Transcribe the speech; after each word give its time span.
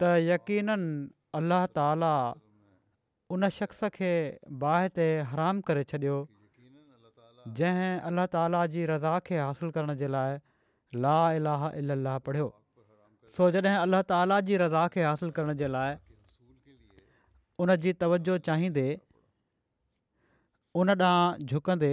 त 0.00 0.08
यकीननि 0.30 1.06
अलाह 1.38 1.64
ताला 1.78 2.14
उन 3.34 3.48
शख़्स 3.58 3.82
खे 3.96 4.12
बाहि 4.64 4.92
ते 4.98 5.06
हराम 5.30 5.60
करे 5.70 5.82
छॾियो 5.92 6.18
जंहिं 7.60 7.92
अलाह 8.10 8.26
ताला 8.34 8.60
जी 8.74 8.84
रज़ा 8.92 9.14
खे 9.28 9.40
हासिलु 9.44 9.70
करण 9.78 9.98
जे 10.02 10.10
लाइ 10.16 10.38
ला 11.06 11.16
अलाह 11.40 11.66
अलाह 11.70 12.20
पढ़ियो 12.28 12.46
सो 13.38 13.48
जॾहिं 13.56 13.76
अल्लह 13.86 14.02
ताला 14.12 14.38
जी 14.50 14.60
रज़ा 14.64 14.84
खे 14.94 15.04
हासिलु 15.08 15.36
करण 15.40 15.58
जे 15.64 15.72
लाइ 15.76 15.98
उन 17.64 17.74
जी 17.84 17.94
तवजो 18.04 18.38
चाहींदे 18.50 18.86
उन 20.80 20.94
ॾांहुं 20.94 21.50
झुकंदे 21.52 21.90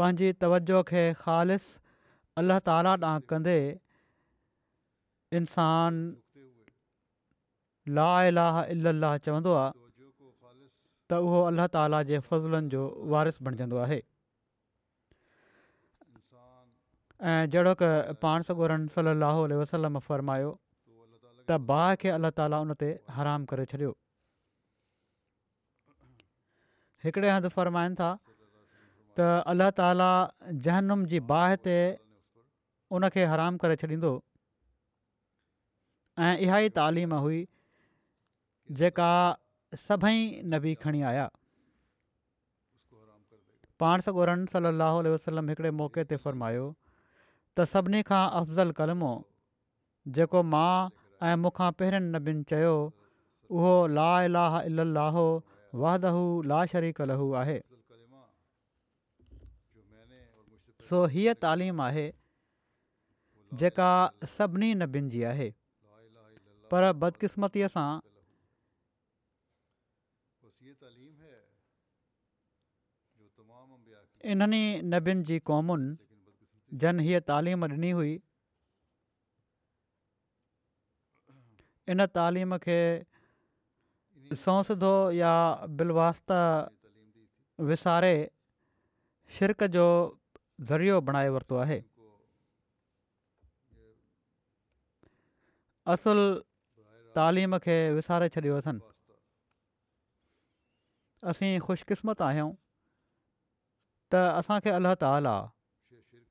पंहिंजी 0.00 0.32
तवजो 0.44 0.82
खे 0.92 1.02
ख़ालि 1.24 1.56
अलाह 2.42 2.58
ताला 2.70 2.94
ॾांहुं 3.12 3.20
कंदे 3.32 3.56
इंसान 5.38 5.94
ताला 11.74 12.02
जे 12.10 12.18
फज़ुलनि 12.26 12.68
जो 12.74 12.82
वारिस 13.12 13.40
बणिजंदो 13.46 13.76
आहे 13.86 14.00
ऐं 17.30 17.40
जहिड़ो 17.54 17.72
काण 18.22 18.38
सगुरनि 18.48 18.88
सलाह 18.98 19.98
फ़रमायो 20.10 20.50
त 21.48 21.58
बाहि 21.70 21.94
खे 22.02 22.08
अल्ला 22.18 22.30
ताला 22.40 22.56
उन 22.66 22.70
ते 22.82 22.86
हराम 23.16 23.44
करे 23.50 23.64
छॾियो 23.72 23.90
हिकिड़े 27.06 27.28
हंधि 27.30 27.48
फ़र्माइनि 27.56 27.94
था 28.02 28.10
त 29.16 29.28
अल्लह 29.54 29.70
ताला 29.80 30.08
जहनुम 30.68 31.04
जी 31.10 31.20
बाहि 31.32 31.56
ते 31.68 31.76
उनखे 32.98 33.24
हराम 33.32 33.56
करे 33.64 33.76
छॾींदो 33.82 34.12
ऐं 36.22 36.36
इहा 36.38 36.58
ई 36.64 36.68
तालीम 36.78 37.14
हुई 37.14 37.38
जेका 38.80 39.08
सभई 39.86 40.42
नबी 40.50 40.74
खणी 40.82 41.00
आया 41.10 41.28
पाण 43.82 44.00
सॻोरन 44.08 44.44
सली 44.52 44.66
अलाह 44.70 44.98
हिकिड़े 45.48 45.70
मौक़े 45.78 46.04
ते 46.12 46.16
फ़र्मायो 46.26 46.66
त 47.58 47.66
सभिनी 47.72 48.02
खां 48.10 48.22
अफ़ज़ल 48.42 48.70
कलमो 48.82 49.10
जेको 50.18 50.42
मां 50.52 50.68
ऐं 51.30 51.34
मूंखां 51.46 51.70
पहिरियनि 51.80 52.08
नबियुनि 52.14 52.46
चयो 52.54 52.70
उहो 53.56 53.74
लाहलाहो 53.96 55.26
वाह 55.82 56.04
लाशरी 56.54 56.92
सो 60.90 61.04
हीअ 61.16 61.34
तालीम 61.46 61.80
आहे 61.88 62.06
जेका 63.64 63.90
सभिनी 64.38 64.72
नबियुनि 64.86 65.10
जी 65.16 65.22
आहे 65.34 65.50
पर 66.74 66.84
बदकिस्मतीअ 67.02 67.66
सां 67.72 67.90
इन्हनि 74.32 74.60
नबियुनि 74.94 75.22
जी 75.28 75.36
क़ौमुनि 75.50 75.92
जन 76.84 77.02
हीअ 77.08 77.18
तालीम 77.30 77.66
ॾिनी 77.72 77.90
हुई 77.98 78.12
इन 81.94 82.06
तालीम 82.18 82.56
खे 82.64 82.78
सौसधो 84.46 84.92
या 85.18 85.32
बिलवास्त 85.82 86.36
विसारे 87.70 88.12
शिरक 89.36 89.66
जो 89.76 89.84
ज़रियो 90.72 90.98
बणाए 91.12 91.30
वरितो 91.36 91.62
आहे 91.66 91.78
तालीम 97.16 97.56
खे 97.64 97.74
विसारे 97.96 98.28
छॾियो 98.36 98.54
अथनि 98.62 98.84
असीं 101.32 101.50
ख़ुशकिस्मत 101.66 102.22
आहियूं 102.28 102.48
त 104.14 104.22
असांखे 104.40 104.70
अलाह 104.78 104.94
ताला 105.02 105.34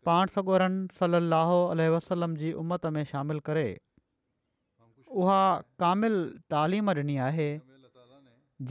पाण 0.10 0.34
सगोरनि 0.34 0.82
सल 1.00 1.20
लहो 1.34 1.56
वसलम 1.96 2.36
जी 2.42 2.52
उमत 2.64 2.86
में 2.98 3.04
शामिलु 3.12 3.44
करे 3.50 3.66
उहा 5.22 5.40
कामिल 5.84 6.18
तालीम 6.56 6.90
ॾिनी 6.98 7.16
आहे 7.28 7.48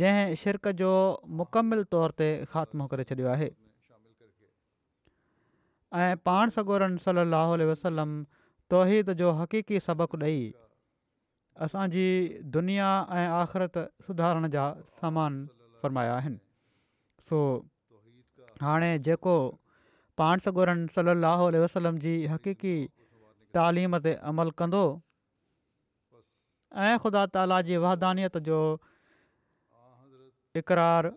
जंहिं 0.02 0.34
शिरक 0.42 0.68
जो 0.82 0.92
मुकमिल 1.40 1.82
तौर 1.96 2.16
ते 2.22 2.28
ख़ात्मो 2.52 2.86
करे 2.94 3.06
छॾियो 3.12 3.30
आहे 3.36 3.50
ऐं 6.02 6.20
पाण 6.30 7.00
सल 7.06 7.64
वसलम 7.72 8.14
तौहीद 8.76 9.10
जो 9.24 9.32
हक़ीकी 9.42 9.80
सबक़ु 9.88 10.20
ॾेई 10.28 10.38
असांजी 11.60 12.38
दुनिया 12.52 12.86
ऐं 13.16 13.28
आख़िरत 13.28 13.78
सुधारण 14.06 14.48
जा 14.50 14.72
सामान 15.00 15.44
फरमाया 15.82 16.14
आहिनि 16.14 16.36
सो 17.28 17.38
हाणे 18.60 18.96
जेको 19.04 19.34
पाण 20.18 20.38
सगोरनि 20.44 20.86
सलाह 20.94 21.42
वसलम 21.64 21.98
जी 21.98 22.14
हक़ीक़ी 22.32 22.74
तालीम 23.54 23.96
ते 24.04 24.14
अमल 24.32 24.50
कंदो 24.58 24.82
ऐं 26.84 26.96
ख़ुदा 27.02 27.24
ताला 27.36 27.60
जी 27.68 27.76
वहदानियत 27.84 28.36
जो 28.48 28.58
इक़रार 30.60 31.08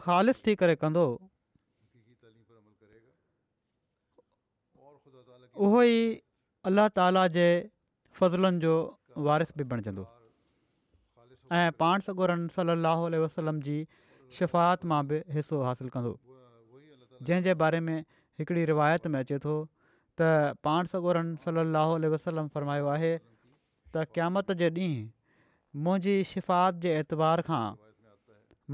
ख़ालि 0.00 0.32
थी 0.46 0.54
करे 0.62 0.74
कंदो 0.84 1.04
उहो 5.64 5.82
ई 5.86 5.98
अला 6.70 6.86
ताला 6.98 7.26
जे 7.38 7.46
फज़लनि 8.18 8.58
जो 8.66 8.74
वारिस 9.26 9.52
बि 9.56 9.64
बणिजंदो 9.72 10.06
ऐं 11.52 11.70
पाण 11.82 12.00
सॻोरनि 12.06 12.48
सली 12.56 12.70
अलाह 12.76 13.02
वसलम 13.24 13.60
जी 13.68 13.76
शिफ़ात 14.38 14.84
मां 14.92 15.00
बि 15.10 15.20
हिसो 15.34 15.60
हासिलु 15.66 15.90
कंदो 15.96 16.12
जंहिंजे 17.26 17.54
बारे 17.62 17.80
में 17.88 17.98
हिकिड़ी 18.40 18.64
रिवायत 18.72 19.06
में 19.14 19.18
अचे 19.20 19.38
थो 19.44 19.54
त 20.20 20.30
पाण 20.66 20.86
सॻोरनि 20.94 21.36
सलाहु 21.46 22.46
फ़रमायो 22.54 22.88
आहे 22.96 23.14
त 23.94 24.04
क़यामत 24.14 24.52
जे 24.62 24.70
ॾींहुं 24.70 25.82
मुंहिंजी 25.86 26.14
शिफ़ात 26.32 26.74
जे 26.86 26.98
एतबार 27.00 27.40
खां 27.50 27.62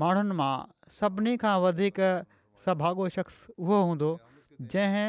माण्हुनि 0.03 0.35
मां 0.43 0.53
सभिनी 1.01 1.37
खां 1.45 1.55
वधीक 1.67 2.01
शख़्स 2.65 3.47
उहो 3.59 3.81
हूंदो 3.91 4.11
जंहिं 4.75 5.09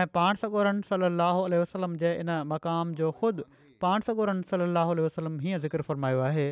ऐं 0.00 0.06
पाण 0.18 0.42
सॻोरन 0.44 0.80
सलाहु 0.90 1.42
वसलम 1.62 1.96
जे 2.04 2.12
इन 2.26 2.34
मक़ाम 2.52 2.94
जो 3.02 3.10
ख़ुदि 3.22 3.48
पाण 3.84 4.04
सगोरनि 4.10 4.48
सलाहु 4.52 4.94
वसलम 5.06 5.40
हीअं 5.46 5.58
ज़िक्र 5.64 5.88
फ़रमायो 5.90 6.20
आहे 6.28 6.46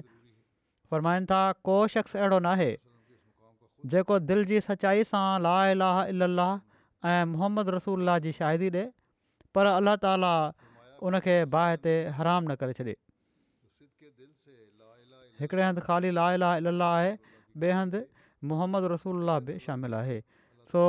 फ़रमाइनि 0.91 1.27
था 1.32 1.43
को 1.69 1.77
शख़्स 1.97 2.17
अहिड़ो 2.20 2.38
नाहे 2.49 2.70
जेको 3.93 4.17
दिलि 4.29 4.45
जी 4.51 4.61
सचाई 4.67 5.05
सां 5.09 5.25
ला 5.47 5.55
लाह 5.79 5.97
इलाह 6.15 6.51
ऐं 7.09 7.33
मोहम्मद 7.33 7.73
रसूल 7.77 8.13
जी 8.27 8.33
शाहिदी 8.41 8.69
ॾे 8.79 8.85
पर 9.59 9.73
अला 9.73 9.95
ताला 10.05 10.31
उनखे 11.09 11.35
बाहि 11.55 11.81
ते 11.87 11.95
हराम 12.21 12.45
न 12.49 12.57
करे 12.63 12.77
छॾे 12.79 12.95
हिकिड़े 15.41 15.63
हंधि 15.67 15.83
ख़ाली 15.89 16.15
ला 16.21 16.25
लाह 16.25 16.37
इलाह 16.41 16.65
अल 16.65 16.71
अलाह 16.75 16.95
आहे 17.01 17.11
ॿिए 17.65 17.77
हंधि 17.81 18.01
मोहम्मद 18.53 18.91
रसूल 18.93 19.37
बि 19.49 19.59
शामिल 19.67 19.95
आहे 20.01 20.17
सो 20.73 20.85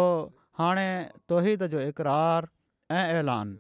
हाणे 0.62 0.88
तोहीद 1.32 1.68
जो 1.76 1.82
इक़रार 1.94 2.48
ऐं 3.00 3.20
ऐलान 3.22 3.54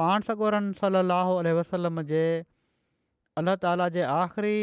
पाण 0.00 0.26
सगोरनि 0.30 0.78
सलाहु 0.82 1.36
वसलम 1.60 2.02
जे 2.12 2.22
अलाह 3.42 3.58
ताला 3.66 3.88
जे 3.98 4.06
आख़िरी 4.14 4.58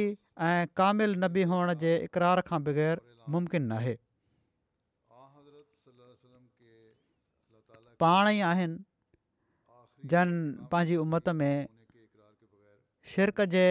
ऐं 0.50 0.63
कामिल 0.81 1.18
नबी 1.25 1.44
हुअण 1.54 1.74
जे 1.86 1.94
इक़रार 2.07 2.44
खां 2.51 2.62
बग़ैर 2.69 3.04
मुमकिन 3.33 3.63
न 3.68 3.72
आहे 3.80 3.95
पाण 8.04 8.27
ई 8.36 8.39
आहिनि 8.51 8.83
जन 10.12 10.30
पंहिंजी 10.72 10.95
उमत 11.04 11.27
में 11.42 11.68
शिरक 13.13 13.39
जे 13.54 13.63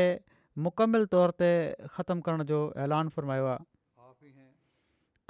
मुकमिल 0.67 1.05
ख़तमु 1.11 2.21
करण 2.29 2.43
जो 2.51 2.59
ऐलान 2.85 3.09
फ़रमायो 3.15 3.47
आहे 3.47 4.33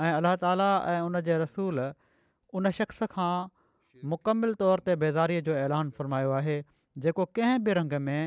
ऐं 0.05 0.12
अलाह 0.12 0.37
ताला 0.43 0.69
ऐं 0.94 1.00
उन 1.11 1.17
रसूल 1.43 1.79
उन 2.59 2.70
शख़्स 2.79 3.03
खां 3.11 3.32
मुकमिल 4.12 4.55
तौर 4.62 4.81
ते 4.87 4.93
बेज़ारीअ 5.03 5.43
जो 5.49 5.55
ऐलान 5.67 5.91
फ़र्मायो 5.99 6.31
आहे 6.38 6.56
जेको 7.05 7.25
कंहिं 7.37 7.59
बि 7.69 7.73
रंग 7.81 7.93
में 8.09 8.25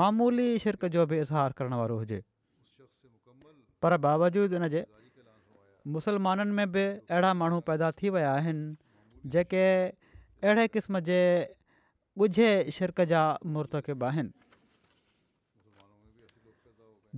मामूली 0.00 0.48
शिरक 0.64 0.84
जो 0.96 1.06
बि 1.12 1.20
इज़हार 1.24 1.52
करण 1.58 1.72
वारो 1.80 1.96
हुजे 2.04 2.20
पर 3.82 3.96
बावजूदु 4.06 4.58
मुसलमाननि 5.94 6.52
में 6.58 6.68
बि 6.72 6.84
अहिड़ा 7.10 7.32
माण्हू 7.40 7.60
पैदा 7.68 7.90
थी 8.00 8.08
विया 8.14 8.32
आहिनि 8.32 8.66
जेके 9.32 9.64
अहिड़े 9.88 10.66
क़िस्म 10.74 11.00
जे 11.08 11.20
ॻुझे 12.24 12.50
शिरक 12.76 13.00
जा 13.12 13.22
मुर्तकिब 13.56 14.04
आहिनि 14.10 14.32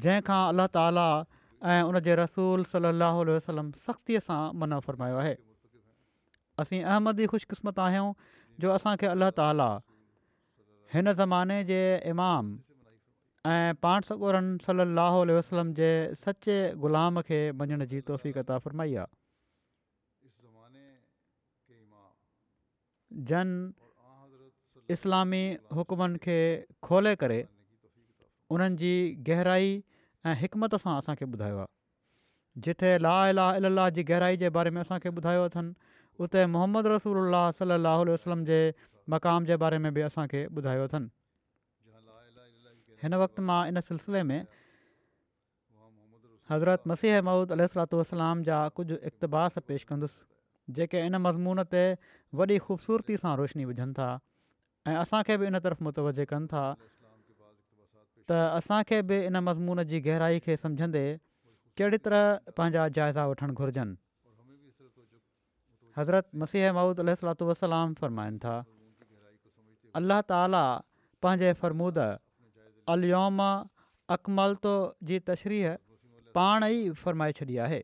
जंहिंखां 0.05 0.41
अलाह 0.53 0.67
ताला 0.79 1.07
ऐं 1.73 1.83
उन 1.89 1.99
जे 2.07 2.15
रसूल 2.23 2.65
सलाहु 2.77 3.25
वसलम 3.33 3.71
सख़्तीअ 3.89 4.23
सां 4.31 4.41
मुना 4.63 4.81
फरमायो 4.89 5.19
आहे 5.25 5.35
असीं 6.65 6.83
अहमद 6.85 7.21
ई 7.27 7.27
ख़ुशकिस्मत 7.35 7.79
आहियूं 7.89 8.13
जो 8.63 8.73
असांखे 8.79 9.11
अलाह 9.17 9.33
ताला 9.43 9.71
हिन 10.95 11.13
ज़माने 11.23 11.59
जे 11.73 11.81
इमाम 12.13 12.55
ऐं 13.49 13.75
पाण 13.83 14.01
सकूरनि 14.09 14.59
सलाहु 14.67 15.21
वसलम 15.37 15.73
जे 15.75 15.87
सचे 16.25 16.57
ग़ुलाम 16.81 17.21
खे 17.29 17.39
मञण 17.61 17.85
जी 17.93 18.03
कता 18.33 18.59
फरमाई 18.67 18.95
आहे 19.05 19.19
जन 23.31 23.51
इस्लामी 24.95 25.41
हुकमनि 25.79 26.19
खे 26.27 26.37
खोले 26.89 27.15
करे 27.23 27.39
उन्हनि 28.57 28.77
जी 28.83 28.93
गहराई 29.29 29.73
ऐं 30.27 30.35
हिकमत 30.41 30.75
सां 30.83 30.97
असांखे 30.99 31.25
ॿुधायो 31.25 31.57
आहे 31.59 32.61
जिथे 32.67 32.97
ला 33.03 33.15
ला 33.33 33.49
अल 33.61 33.89
जी 33.97 34.03
गहराई 34.11 34.37
जे 34.43 34.49
बारे 34.59 34.71
में 34.77 34.81
असांखे 34.81 35.09
ॿुधायो 35.23 35.45
अथनि 35.45 35.73
उते 36.25 36.45
मोहम्मद 36.57 36.87
रसूल 36.95 37.17
अलाह 37.27 37.51
सल 37.63 37.73
लह 37.87 38.03
वसलम 38.13 38.45
जे 38.53 38.61
मक़ाम 39.17 39.45
जे 39.53 39.57
बारे 39.65 39.79
में 39.87 39.93
बि 39.95 40.01
असांखे 40.11 40.45
ॿुधायो 40.57 40.85
अथनि 40.89 41.09
हिन 43.03 43.15
वक़्तु 43.23 43.43
मां 43.49 43.61
इन 43.69 43.81
सिलसिले 43.89 44.23
में 44.31 44.43
हज़रत 46.51 46.83
मसीह 46.93 47.21
मौद 47.31 47.53
अल 47.57 47.67
सलात 47.75 47.95
वसलाम 48.01 48.43
जा 48.49 48.59
कुझु 48.79 48.97
इक़्तिबा 49.11 49.43
पेश 49.71 49.85
कंदुसि 49.93 50.29
जेके 50.79 50.99
इन 51.09 51.17
मज़मून 51.27 51.65
ते 51.73 51.83
वॾी 52.41 52.59
ख़ूबसूरती 52.67 53.17
सां 53.25 53.33
रोशनी 53.41 53.65
विझनि 53.71 53.95
था 53.99 54.09
ऐं 54.91 54.97
असांखे 55.05 55.37
बि 55.41 55.47
इन 55.53 55.59
तरफ़ 55.67 55.83
मुतवज 55.89 56.21
कनि 56.33 56.47
था 56.53 56.65
त 56.83 58.39
असांखे 58.59 58.99
बि 59.11 59.19
इन 59.31 59.37
मज़मून 59.49 59.85
जी 59.93 60.01
गहराई 60.09 60.43
खे 60.47 60.57
सम्झंदे 60.67 61.05
कहिड़ी 61.79 61.99
तरह 62.05 62.55
पंहिंजा 62.59 62.87
जाइज़ा 62.99 63.27
वठणु 63.33 63.53
घुरिजनि 63.61 64.01
हज़रत 65.99 66.27
मसीह 66.43 66.73
मौदह 66.79 67.15
सलाताइनि 67.23 68.37
था 68.45 68.57
अलाह 70.01 70.21
ताला 70.33 70.65
पंहिंजे 71.25 71.53
फ़रमूद 71.63 72.09
अलियोमा 72.93 73.51
अकमलतो 74.15 74.75
जी 75.11 75.19
तशरीह 75.31 75.75
पाण 76.39 76.67
ई 76.71 76.79
फ़र्माए 77.03 77.35
छॾी 77.41 77.57
आहे 77.67 77.81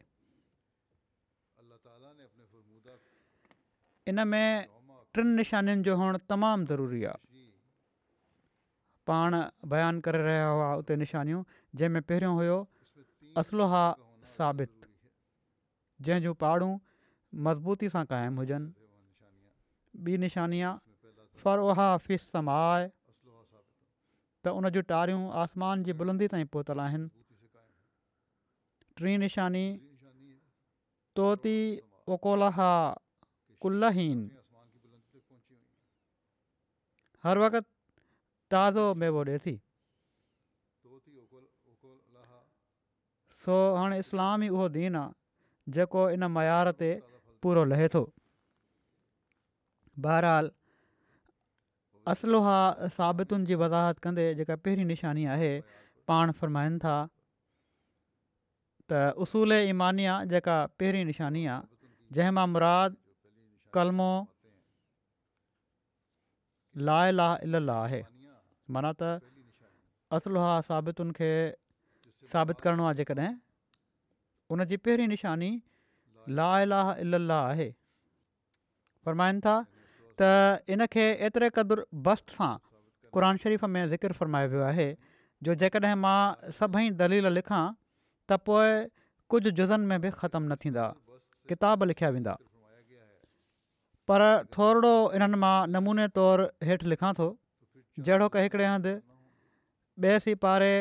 इन 4.12 4.23
में 4.33 4.73
टिनि 5.19 5.35
निशानियुनि 5.37 5.85
जो 5.88 5.97
हुअणु 6.00 6.21
तमामु 6.33 6.66
ज़रूरी 6.73 7.00
आहे 7.12 7.45
पाण 9.11 9.37
बयानु 9.75 10.02
करे 10.09 10.21
रहिया 10.28 10.47
हुआ 10.54 10.69
उते 10.83 10.97
निशानियूं 11.02 11.42
जंहिंमें 11.81 12.02
पहिरियों 12.11 12.35
हुयो 12.38 12.59
असलोहा 13.42 13.83
साबित 14.37 14.88
जंहिंजूं 16.09 16.35
पारूं 16.45 16.73
मज़बूती 17.49 17.90
सां 17.97 18.04
क़ाइमु 18.14 18.45
हुजनि 18.45 18.73
ॿी 20.14 20.25
निशानी 20.25 20.61
आहे 20.69 21.11
फ़रोहा 21.45 21.88
त 24.47 24.50
उन 24.59 24.69
जूं 24.75 24.83
टारियूं 24.91 25.23
आसमान 25.43 25.81
जी 25.87 25.93
बुलंदी 26.00 26.26
ताईं 26.33 26.47
पोतल 26.55 26.79
आहिनि 26.81 27.09
टीं 28.99 29.19
निशानी 29.23 29.67
हर 37.25 37.38
वक़्तु 37.43 37.65
ताज़ो 38.55 38.85
मेबो 39.03 39.21
ॾिए 39.29 39.38
थी 39.45 39.55
सो 43.43 43.55
हाणे 43.79 43.97
इस्लाम 44.05 44.38
ई 44.45 44.49
उहो 44.59 44.67
दीन 44.76 44.95
आहे 45.00 45.73
जेको 45.76 46.03
इन 46.19 46.23
मयार 46.37 46.71
ते 46.83 46.91
पूरो 47.43 47.65
लहे 47.73 47.87
थो 47.95 48.03
बहरहाल 50.07 50.47
असुला 52.13 52.89
साबितुनि 52.97 53.45
जी 53.47 53.55
वज़ाहत 53.61 53.99
कंदे 54.07 54.25
जेका 54.41 54.55
पहिरीं 54.67 54.85
निशानी 54.91 55.25
आहे 55.35 55.49
पाण 56.11 56.33
फ़रमाइनि 56.41 56.79
था 56.85 56.93
त 58.91 59.01
उसूल 59.27 59.57
ईमानिया 59.71 60.13
जेका 60.33 60.59
पहिरीं 60.83 61.05
निशानी 61.11 61.43
आहे 61.55 61.91
जंहिं 62.19 62.37
मां 62.39 62.47
मुराद 62.53 62.97
कलमो 63.79 64.09
ला 66.89 66.99
ला 67.19 67.29
इलाह 67.49 67.81
आहे 67.83 68.01
माना 68.77 68.93
त 69.01 69.17
असला 70.19 70.47
साबितुनि 70.71 71.17
खे 71.21 71.33
साबित 72.37 72.63
करिणो 72.69 72.87
आहे 72.91 73.01
जेकॾहिं 73.03 73.31
उन 74.55 74.65
जी 74.73 74.77
पहिरीं 74.89 75.11
निशानी 75.17 75.51
ला 76.41 76.51
ला 76.75 76.81
इल 77.07 77.23
लाह 77.33 77.47
आहे 77.55 77.71
फ़र्माइनि 79.07 79.41
था 79.49 79.59
त 80.20 80.64
इनखे 80.75 81.02
एतिरे 81.28 81.49
क़दुरु 81.56 81.82
बस्त 82.08 82.37
सां 82.37 82.52
क़ुर 83.16 83.25
शरीफ़ 83.44 83.64
में 83.73 83.82
ज़िक्रु 83.88 84.14
फ़रमायो 84.20 84.49
वियो 84.52 84.62
आहे 84.73 84.88
जो 85.44 85.54
जेकॾहिं 85.62 85.94
मां 86.04 86.52
सभई 86.61 86.90
दलील 87.00 87.28
लिखां 87.38 87.62
त 88.30 88.38
पोइ 88.49 88.70
कुझु 89.32 89.50
जुज़नि 89.61 89.85
में 89.92 90.00
बि 90.04 90.11
ख़तमु 90.20 90.46
न 90.49 90.56
थींदा 90.64 90.85
किताब 91.52 91.82
लिखिया 91.92 92.11
वेंदा 92.16 92.35
पर 94.08 94.23
थोरो 94.56 94.94
इन्हनि 95.18 95.38
मां 95.44 95.56
नमूने 95.76 96.08
तौरु 96.20 96.49
हेठि 96.68 96.87
लिखां 96.94 97.12
थो 97.20 97.26
जहिड़ो 98.08 98.28
की 98.37 98.46
हिकिड़े 98.46 98.66
हंधि 98.73 98.94
ॿिए 100.06 100.18
सी 100.25 100.35
पारे 100.46 100.73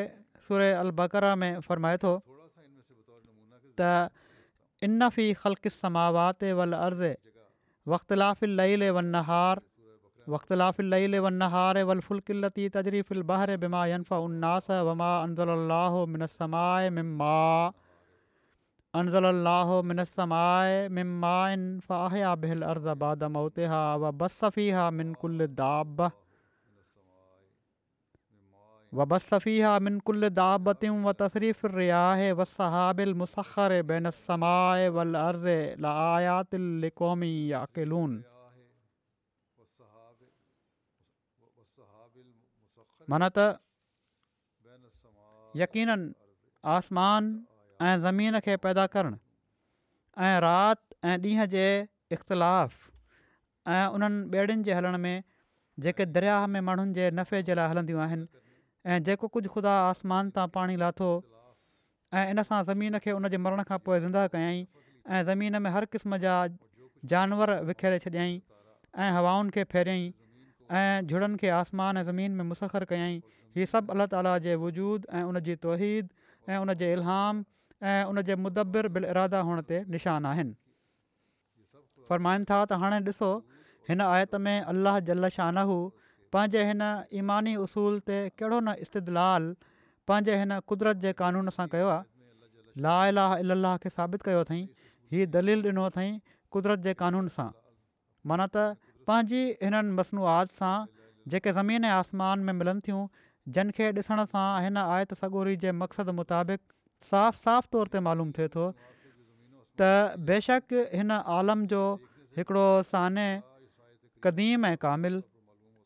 सुर 0.48 0.64
अलबकर 0.80 1.28
में 1.44 1.52
फ़रमाए 1.68 1.98
थो 2.08 2.16
त 3.80 3.92
इनफ़ 4.86 5.20
ई 5.20 5.34
ख़लकिसमा 5.44 6.08
वाते 6.20 6.54
वल 6.62 6.80
अर्ज़ 6.86 7.08
लईल 7.88 8.84
वन 8.98 9.16
लई 9.16 9.62
वख़्तिलाफ़ 10.34 10.82
लईल 10.84 11.18
वन 11.24 11.34
लहार 11.42 11.82
वल 11.90 12.00
क़िल्लती 12.10 12.70
तजरीफ़िल 12.76 13.22
बहर 13.32 13.56
बिमा 13.64 13.86
यनफ़ 13.88 14.14
उन्नास 14.14 14.70
वमा 14.88 15.10
अन 15.26 15.36
ज़ल 15.36 15.70
अलो 15.70 16.06
मिनस्माए 16.06 16.90
मिमा 16.98 17.42
अन 18.96 19.08
من 19.14 19.26
अलो 19.30 19.82
मिनसमाए 19.84 20.90
मिमा 20.98 21.36
इनफ़ा 21.54 22.04
الارض 22.08 22.64
अर्ज़ 22.64 22.98
बाद 23.06 23.24
मोता 23.38 23.96
व 23.96 24.12
من 24.22 24.74
हा 24.76 24.90
मिनकुल 24.92 26.14
यमान 28.96 29.96
ऐं 47.82 47.98
ज़मीन 48.02 48.40
खे 48.46 48.56
पैदा 48.64 48.86
करणु 48.94 49.18
ऐं 50.26 50.40
राति 50.42 50.96
ऐं 51.08 51.18
ॾींहं 51.20 51.48
जे 51.54 51.64
इख़्तिलाफ़ 52.16 52.76
ऐं 53.76 53.84
उन्हनि 53.96 54.38
ॿेड़ियुनि 54.38 54.64
जे 54.64 54.74
हलण 54.74 54.98
में 55.06 55.24
जेके 55.86 56.06
दरिया 56.18 56.38
में 56.56 56.62
माण्हुनि 56.68 56.94
जे 56.98 57.10
नफ़े 57.20 57.42
जे 57.44 57.54
लाइ 57.62 57.70
हलंदियूं 57.70 58.00
ऐं 58.86 59.04
जेको 59.04 59.28
कुझु 59.34 59.50
ख़ुदा 59.50 59.72
आसमान 59.84 60.28
तां 60.34 60.46
पाणी 60.56 60.76
लाथो 60.82 61.06
ऐं 62.14 62.26
इन 62.34 62.42
सां 62.50 62.60
ज़मीन 62.66 62.98
खे 63.06 63.12
उनजे 63.20 63.38
मरण 63.46 63.64
खां 63.70 63.78
पोइ 63.88 64.00
ज़िंदा 64.04 64.26
कयाई 64.34 64.60
ऐं 64.60 65.22
ज़मीन 65.30 65.58
में 65.66 65.70
हर 65.78 65.86
क़िस्म 65.96 66.18
जा 66.26 66.34
जानवर 67.14 67.54
विखेरे 67.70 67.98
छॾियई 68.04 68.36
ऐं 69.06 69.08
हवाउनि 69.16 69.52
खे 69.56 69.64
फेरई 69.74 70.04
ऐं 70.82 71.08
झुड़नि 71.08 71.38
खे 71.46 71.50
आसमान 71.62 71.98
ऐं 72.04 72.06
ज़मीन 72.12 72.38
में 72.42 72.46
मुसर 72.52 72.86
कयई 72.94 73.18
हीअ 73.60 73.70
सभु 73.74 73.94
अलाह 73.98 74.12
ताला 74.14 74.36
जे 74.46 74.56
वजूद 74.68 75.10
ऐं 75.18 75.24
उनजी 75.34 75.56
तौहिद 75.66 76.14
ऐं 76.54 76.62
उनजे 76.62 76.92
इलाम 77.00 77.44
ऐं 77.90 77.98
उनजे 78.14 78.38
मुदबिर 78.46 78.92
बिल 78.98 79.10
इरादा 79.16 79.42
हुअण 79.50 79.66
ते 79.72 79.82
निशान 79.98 80.30
आहिनि 80.36 80.56
फरमाइनि 82.14 82.52
था 82.54 82.62
त 82.66 82.82
हाणे 82.86 83.02
ॾिसो 83.12 83.34
हिन 83.90 84.08
आयत 84.14 84.42
में 84.48 84.56
अलाह 84.60 85.00
जल 85.12 85.32
शाहनहू 85.42 85.80
पंहिंजे 86.36 86.64
हिन 86.68 86.82
ईमानी 87.20 87.52
उसूल 87.66 88.00
ते 88.08 88.16
कहिड़ो 88.40 88.56
न 88.60 88.72
इस्तदलाल 88.88 89.46
पंहिंजे 90.12 90.34
हिन 90.40 90.56
कुदरत 90.70 91.04
जे 91.04 91.12
क़ानून 91.20 91.54
सां 91.58 91.66
कयो 91.74 91.92
आहे 91.92 92.82
ला 92.86 92.96
अला 93.12 93.24
अल 93.36 93.68
खे 93.84 93.90
साबित 93.98 94.24
कयो 94.26 94.40
अथई 94.46 94.58
हीअ 95.14 95.30
दलील 95.36 95.62
ॾिनो 95.70 95.86
अथई 95.92 96.10
कुदरत 96.56 96.82
जे 96.88 96.94
क़ानून 97.04 97.30
सां 97.38 97.46
माना 98.32 98.48
त 98.56 98.66
पंहिंजी 99.12 99.40
हिननि 99.64 99.96
मसनूआति 100.02 100.58
सां 100.58 100.74
जेके 101.36 101.54
ज़मीन 101.60 101.88
आसमान 101.98 102.44
में 102.50 102.54
मिलनि 102.60 102.84
थियूं 102.88 103.04
जंहिंखे 103.58 103.88
ॾिसण 104.02 104.24
सां 104.34 104.48
हिन 104.68 104.80
आयत 104.84 105.16
सगोरी 105.22 105.56
जे 105.64 105.72
मक़सदु 105.84 106.18
मुताबिक़ 106.20 106.64
साफ़ 107.08 107.40
साफ़ 107.48 107.70
तौर 107.78 107.94
ते 107.96 108.02
मालूम 108.10 108.34
थिए 108.40 108.50
थो 108.58 108.66
त 108.82 109.94
बेशक 110.32 110.76
हिन 111.00 111.16
आलम 111.40 111.64
जो 111.76 111.86
हिकिड़ो 112.42 112.68
साने 112.92 113.28
क़दीम 114.28 114.70
ऐं 114.74 114.74
कामिलु 114.88 115.24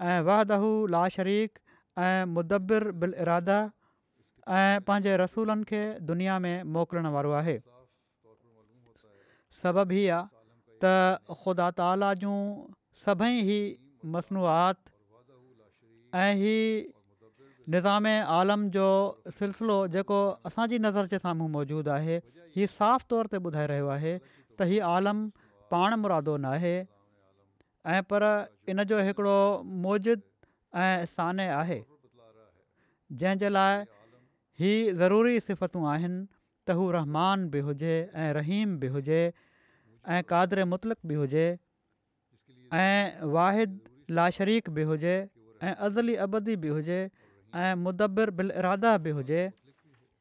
ऐं 0.07 0.21
वहदहू 0.27 0.69
ला 0.95 1.01
शरीक़ 1.15 1.59
ऐं 2.03 2.25
मुदबिर 2.37 2.83
बिल 3.03 3.13
इरादा 3.21 3.57
ऐं 4.57 4.79
पंहिंजे 4.89 5.15
रसूलनि 5.21 5.63
खे 5.71 5.81
दुनिया 6.11 6.35
में 6.45 6.55
मोकिलण 6.75 7.07
वारो 7.15 7.31
आहे 7.39 7.55
सबबु 9.63 9.95
हीउ 9.97 10.13
आहे 10.17 10.29
त 10.83 10.93
ख़ुदा 11.41 11.67
ताला 11.81 12.13
जूं 12.21 12.37
सभई 13.07 13.33
ई 13.41 13.59
मसनूआत 14.13 14.79
ऐं 16.21 16.33
ही 16.43 16.55
निज़ाम 17.75 18.05
आलम 18.39 18.63
जो 18.75 18.87
सिलसिलो 19.39 19.77
जेको 19.97 20.21
असांजी 20.51 20.79
नज़र 20.85 21.11
जे 21.15 21.19
साम्हूं 21.25 21.49
मौजूदु 21.57 21.91
आहे 21.97 22.15
हीउ 22.55 22.71
साफ़ 22.77 23.11
तौर 23.15 23.31
ते 23.35 23.43
ॿुधाए 23.51 23.67
रहियो 23.73 23.91
आहे 23.97 24.15
त 24.29 24.69
हीउ 24.71 24.87
आलम 24.99 25.21
पाण 25.75 25.97
मुरादो 26.05 26.37
न 26.47 26.55
आहे 26.59 26.73
ऐं 27.88 28.01
पर 28.12 28.24
इन 28.69 28.83
जो 28.83 29.00
हिकिड़ो 29.07 29.38
मौजिद 29.88 30.21
ऐं 30.75 31.05
साने 31.15 31.48
आहे 31.50 31.81
जंहिंजे 33.12 33.50
लाइ 33.50 33.83
ही 34.59 34.71
ज़रूरी 34.93 35.39
सिफ़तूं 35.39 35.86
आहिनि 35.91 36.25
त 36.67 36.71
हू 36.79 36.89
रहमान 36.91 37.48
बि 37.50 37.59
हुजे 37.67 37.93
ऐं 38.13 38.33
रहीम 38.38 38.77
बि 38.79 38.88
हुजे 38.95 39.21
ऐं 40.12 40.24
कादर 40.31 40.63
मुतलक 40.71 40.98
बि 41.12 41.15
हुजे 41.21 41.45
ऐं 42.81 43.25
वाहिद 43.36 43.79
लाशरीक़जे 44.19 45.15
ऐं 45.63 45.74
अज़ली 45.74 46.15
अबदी 46.27 46.55
बि 46.65 46.67
हुजे 46.75 47.00
ऐं 47.55 47.75
मुदबिर 47.83 48.29
बिल 48.41 48.51
इरादा 48.63 48.98
बि 49.05 49.09
हुजे 49.21 49.41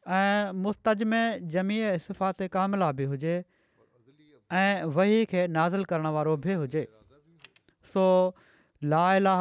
ऐं 0.09 0.53
मुस्तज़मे 0.69 1.23
जमी 1.57 1.79
सिफ़ात 2.07 2.43
कामला 2.59 2.91
बि 3.03 3.05
हुजे 3.15 3.35
ऐं 4.61 4.83
वही 4.99 5.25
खे 5.35 5.47
नाज़िल 5.57 5.85
करण 5.93 6.07
वारो 6.19 6.37
बि 6.47 6.53
हुजे 6.63 6.87
सो 7.93 8.05
लाला 8.95 9.37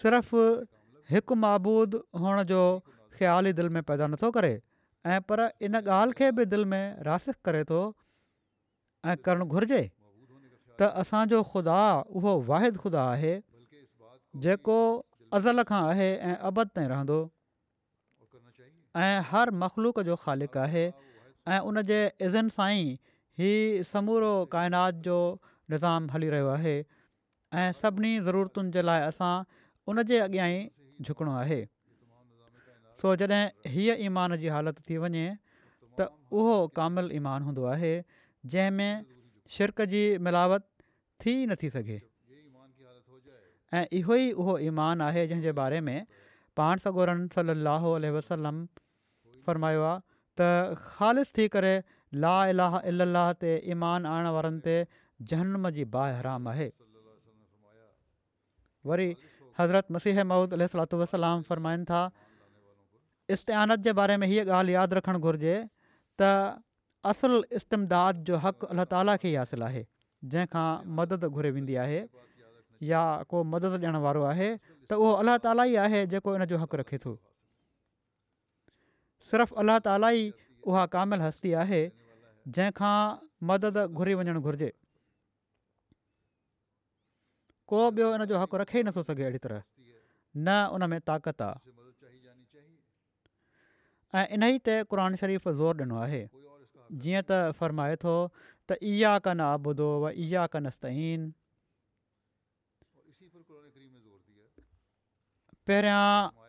सिर्फ़ 0.00 0.34
हिकु 1.12 1.34
माबबूद 1.44 1.94
हुअण 2.22 2.42
जो 2.50 2.60
ख़्याल 3.18 3.46
ई 3.50 3.58
दिलि 3.60 3.74
में 3.76 3.82
पैदा 3.90 4.06
नथो 4.14 4.30
करे 4.36 4.50
ऐं 5.14 5.18
पर 5.30 5.42
इन 5.68 5.78
ॻाल्हि 5.82 6.18
खे 6.20 6.28
बि 6.38 6.44
दिलि 6.52 6.68
में 6.74 6.82
रासिक 7.08 7.40
करे 7.48 7.62
थो 7.70 7.78
ऐं 9.12 9.16
करणु 9.28 9.46
घुरिजे 9.56 9.80
त 10.80 10.90
असांजो 11.04 11.40
ख़ुदा 11.54 11.78
उहो 12.20 12.34
वाहिद 12.52 12.78
ख़ुदा 12.84 13.06
आहे 13.16 13.32
जेको 14.46 14.78
अज़ल 15.40 15.66
खां 15.72 15.80
आहे 15.94 16.08
ऐं 16.28 16.36
अबद 16.50 16.70
ताईं 16.78 16.88
रहंदो 16.94 17.18
ऐं 19.06 19.12
हर 19.32 19.54
मख़लूक 19.64 20.00
जो 20.10 20.18
ख़ालिक़ु 20.26 20.62
आहे 20.68 20.86
ऐं 21.56 21.60
उन 21.70 21.82
जे 21.92 22.00
इज़न 22.28 22.54
सां 22.60 22.70
ई 22.78 23.88
समूरो 23.94 24.32
काइनात 24.54 25.04
जो 25.08 25.18
निज़ाम 25.70 26.10
हली 26.14 26.28
रहियो 26.34 26.48
आहे 26.58 26.74
ऐं 26.80 27.72
सभिनी 27.80 28.12
ज़रूरतुनि 28.28 28.74
जे 28.76 28.82
लाइ 28.90 29.04
असां 29.10 29.32
उन 29.92 30.02
जे 30.12 30.20
अॻियां 30.28 30.48
ई 30.54 31.08
झुकणो 31.10 31.34
आहे 31.42 31.60
सो 33.02 33.14
जॾहिं 33.22 33.72
हीअ 33.76 33.96
ईमान 34.08 34.36
जी 34.44 34.52
हालति 34.54 34.84
थी 34.88 34.98
वञे 35.04 35.26
त 36.00 36.08
उहो 36.42 36.56
कामिल 36.80 37.10
ईमान 37.20 37.46
हूंदो 37.48 37.68
आहे 37.74 37.92
जंहिंमें 38.54 39.06
शिरक 39.58 39.84
जी 39.94 40.02
मिलावत 40.28 40.66
थी 41.24 41.36
नथी 41.52 41.70
सघे 41.76 41.98
ऐं 43.78 43.84
इहो 44.00 44.16
ई 44.24 44.30
उहो 44.44 44.56
ईमान 44.72 45.06
आहे 45.10 45.26
जंहिंजे 45.32 45.52
बारे 45.60 45.80
में 45.90 45.96
पाण 46.60 46.84
सगोरन 46.84 47.26
सली 47.36 47.56
अलसलम 48.12 48.62
फ़र्मायो 49.48 49.82
आहे 49.90 50.00
त 50.40 50.48
ख़ालि 50.88 51.24
थी 51.38 51.48
करे 51.56 51.72
ला 52.24 52.36
इलाह 52.54 52.78
इलाह 52.92 53.30
ते 53.42 53.52
ईमानु 53.74 54.08
आणण 54.12 54.32
वारनि 54.36 54.60
ते 54.66 54.76
जहनम 55.22 55.68
जी 55.76 55.84
हराम 55.94 56.48
आहे 56.48 56.70
वरी 58.86 59.14
हज़रत 59.58 59.86
मसीह 59.92 60.22
महूद 60.24 60.52
महमूदुलात 60.54 60.94
वसलाम 60.94 61.42
फरमाइनि 61.48 61.84
था 61.84 62.10
इस्तेहानत 63.30 63.78
जे 63.86 63.92
बारे 63.92 64.16
में 64.16 64.26
हीअ 64.26 64.44
ॻाल्हि 64.46 64.74
यादि 64.74 64.94
रखणु 64.96 65.18
घुरिजे 65.18 65.56
त 66.22 66.28
असुलु 67.12 67.42
इस्तमदाद 67.58 68.22
जो 68.28 68.36
हक़ु 68.44 68.66
अला 68.74 68.84
ताला 68.94 69.16
खे 69.22 69.30
ई 69.30 69.34
हासिलु 69.36 69.64
आहे 69.64 69.84
जंहिंखां 70.24 70.66
मदद 71.00 71.24
घुरी 71.30 71.50
वेंदी 71.58 71.74
आहे 71.84 72.00
या 72.92 73.02
को 73.30 73.42
मदद 73.54 73.74
ॾियणु 73.82 74.00
वारो 74.06 74.22
आहे 74.30 74.48
त 74.62 74.92
उहो 75.02 75.12
अलाह 75.26 75.36
ताला 75.48 75.64
ई 75.74 75.74
आहे 75.88 76.06
जेको 76.14 76.34
इन 76.38 76.44
जो 76.54 76.62
हक़ु 76.64 76.78
रखे 76.84 76.98
थो 77.04 77.18
सिर्फ़ु 79.30 79.56
अलाह 79.66 79.78
ताला 79.90 80.10
ई 80.22 80.32
उहा 80.66 80.86
कामिल 80.94 81.26
हस्ती 81.28 81.52
आहे 81.66 81.84
जंहिंखां 82.58 82.94
मदद 83.52 83.86
घुरी 83.90 84.14
वञणु 84.22 84.40
घुरिजे 84.42 84.72
को 87.72 87.90
बि॒यो 87.96 88.14
इन 88.18 88.24
जो 88.32 88.38
हक़ु 88.42 88.56
रखे 88.64 88.82
नथो 88.88 89.02
सघे 89.12 89.22
अहिड़ी 89.28 89.38
तरह 89.46 89.62
न 90.48 90.58
उन 90.76 90.84
में 90.92 91.00
ताक़त 91.10 91.42
आहे 91.46 91.72
ऐं 94.20 94.26
इन 94.36 94.42
ई 94.50 94.58
ते 94.68 94.76
क़ुर 94.92 95.00
शरीफ़ 95.22 95.48
ज़ोर 95.62 95.82
ॾिनो 95.86 95.96
आहे 96.04 96.20
जीअं 97.02 97.24
त 97.32 97.42
फ़रमाए 97.60 98.00
थो 98.06 98.18
पहिरियां 105.68 106.04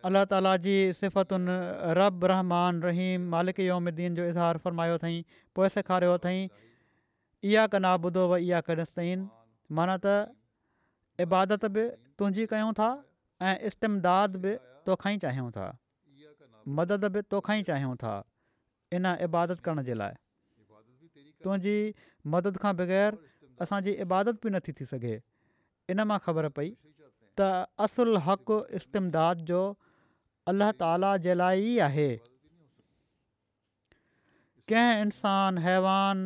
अल्ला 0.08 0.22
ताला 0.32 0.52
जी 0.64 0.74
सिफ़तुनि 0.98 1.54
रब 2.00 2.22
रहमान 2.32 2.80
रहीम 2.88 3.24
मालिक 3.34 3.60
योमद्दीन 3.64 4.16
जो 4.20 4.28
इज़हार 4.34 4.58
फ़र्मायो 4.68 4.94
अथई 5.00 5.18
पोइ 5.60 5.70
सेखारियो 5.76 6.14
अथई 6.20 6.40
इहा 7.52 7.66
कना 7.76 7.92
ॿुधो 8.10 8.24
व 8.34 8.38
इहा 8.48 8.62
कनस्तइ 8.70 9.16
माना 9.80 9.98
त 10.06 10.16
इबादत 11.24 11.66
बि 11.76 11.84
तुंहिंजी 12.20 12.46
कयूं 12.52 12.74
था 12.80 12.90
ऐं 13.48 13.56
इज़मदाद 13.70 14.36
बि 14.46 14.54
तोखा 14.90 15.10
ई 15.10 15.18
चाहियूं 15.24 15.50
था 15.56 15.66
मदद 16.80 17.06
बि 17.16 17.22
तोखा 17.34 17.54
ई 17.54 17.64
चाहियूं 17.70 17.96
था 18.04 18.14
इन 19.00 19.12
इबादत 19.28 19.60
करण 19.66 19.84
जे 19.90 19.98
लाइ 20.02 21.42
तुंहिंजी 21.48 21.76
मदद 22.36 22.60
खां 22.66 22.72
बग़ैर 22.84 23.18
असांजी 23.66 23.98
इबादत 24.06 24.40
बि 24.46 24.54
नथी 24.56 24.74
थी 24.80 24.86
सघे 24.94 25.14
इन 25.94 26.06
मां 26.14 26.20
ख़बर 26.28 26.50
पई 26.60 26.70
त 26.72 27.50
असुलु 27.88 28.22
हक़ 28.30 28.64
इज़मदाद 28.80 29.46
जो 29.52 29.62
अलाह 30.54 30.72
ताला 30.86 31.12
जे 31.28 31.38
लाइ 31.42 31.64
ई 31.74 31.78
आहे 31.90 32.08
कंहिं 34.72 35.04
इंसान 35.08 35.64
हैवान 35.68 36.26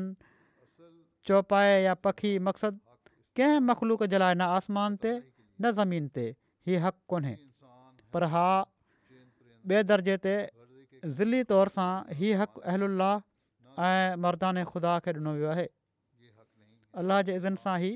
चौपाए 1.31 1.75
या 1.87 1.93
पखी 2.07 2.37
मक़्सदु 2.49 2.82
कंहिं 3.39 3.59
मखलूक 3.69 4.05
जे 4.13 4.17
लाइ 4.21 4.35
न 4.37 4.47
आसमान 4.59 4.97
ते 5.03 5.11
न 5.61 5.69
ज़मीन 5.79 6.05
ते 6.15 6.23
हीउ 6.69 6.79
हक़ 6.85 6.97
कोन्हे 7.13 7.35
पर 8.13 8.23
हा 8.33 8.47
ॿिए 9.63 9.81
दर्जे 9.91 10.15
ते 10.25 10.33
ज़िली 11.05 11.43
तौर 11.51 11.71
सां 11.77 11.89
हीउ 12.21 12.37
हक़ 12.41 12.59
अहल 12.63 12.83
ऐं 13.03 14.21
मर्दाने 14.25 14.63
ख़ुदा 14.71 14.93
खे 15.05 15.11
ॾिनो 15.19 15.31
वियो 15.39 15.49
आहे 15.55 15.67
अलाह 17.01 17.21
जे 17.31 17.35
इज़न 17.41 17.55
सां 17.65 17.75
ई 17.81 17.91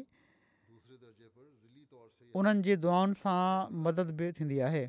उन्हनि 2.40 2.64
जी 2.70 2.76
दुआउनि 2.88 3.20
सां 3.22 3.40
मदद 3.86 4.16
बि 4.22 4.32
थींदी 4.40 4.60
आहे 4.72 4.84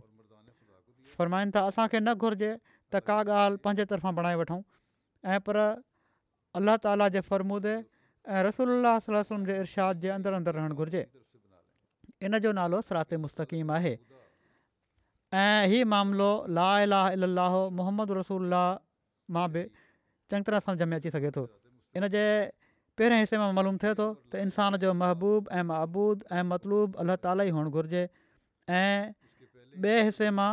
फरमाइनि 1.19 1.51
था 1.57 1.67
असांखे 1.73 2.01
न 2.01 2.15
घुरिजे 2.25 2.51
त 2.65 3.05
का 3.11 3.21
ॻाल्हि 3.43 3.61
पंहिंजे 3.67 3.85
तरफ़ां 3.93 4.15
बणाए 4.21 4.41
वठूं 4.43 4.61
ऐं 5.35 5.39
पर 5.49 5.61
अलाह 6.63 6.77
ताला 6.89 7.09
जे 7.19 7.25
फर्मूदे 7.31 7.77
ऐं 8.37 8.45
اللہ 8.63 8.99
सलम 9.07 9.45
जे 9.49 9.55
इरशाद 9.61 10.01
जे 10.01 10.09
अंदरि 10.15 10.37
अंदरि 10.39 10.57
रहणु 10.57 10.75
घुरिजे 10.85 11.01
इन 12.29 12.39
जो 12.47 12.51
नालो 12.59 12.81
सरात 12.89 13.21
मुस्तक़ीम 13.23 13.71
आहे 13.77 13.93
ऐं 15.45 15.69
हीउ 15.75 15.87
मामिलो 15.93 16.27
ला 16.59 16.67
अल 16.89 17.33
मोहम्मद 17.81 18.19
रसूल 18.21 18.61
मां 19.39 19.47
बि 19.57 19.63
चङी 20.33 20.47
तरह 20.51 20.65
सम्झ 20.69 20.91
में 20.93 20.97
अची 20.99 21.15
सघे 21.17 21.31
थो 21.39 21.47
इन 22.01 22.09
जे 22.19 22.27
पहिरें 23.01 23.19
हिसे 23.23 23.41
मां 23.47 23.51
मालूम 23.63 23.81
थिए 23.85 23.95
थो 24.05 24.09
त 24.33 24.45
इंसान 24.49 24.81
जो 24.87 24.93
महबूब 25.07 25.53
ऐं 25.61 25.67
मबूद 25.73 26.29
ऐं 26.39 26.47
मतलूब 26.53 27.03
अलाह 27.05 27.21
ताल 27.27 27.47
ई 27.49 27.57
हुअणु 27.59 27.75
घुरिजे 27.81 28.05
ऐं 28.07 29.13
ॿिए 29.13 30.09
हिस्से 30.11 30.31
मां 30.41 30.51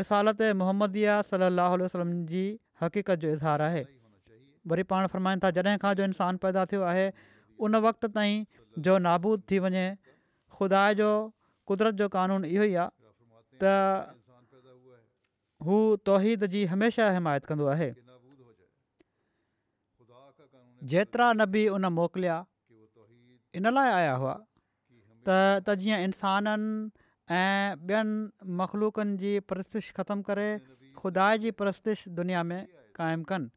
रिसालत 0.00 0.48
मोहम्मद 0.64 1.04
सलाहु 1.36 1.86
वलम 1.90 2.18
जी 2.32 2.48
हक़ीक़त 2.82 3.24
जो 3.26 3.32
इज़हार 3.38 3.70
आहे 3.74 3.84
वरी 4.70 4.82
पाण 4.90 5.06
फरमाइनि 5.12 5.40
था 5.44 5.50
जॾहिं 5.58 5.76
खां 5.82 5.94
जो 6.00 6.04
इंसानु 6.04 6.38
पैदा 6.42 6.64
थियो 6.72 6.82
आहे 6.82 7.06
उन 7.68 7.76
वक़्त 7.86 8.06
ताईं 8.18 8.44
जो 8.86 8.96
नाबूद 9.06 9.42
थी 9.50 9.58
वञे 9.64 9.86
ख़ुदा 10.56 10.82
जो 11.00 11.08
कुदरत 11.66 11.94
जो 12.02 12.08
क़ानून 12.08 12.44
इहो 12.44 12.64
ई 12.70 12.74
आहे 12.86 12.90
त 13.62 14.12
हू 15.66 15.76
तौहिद 16.08 16.46
जी 16.54 16.64
हमेशह 16.74 17.10
हिमायत 17.18 17.44
कंदो 17.50 17.66
आहे 17.74 17.90
जेतिरा 20.92 21.32
नबी 21.42 21.66
उन 21.76 21.86
मोकिलिया 21.98 22.36
इन 23.60 23.74
लाइ 23.74 23.90
आया 23.98 24.12
हुआ 24.22 24.36
त 24.40 25.38
त 25.68 25.78
जीअं 25.82 26.02
इंसाननि 26.08 26.90
ऐं 27.38 27.76
ॿियनि 27.88 28.54
मख़लूकनि 28.62 29.16
जी 29.24 29.32
परस्तिश 29.52 29.90
ख़तमु 29.98 30.22
करे 30.30 30.48
खुदा 31.00 31.26
जी 31.44 31.50
परस्तिश 31.62 32.04
दुनिया 32.20 32.42
में 32.52 32.60
क़ाइमु 33.00 33.24
कनि 33.32 33.50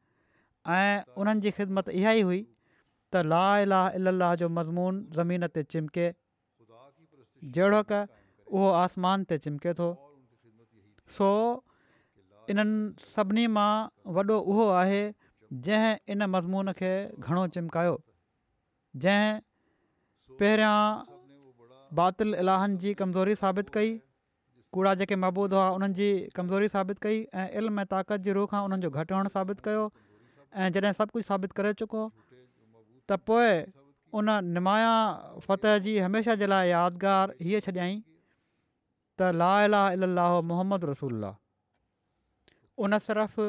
ऐं 0.69 1.01
उन्हनि 1.21 1.41
जी 1.41 1.51
ख़िदमत 1.57 1.89
इहा 1.89 2.11
ई 2.11 2.21
हुई 2.25 2.39
त 3.13 3.21
ला 3.31 3.41
ला 3.69 3.81
इल 3.99 4.23
जो 4.41 4.49
मज़मून 4.57 4.99
ज़मीन 5.17 5.47
ते 5.57 5.63
चिमके 5.73 6.07
जहिड़ो 7.57 7.81
उहो 7.93 8.69
आसमान 8.85 9.23
ते 9.31 9.37
चिमके 9.45 9.73
थो 9.79 9.87
सो 11.17 11.29
इन्हनि 12.49 13.07
सभिनी 13.13 13.45
मां 13.57 13.71
वॾो 14.19 14.37
उहो 14.37 14.67
आहे 14.83 15.01
जंहिं 15.67 15.95
इन 16.13 16.23
मज़मून 16.35 16.71
खे 16.81 16.91
घणो 17.19 17.45
चिमकायो 17.57 17.97
जंहिं 19.05 20.37
पहिरियां 20.41 20.77
बातिलाहन 22.01 22.77
जी 22.85 22.93
कमज़ोरी 23.01 23.35
साबित 23.43 23.69
कई 23.79 23.97
कूड़ा 24.75 24.93
जेके 25.01 25.15
महबूद 25.25 25.53
हुआ 25.57 25.69
उन्हनि 25.81 25.93
जी 26.03 26.09
कमज़ोरी 26.35 26.67
साबित 26.77 26.99
कई 27.07 27.19
ऐं 27.43 27.49
इल्म 27.63 27.79
ऐं 27.79 27.85
ताक़त 27.95 28.19
जी 28.27 28.33
रूह 28.39 28.47
खां 28.55 28.63
उन्हनि 28.69 28.81
जो 28.81 28.89
घटि 28.99 29.13
हुअणु 29.13 29.29
साबित 29.39 29.65
ऐं 30.59 30.69
जॾहिं 30.75 30.91
सभु 30.93 31.11
कुझु 31.13 31.23
साबित 31.27 31.51
करे 31.57 31.71
चुको 31.79 32.01
त 33.09 33.17
पोइ 33.27 33.51
उन 34.19 34.29
निमाया 34.53 34.93
फ़तह 35.47 35.77
जी 35.87 35.97
हमेशह 35.97 36.35
जे 36.41 36.47
लाइ 36.47 36.69
यादगार 36.69 37.33
हीअ 37.41 37.59
छॾियई 37.67 37.93
त 39.19 39.31
ला 39.41 39.51
ला 39.71 40.29
मोहम्मद 40.51 40.85
रसूल 40.91 41.23
उन 42.85 42.97
सिर्फ़ु 43.07 43.45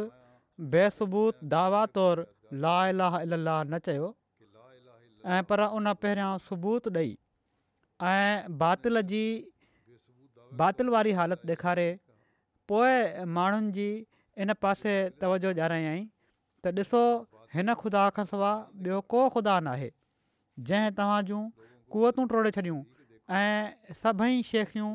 बेसबूत 0.74 1.42
दावा 1.56 1.82
तौरु 1.98 2.24
लाला 2.66 3.08
लाह 3.24 3.62
न 3.72 3.78
चयो 3.86 4.14
ऐं 5.34 5.42
पर 5.50 5.60
उन 5.80 5.92
पहिरियां 6.02 6.30
सबूत 6.46 6.88
ॾेई 6.96 7.16
ऐं 8.12 8.56
बातिल 8.62 9.02
जी 9.12 9.24
बातिल 10.62 10.88
वारी 10.94 11.12
हालति 11.18 11.46
ॾेखारे 11.50 11.90
इन 14.42 14.52
पासे 14.64 14.92
तवजो 15.20 15.48
ॾियारायई 15.54 16.00
त 16.64 16.70
ॾिसो 16.80 16.98
हिन 17.54 17.74
ख़ुदा 17.82 18.02
खां 18.16 18.24
सवाइ 18.30 18.88
ॿियो 18.88 19.00
को 19.14 19.20
ख़ुदा 19.36 19.54
नाहे 19.68 19.88
जंहिं 20.70 20.92
तव्हां 20.98 21.18
जूं 21.30 21.40
कुवतूं 21.94 22.26
टोड़े 22.32 22.50
छॾियूं 22.56 22.78
ऐं 23.40 23.94
सभई 24.02 24.36
शेखियूं 24.50 24.90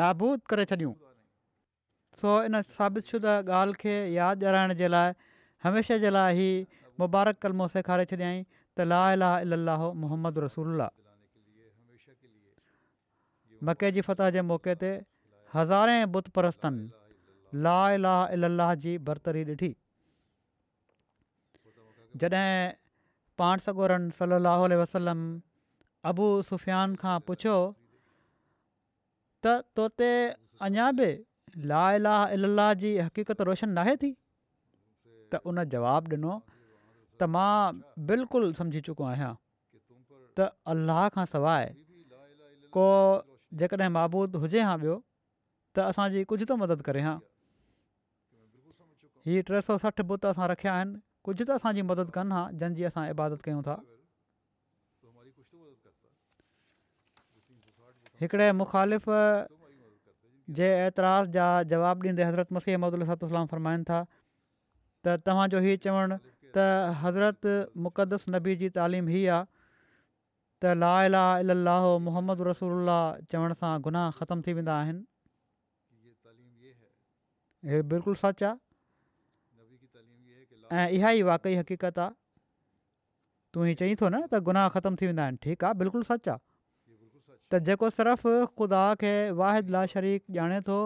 नाबूद 0.00 0.40
करे 0.52 0.64
छॾियूं 0.72 0.92
सो 2.20 2.32
इन 2.50 2.60
साबित 2.78 3.10
शुद 3.14 3.28
ॻाल्हि 3.32 3.80
खे 3.82 3.94
यादि 4.14 4.46
ॾियाराइण 4.46 4.78
जे 4.80 4.88
लाइ 4.94 5.12
हमेशह 5.66 5.98
जे 6.06 6.14
लाइ 6.16 6.46
ई 6.46 6.80
मुबारक 7.04 7.42
कलमो 7.46 7.68
सेखारे 7.76 8.08
छॾियईं 8.14 8.40
त 8.54 8.88
लाल 8.94 9.24
ला 9.24 9.60
लाहो 9.68 9.92
मोहम्मद 10.06 10.42
रसूल 10.46 10.88
मके 13.68 13.92
जी 13.98 14.06
फतह 14.08 14.32
जे 14.38 14.46
मौक़े 14.52 14.74
ते 14.84 14.94
हज़ारे 15.54 15.94
बुत 16.16 16.32
परस्तनि 16.36 16.88
ला 17.68 17.78
ला 18.08 18.16
इलाह 18.40 18.74
जी 18.86 18.96
बरतरी 19.10 19.44
ॾिठी 19.54 19.70
जॾहिं 22.18 22.72
पाण 23.38 23.58
सगोरन 23.66 24.08
सली 24.18 24.34
अलाह 24.34 24.62
वसलम 24.82 25.20
अबू 26.10 26.26
सुफ़ियान 26.50 26.94
खां 27.02 27.18
पुछियो 27.28 27.56
त 29.44 29.52
तो 29.78 29.86
ते 30.00 30.08
अञा 30.68 30.88
बि 31.00 31.08
ला 31.72 31.84
अला 31.96 32.16
अलाह 32.36 32.72
जी 32.82 32.90
हक़ीक़त 32.98 33.40
रोशन 33.50 33.70
नाहे 33.78 33.96
थी 34.02 34.10
त 34.12 35.42
उन 35.52 35.64
जवाबु 35.76 36.16
ॾिनो 36.16 36.34
त 37.22 37.30
मां 37.36 37.80
बिल्कुलु 38.10 38.50
सम्झी 38.60 38.80
चुको 38.90 39.06
आहियां 39.12 39.32
त 40.38 40.48
अलाह 40.74 41.02
खां 41.16 41.26
सवाइ 41.34 41.72
को 42.78 42.88
जेकॾहिं 43.62 43.92
माबूदु 43.98 44.38
हुजे 44.46 44.64
हा 44.70 44.72
ॿियो 44.86 44.96
त 44.98 45.92
असांजी 45.92 46.24
कुझु 46.34 46.50
थो 46.52 46.56
मदद 46.64 46.82
करे 46.90 47.06
हां 47.08 47.16
हीअ 49.28 49.46
टे 49.52 49.62
सौ 49.70 49.78
सठि 49.86 50.02
बुत 50.12 50.26
असां 50.32 50.48
रखिया 50.54 50.74
आहिनि 50.80 50.98
कुझु 51.28 51.44
त 51.44 51.50
असांजी 51.60 51.82
मदद 51.88 52.10
कनि 52.16 52.32
हा 52.34 52.42
जंहिंजी 52.60 52.84
असां 52.88 53.04
इबादत 53.12 53.40
कयूं 53.46 53.62
था 53.68 53.74
हिकिड़े 58.20 58.46
मुखालिफ़ 58.60 59.08
जे 60.58 60.68
एतिराज़ु 60.86 61.30
जा 61.36 61.44
जवाबु 61.72 62.06
ॾींदे 62.08 62.24
हज़रत 62.28 62.52
मसीह 62.56 62.72
अहमद 62.72 62.94
अल 62.96 63.36
फरमाइनि 63.52 63.84
था 63.90 63.98
त 65.04 65.16
तव्हांजो 65.26 65.58
हीउ 65.66 65.76
चवणु 65.86 66.16
त 66.56 66.64
हज़रत 67.04 67.52
मुक़दस 67.86 68.24
नबी 68.36 68.56
जी 68.62 68.68
तालीम 68.80 69.08
हीअ 69.14 69.36
आहे 69.36 69.44
त 70.62 70.74
ला 70.80 70.90
अलाहो 71.42 71.92
मोहम्मद 72.08 72.40
रसूल 72.50 72.90
चवण 73.34 73.54
सां 73.62 73.72
गुनाह 73.88 74.10
ख़तमु 74.18 74.42
थी 74.48 74.56
वेंदा 74.60 74.80
आहिनि 74.80 75.04
हे 77.72 77.80
बिल्कुलु 77.94 78.18
सच 78.24 78.42
आहे 78.50 78.69
ऐं 80.72 80.86
इहा 80.96 81.10
ई 81.18 81.22
वाक़ई 81.26 81.54
हक़ीक़त 81.54 81.98
आहे 81.98 82.10
तूं 83.54 83.64
हीउ 83.66 83.74
चईं 83.78 83.96
थो 84.00 84.08
न 84.08 84.18
त 84.30 84.38
गुनाह 84.48 84.68
ख़तमु 84.74 84.96
थी 85.02 85.06
वेंदा 85.10 85.22
आहिनि 85.26 85.38
ठीकु 85.46 85.66
आहे 85.66 85.74
बिल्कुलु 85.82 86.06
सच 86.10 86.28
आहे 86.34 86.38
त 87.50 87.60
जेको 87.68 87.90
सिर्फ़ु 87.98 88.34
ख़ुदा 88.58 88.82
खे 89.02 89.12
वाहिद 89.40 89.72
ला 89.76 89.82
शरीक़ु 89.94 90.30
ॼाणे 90.36 90.58
थो 90.68 90.76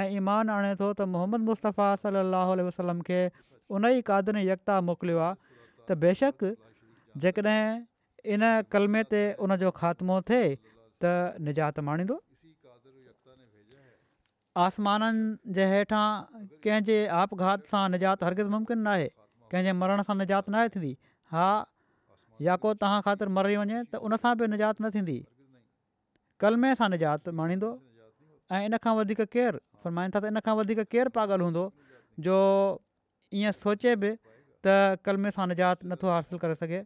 ऐं 0.00 0.06
ईमान 0.22 0.50
आणे 0.56 0.72
थो 0.80 0.88
त 0.98 1.06
मोहम्मद 1.14 1.40
मुस्तफ़ा 1.52 1.86
सलाहु 2.04 2.52
वसलम 2.68 3.00
खे 3.10 3.20
उन 3.72 3.82
ई 3.96 4.04
कादनी 4.10 4.42
यकता 4.48 4.74
मोकिलियो 4.88 5.20
आहे 5.28 5.60
त 5.88 5.96
बेशक 6.04 6.44
जेकॾहिं 7.24 7.62
इन 8.36 8.42
कलमे 8.74 9.02
ते 9.12 9.22
उनजो 9.46 9.70
ख़ात्मो 9.80 10.18
थिए 10.32 10.42
त 10.42 11.14
निजात 11.48 11.80
माणींदो 11.88 12.18
आसमाननि 14.66 15.54
जे 15.56 15.64
हेठां 15.72 16.04
कंहिंजे 16.64 17.00
आपघात 17.24 17.68
सां 17.74 17.82
निजात 17.96 18.24
हर 18.28 18.34
किते 18.38 19.18
कंहिंजे 19.52 19.72
मरण 19.82 20.02
सां 20.08 20.14
निजात 20.22 20.48
न 20.54 20.58
आहे 20.62 20.72
थींदी 20.74 20.90
हा 21.36 21.46
या 22.48 22.56
को 22.64 22.72
तव्हां 22.82 23.00
ख़ातिर 23.06 23.30
मरी 23.38 23.56
वञे 23.62 23.80
त 23.82 24.02
उन 24.08 24.16
सां 24.24 24.34
बि 24.42 24.48
निजात 24.52 24.82
न 24.82 24.90
थींदी 24.96 25.16
कलमे 26.44 26.70
सां 26.82 26.88
निजात 26.94 27.32
माणींदो 27.40 27.70
ऐं 28.58 28.62
इन 28.68 28.76
खां 28.86 28.94
वधीक 29.00 29.24
केरु 29.36 29.62
फरमाईंदा 29.86 30.20
त 30.26 30.30
इन 30.34 30.42
खां 30.48 30.54
वधीक 30.60 30.84
केरु 30.94 31.14
पागल 31.18 31.46
हूंदो 31.46 31.64
जो 32.28 32.38
ईअं 33.40 33.56
सोचे 33.64 33.96
बि 34.04 34.12
त 34.66 34.76
कलमे 35.08 35.34
सां 35.38 35.48
निजात 35.54 35.84
नथो 35.94 36.12
हासिलु 36.18 36.40
करे 36.46 36.56
सघे 36.62 36.82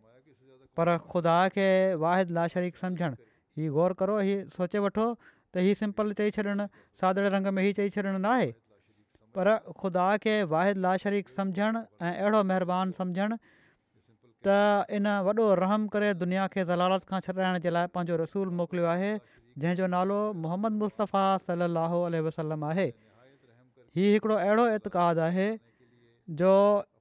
पर 0.79 0.91
ख़ुदा 1.13 1.37
खे 1.57 1.69
वाहिद 2.07 2.33
लाशरीक़ 2.41 2.81
सम्झणु 2.87 3.17
हीउ 3.61 3.75
गौर 3.77 3.93
करो 4.03 4.17
हीअ 4.29 4.43
सोचे 4.59 4.83
वठो 4.87 5.07
त 5.23 5.65
हीअ 5.67 5.81
सिंपल 5.83 6.13
चई 6.23 6.35
छॾणु 6.39 6.69
सादड़े 7.03 7.29
रंग 7.37 7.51
में 7.59 7.63
हीअ 7.69 7.75
चई 7.81 7.93
छॾणु 7.99 8.19
नाहे 8.27 8.51
पर 9.37 9.53
ख़ुदा 9.83 10.07
खे 10.25 10.35
वाहिद 10.55 10.81
लाशरीक़ 10.87 11.31
सम्झणु 11.39 11.81
ऐं 12.09 12.13
अहिड़ो 12.13 12.41
महिरबानी 12.51 12.97
सम्झणु 13.01 13.39
त 14.49 14.57
इन 14.99 15.11
वॾो 15.29 15.47
रहम 15.63 15.87
करे 15.95 16.11
दुनिया 16.23 16.45
खे 16.55 16.65
ज़लालत 16.71 17.07
खां 17.13 17.21
छॾाइण 17.29 17.59
जे 17.67 17.73
लाइ 17.77 17.91
पंहिंजो 17.97 18.19
रसूल 18.23 18.53
मोकिलियो 18.61 18.89
आहे 18.93 19.11
जंहिंजो 19.65 19.87
नालो 19.97 20.19
मोहम्मद 20.45 20.79
मुस्तफ़ा 20.83 21.25
सलाहु 21.47 22.01
वसलम 22.29 22.65
आहे 22.71 22.87
हीउ 23.99 24.15
हिकिड़ो 24.15 24.37
अहिड़ो 24.37 24.69
इतकादु 24.77 25.27
आहे 25.31 25.49
जो 26.43 26.53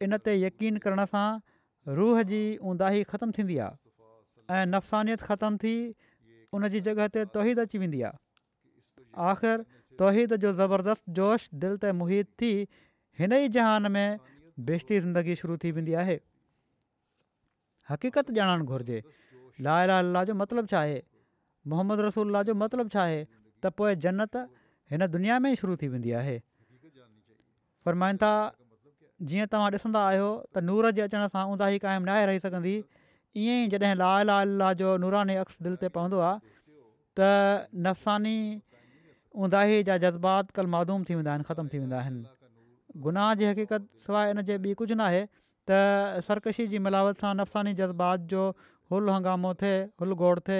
इन 0.08 0.17
ते 0.30 0.36
यकीन 0.46 0.82
करण 0.88 1.04
सां 1.15 1.28
रूह 2.02 2.24
जी 2.34 2.41
ऊंदाही 2.74 3.04
ख़तमु 3.13 3.38
थींदी 3.39 3.60
आहे 3.67 4.58
ऐं 4.62 4.65
नफ़सानियत 4.74 5.30
ख़तमु 5.30 5.62
थी 5.67 5.78
उन 6.58 6.67
जी 6.76 6.84
जॻह 6.89 7.12
ते 7.17 7.26
तौहिद 7.38 7.65
अची 7.67 7.84
वेंदी 7.86 8.02
आहे 8.10 8.22
आख़िर 9.34 9.63
तौहिद 10.02 10.36
जो 10.44 10.52
ज़बरदस्त 10.60 11.10
जोश 11.20 11.50
दिलि 11.64 11.78
ते 11.86 11.92
मुहित 12.02 12.30
थी 12.44 12.52
हिन 13.22 13.34
ई 13.34 13.50
जहान 13.58 13.92
में 13.96 14.20
बेशती 14.70 15.00
ज़िंदगी 15.00 15.36
शुरू 15.42 15.58
थी 15.64 15.72
वेंदी 15.78 15.94
आहे 16.04 16.16
हक़ीक़तु 17.90 18.36
ॼाणणु 18.42 18.66
घुरिजे 18.74 19.02
लालाल 19.68 20.22
जो 20.30 20.34
मतिलबु 20.42 20.72
छा 20.74 20.80
आहे 20.80 20.98
मोहम्मद 21.74 22.04
रसूल 22.08 22.42
जो 22.50 22.56
मतिलबु 22.64 22.94
छा 22.98 23.02
आहे 23.04 23.20
त 23.66 23.74
पोइ 23.82 23.96
जन्नत 24.08 24.38
हिन 24.96 25.08
दुनिया 25.18 25.40
में 25.46 25.52
ई 25.52 25.60
शुरू 25.62 25.76
थी 25.84 25.90
वेंदी 25.96 26.16
आहे 26.24 26.38
फ़र्माईंदा 27.88 28.32
जीअं 29.30 29.52
तव्हां 29.56 29.72
ॾिसंदा 29.80 30.02
आहियो 30.10 30.30
त 30.34 30.68
नूर 30.72 30.90
जे 31.00 31.06
अचण 31.10 31.28
सां 31.38 31.44
ऊंदाही 31.56 31.82
क़ाइमु 31.88 32.10
नाहे 32.12 32.26
रही 32.32 32.44
सघंदी 32.50 32.74
ईअं 33.46 33.60
ई 33.66 33.72
जॾहिं 33.76 33.96
लालाल 34.04 34.66
जो 34.84 34.96
नूरानी 35.06 35.38
अक्स 35.44 35.64
दिलि 35.68 35.82
ते 35.86 35.92
पवंदो 35.98 36.22
आहे 36.28 36.38
त 37.20 37.30
नफ़्सानी 37.88 38.36
उंदाही 39.36 39.82
जा 39.84 39.98
जज़्बात 39.98 40.52
कल्ह 40.58 40.69
माधूम 40.74 41.04
थी 41.10 41.15
वेंदा 41.19 41.32
आहिनि 41.34 41.43
ख़तमु 41.50 41.69
थी 41.74 41.78
वेंदा 41.84 41.98
आहिनि 42.00 42.24
गुनाह 43.06 43.34
जी 43.41 43.46
हक़ीक़त 43.46 43.88
सवाइ 44.08 44.28
हिन 44.32 44.41
जे 44.50 44.58
ॿी 44.58 44.74
कुझु 44.82 44.96
न 44.96 45.02
आहे 45.10 45.22
त 45.69 46.22
सरकशी 46.28 46.65
जी 46.74 46.82
मिलावट 46.88 47.24
सां 47.24 47.32
नफ़्सानी 47.39 47.74
जज़्बात 47.80 48.28
जो 48.34 48.43
हुल 48.93 49.10
हंगामो 49.13 49.54
थिए 49.63 49.80
हुल 50.04 50.13
गोड़ 50.19 50.38
थिए 50.50 50.60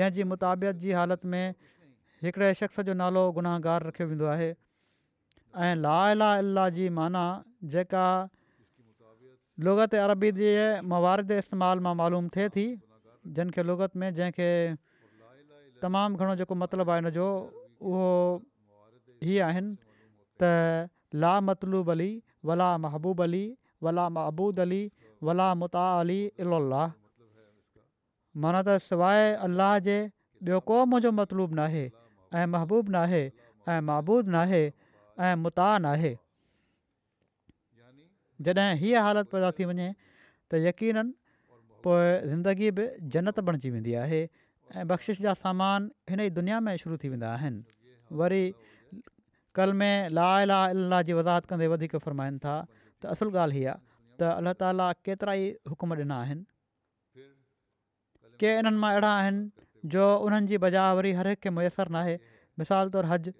जंहिंजी 0.00 0.24
मुताबित 0.32 0.80
जी 0.86 0.96
हालति 1.00 1.28
में 1.34 1.54
हिकिड़े 2.24 2.50
शख़्स 2.62 2.86
जो 2.88 2.96
नालो 3.02 3.26
गुनाहगारु 3.40 3.88
रखियो 3.90 4.08
वेंदो 4.14 4.32
आहे 4.36 4.48
ऐं 5.68 5.74
ला 5.84 6.00
अला 6.30 6.66
जी 6.80 6.88
माना 7.00 7.26
जेका 7.76 8.06
लुगत 9.68 10.00
अरबी 10.06 10.32
मवारत 10.94 11.36
इस्तेमालु 11.42 11.86
मां 11.88 11.94
मालूम 12.02 12.32
थिए 12.38 12.48
थी 12.56 12.68
जिन 13.38 13.52
लुगत 13.74 14.00
में 14.02 14.10
जंहिंखे 14.22 14.50
तमामु 15.86 16.16
घणो 16.24 16.38
जेको 16.42 16.54
मतिलबु 16.64 16.90
आहे 16.98 17.06
हिनजो 17.06 17.26
उहो 17.86 18.06
हीअ 19.24 19.44
आहिनि 19.46 19.74
त 20.42 20.88
ला 21.24 21.32
मतलब 21.50 21.90
अली 21.94 22.10
वला 22.50 22.66
महबूब 22.84 23.22
अली 23.22 23.42
वला 23.82 24.08
महबूद 24.18 24.60
अली 24.64 24.80
वला 25.26 25.46
मुता 25.62 25.84
अली 26.00 26.20
अलाह 26.40 26.92
माना 28.44 28.62
त 28.68 28.76
सवाइ 28.90 29.30
अलाह 29.48 29.72
जे 29.88 29.96
ॿियो 30.48 30.60
को 30.70 30.78
मुंहिंजो 30.90 31.10
मतलूब 31.20 31.54
नाहे 31.60 31.84
ऐं 32.38 32.46
महबूबु 32.54 32.90
नाहे 32.96 33.22
ऐं 33.68 33.80
महबूद 33.90 34.28
नाहे 34.34 34.60
ऐं 35.26 35.34
मुता 35.44 35.68
नाहे 35.86 36.10
जॾहिं 38.48 38.68
हीअ 38.82 39.02
हालति 39.06 39.30
पैदा 39.32 39.50
थी 39.58 39.64
वञे 39.70 39.88
त 40.50 40.60
यक़ीननि 40.66 41.16
पोइ 41.86 42.04
ज़िंदगी 42.32 42.70
बि 42.78 42.84
जनत 43.16 43.40
बणिजी 43.48 43.70
वेंदी 43.78 43.94
आहे 44.04 44.22
ऐं 44.76 44.86
बख़्शिश 44.88 45.20
जा 45.26 45.32
सामान 45.40 45.90
हिन 46.10 46.20
ई 46.20 46.30
दुनिया 46.38 46.58
में 46.66 46.76
शुरू 46.82 46.96
थी 47.02 47.08
वेंदा 47.08 47.32
आहिनि 47.32 47.62
वरी 48.20 48.40
कल्ह 49.58 49.74
में 49.82 50.08
ला 50.16 50.26
ला 50.50 50.58
अलाह 50.72 51.02
जी 51.08 51.12
वज़ाहत 51.18 51.46
कंदे 51.52 51.66
वधीक 51.74 51.96
फ़र्माइनि 52.06 52.38
था 52.44 52.56
त 53.00 53.06
असुलु 53.16 53.30
ॻाल्हि 53.44 53.58
हीअ 53.58 53.72
आहे 53.72 53.78
त 54.20 54.22
अल्ला 54.40 54.54
ताला 54.62 54.86
केतिरा 55.08 55.32
ई 55.42 55.74
हुकुम 55.74 55.90
ॾिना 55.98 56.16
आहिनि 56.24 57.24
के 58.42 58.50
इन्हनि 58.60 58.76
मां 58.82 58.90
अहिड़ा 58.92 59.12
आहिनि 59.22 59.88
जो 59.96 60.04
उन्हनि 60.26 60.52
जी 60.52 60.56
बजा 60.66 60.84
वरी 61.00 61.12
हर 61.20 61.26
हिकु 61.34 61.48
मुयसरु 61.60 61.90
नाहे 61.98 62.14
मिसाल 62.64 62.84
तौरु 62.98 63.08
हज 63.12 63.32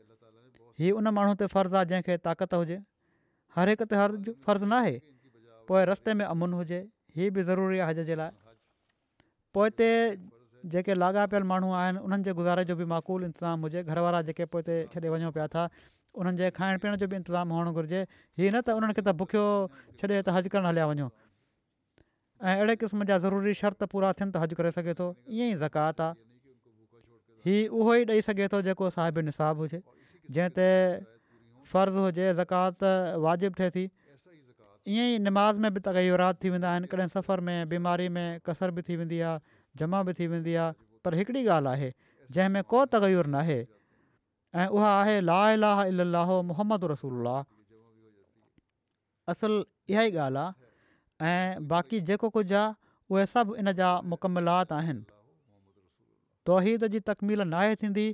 ही 0.82 0.90
उन 1.02 1.12
माण्हू 1.18 1.34
ते 1.44 1.50
फ़र्ज़ु 1.52 1.76
आहे 1.82 1.86
जंहिंखे 1.92 2.16
ताक़त 2.30 2.58
हुजे 2.60 2.78
हरहि 3.58 3.76
ते 3.84 3.92
हर 4.02 4.10
फ़र्ज़ु 4.48 4.66
नाहे 4.72 4.94
पोइ 5.68 5.84
रस्ते 5.94 6.10
में 6.22 6.26
अमुन 6.30 6.56
हुजे 6.62 6.80
इहा 6.82 7.30
बि 7.38 7.46
ज़रूरी 7.52 7.78
आहे 7.86 7.92
हज 7.98 8.06
जे 8.12 8.20
लाइ 8.24 8.32
पोइ 9.54 9.68
जेके 10.66 10.94
लाॻापियल 10.98 11.42
माण्हू 11.42 11.72
आहिनि 11.72 11.98
उन्हनि 12.04 12.22
जे 12.24 12.32
गुज़ारे 12.34 12.64
जो 12.64 12.74
बि 12.76 12.84
माक़ूल 12.84 13.24
इंतिज़ामु 13.24 13.62
हुजे 13.62 13.82
घर 13.84 13.98
वारा 14.02 14.22
जेके 14.28 14.44
पोइ 14.50 14.60
हिते 14.60 14.76
छॾे 14.94 15.08
वञो 15.10 15.30
पिया 15.30 15.46
था 15.54 15.68
उन्हनि 16.18 16.36
जे 16.38 16.50
खाइण 16.58 16.78
पीअण 16.82 16.96
जो 16.98 17.06
बि 17.06 17.16
इंतिज़ाम 17.22 17.52
हुअणु 17.52 17.72
घुरिजे 17.72 18.02
हीअ 18.38 18.50
न 18.56 18.60
त 18.66 18.68
उन्हनि 18.78 18.94
खे 18.98 19.02
त 19.02 19.14
भुखियो 19.22 19.44
छॾे 20.00 20.08
त 20.10 20.28
हज 20.34 20.48
करणु 20.54 20.68
हलिया 20.68 20.86
वञो 20.90 21.08
ऐं 22.42 22.54
अहिड़े 22.54 22.74
क़िस्म 22.82 23.04
जा 23.10 23.18
ज़रूरी 23.26 23.54
शर्त 23.62 23.84
पूरा 23.92 24.12
थियनि 24.18 24.32
त 24.32 24.42
हज 24.44 24.54
करे 24.58 24.72
सघे 24.80 24.94
थो 24.98 25.06
ईअं 25.38 25.54
ई 25.54 25.60
ज़कात 25.62 26.00
आहे 26.08 26.26
हीअ 27.46 27.62
उहो 27.78 27.94
ई 28.00 28.04
ॾेई 28.12 28.20
सघे 28.30 28.48
थो 28.54 28.62
जेको 28.70 28.90
साहिबु 28.98 29.20
निसाबु 29.30 29.62
हुजे 29.68 29.82
जंहिं 30.36 30.54
ते 30.58 30.68
फ़र्ज़ु 31.72 32.00
हुजे 32.08 32.34
ज़कात 32.42 32.84
वाजिबु 33.26 33.70
थी 33.78 33.86
ईअं 34.94 35.04
ई 35.14 35.18
निमाज़ 35.22 35.56
में 35.62 35.72
बि 35.72 35.80
तगैरात 35.86 36.36
थी 36.42 36.50
वेंदा 36.50 36.68
आहिनि 36.72 36.86
कॾहिं 36.88 37.06
सफ़र 37.14 37.40
में 37.48 37.68
बीमारी 37.68 38.08
में 38.16 38.40
कसर 38.48 38.70
बि 38.76 38.82
थी 38.82 38.96
वेंदी 38.96 39.18
आहे 39.20 39.40
जमा 39.78 40.02
बि 40.08 40.12
थी 40.18 40.26
वेंदी 40.34 40.54
आहे 40.64 40.72
पर 41.04 41.14
हिकिड़ी 41.18 41.44
ॻाल्हि 41.56 41.68
आहे 41.72 41.92
जंहिंमें 42.36 42.62
को 42.72 42.84
तगैरु 42.94 43.28
नाहे 43.34 43.58
ऐं 44.62 44.66
उहा 44.78 44.92
आहे 45.00 45.20
लाला 45.28 45.72
इलाहो 45.92 46.40
मुहम्मद 46.52 46.84
रसूल 46.92 47.28
असल 49.32 49.60
इहा 49.94 50.04
ई 50.10 50.16
ॻाल्हि 50.26 50.44
आहे 50.44 51.32
ऐं 51.32 51.68
बाक़ी 51.72 52.00
जेको 52.10 52.28
कुझु 52.38 52.54
आहे 52.60 52.72
उहे 53.12 53.26
सभु 53.36 53.60
इन 53.60 53.72
जा 53.80 53.92
جی 54.10 54.74
आहिनि 54.76 55.02
तोहिद 56.46 56.86
जी 56.94 57.00
तकमील 57.10 57.42
नाहे 57.52 57.74
थींदी 57.82 58.06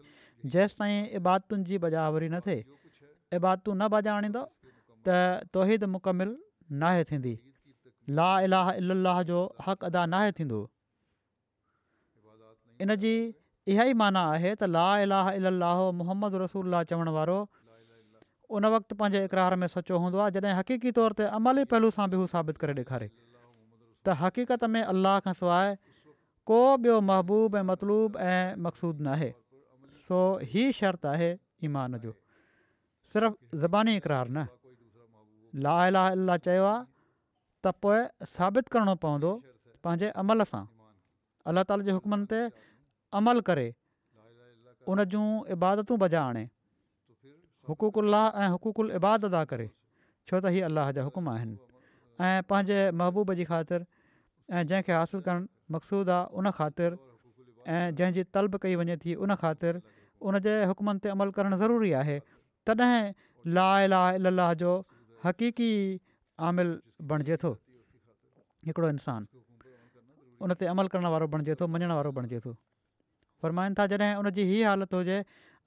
जेसि 0.56 0.74
ताईं 0.82 1.08
इबातुनि 1.20 1.64
जी 1.70 1.78
बजावरी 1.87 2.28
न 2.34 2.40
थिए 2.46 2.64
इबातूं 3.37 3.74
न 3.74 3.88
बॼाणींदो 3.94 4.42
तोहिद 5.56 5.84
मुकमिल 5.94 6.34
नाहे 6.83 7.05
थींदी 7.11 7.37
ला 8.18 8.29
इलाह 8.46 8.70
इल 8.81 8.90
अलाह 8.90 9.22
जो 9.31 9.38
हक़ 9.66 9.85
अदा 9.85 10.05
नाहे 10.07 10.33
थींदो 10.38 10.61
इनजी 12.83 13.16
इहा 13.66 13.85
ई 13.88 13.92
माना 14.05 14.22
आहे 14.33 14.50
त 14.55 14.68
ला 14.77 14.87
इलाह 15.05 15.31
इल 15.40 15.46
अल 15.50 15.62
मोहम्मद 16.00 16.35
रसूल 16.44 16.83
चवण 16.90 17.09
वारो 17.16 17.38
उन 18.57 18.66
वक़्तु 18.77 18.94
पंहिंजे 18.96 19.24
इक़रार 19.24 19.55
में 19.62 19.66
सचो 19.74 19.98
हूंदो 19.98 20.18
आहे 20.24 20.31
जॾहिं 20.38 20.55
हक़ीक़ी 20.59 20.92
तौर 21.00 21.12
ते 21.20 21.29
अमली 21.40 21.64
पहलू 21.70 21.90
सां 21.98 22.09
बि 22.11 22.16
हू 22.22 22.27
साबित 22.33 22.59
करे 22.64 22.74
ॾेखारे 22.83 23.09
त 23.12 24.16
हक़ीक़त 24.24 24.64
में 24.74 24.83
अलाह 24.83 25.18
खां 25.29 25.33
सवाइ 25.38 25.74
को 26.50 26.59
ॿियो 26.85 27.00
महबूबु 27.11 27.57
ऐं 27.59 27.62
मतलूब 27.72 28.16
ऐं 28.27 28.42
मक़सूदु 28.68 29.05
नाहे 29.05 29.31
सो 30.09 30.20
ही 30.53 30.66
शर्त 30.81 31.07
आहे 31.14 31.31
ईमान 31.70 31.96
जो 32.05 32.12
सिर्फ़ु 33.16 33.59
ज़बानी 33.64 33.96
इक़रार 34.03 34.29
न 34.37 34.46
ला 35.62 35.72
अला 35.86 36.04
अलाह 36.14 36.36
चयो 36.44 36.64
आहे 36.64 36.82
त 37.64 37.72
पोइ 37.82 37.98
साबित 38.36 38.68
करिणो 38.72 38.94
पवंदो 39.02 39.30
पंहिंजे 39.84 40.08
अमल 40.22 40.42
सां 40.50 40.64
अल्ला 41.48 41.62
ताल 41.70 41.82
जे 41.88 41.92
हुकमनि 41.98 42.26
ते 42.30 42.40
अमल 43.18 43.40
करे 43.48 43.66
उन 44.94 45.02
जूं 45.12 45.26
इबादतूं 45.56 45.98
बॼाइणे 46.02 46.44
हुक़ुकुल्ला 47.68 48.22
ऐं 48.42 48.48
हुकुकुल 48.54 48.90
इबाद 48.98 49.24
अदा 49.30 49.42
करे 49.52 49.66
छो 50.30 50.40
त 50.44 50.52
ही 50.56 50.60
अलाह 50.70 50.90
जा 50.98 51.02
हुकुम 51.08 51.28
आहिनि 51.34 51.56
ऐं 52.28 52.42
पंहिंजे 52.50 52.78
महबूब 53.02 53.32
जी 53.40 53.44
ख़ातिर 53.50 53.84
ऐं 53.84 54.62
जंहिंखे 54.72 54.92
हासिलु 54.96 55.20
करणु 55.28 55.74
मक़सूदु 55.76 56.12
आहे 56.16 56.24
उन 56.40 56.50
ख़ातिर 56.58 56.96
ऐं 56.96 57.94
जंहिंजी 58.00 58.24
तलब 58.36 58.56
कई 58.66 58.74
वञे 58.82 58.96
थी 59.06 59.14
उन 59.26 59.34
ख़ातिर 59.44 59.80
उन 60.26 60.40
हुकमनि 60.72 61.04
ते 61.06 61.14
अमल 61.14 61.30
करणु 61.38 61.58
ज़रूरी 61.64 61.92
आहे 62.02 62.18
तॾहिं 62.66 63.00
ला 63.58 63.68
अलाह 64.08 64.52
जो 64.64 64.72
हक़ीकी 65.24 65.68
आमिल 66.48 66.70
बणिजे 67.10 67.37
थो 67.42 67.50
हिकिड़ो 68.68 68.88
इंसानु 68.88 69.42
उन 70.44 70.52
ते 70.60 70.68
अमल 70.72 70.87
करणु 70.94 71.08
वारो 71.14 71.26
बणिजे 71.34 71.54
थो 71.60 71.64
मञणु 71.76 71.94
वारो 71.98 72.12
बणिजे 72.18 72.38
थो 72.44 72.52
फ़र्माइनि 73.42 73.74
था 73.78 73.87
जॾहिं 73.92 74.10
उन 74.20 74.28
जी 74.38 74.42
हीअ 74.50 74.68
हालति 74.68 74.96
हुजे 75.00 75.18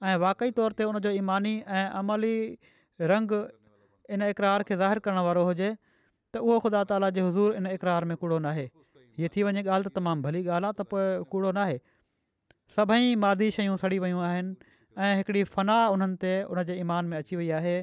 ऐं 0.06 0.16
वाक़ई 0.24 0.50
तौर 0.58 0.70
ते 0.78 0.86
उनजो 0.92 1.10
ईमानी 1.22 1.54
ऐं 1.80 1.86
अमली 2.00 2.34
रंग 3.12 3.32
इन 4.16 4.20
इक़रार 4.30 4.62
खे 4.70 4.76
ज़ाहिर 4.82 4.98
करणु 5.06 5.22
वारो 5.28 5.42
हुजे 5.50 5.70
त 6.34 6.44
उहो 6.48 6.58
ख़ुदा 6.66 6.82
ताला 6.92 7.10
जे 7.18 7.22
हज़ूर 7.28 7.58
इन 7.60 7.66
इक़रार 7.74 8.08
में 8.12 8.16
कूड़ो 8.22 8.38
न 8.46 8.56
हीअ 8.58 9.34
थी 9.36 9.46
वञे 9.48 9.62
ॻाल्हि 9.66 9.90
त 9.90 9.94
तमामु 10.00 10.28
भली 10.28 10.44
ॻाल्हि 10.46 10.58
आहे 10.58 10.72
त 10.82 10.88
पोइ 10.94 11.06
कूड़ो 11.34 11.50
न 11.60 11.68
सभई 12.78 13.14
मादी 13.26 13.50
शयूं 13.58 13.76
सड़ी 13.84 13.98
वियूं 14.04 14.22
आहिनि 14.30 14.72
ऐं 15.04 15.12
हिकिड़ी 15.22 15.42
फनाह 15.56 15.84
उन्हनि 15.96 16.16
ते 16.26 16.32
उनजे 16.54 16.74
ईमान 16.84 17.12
में 17.12 17.16
अची 17.22 17.36
वई 17.42 17.48
आहे 17.60 17.76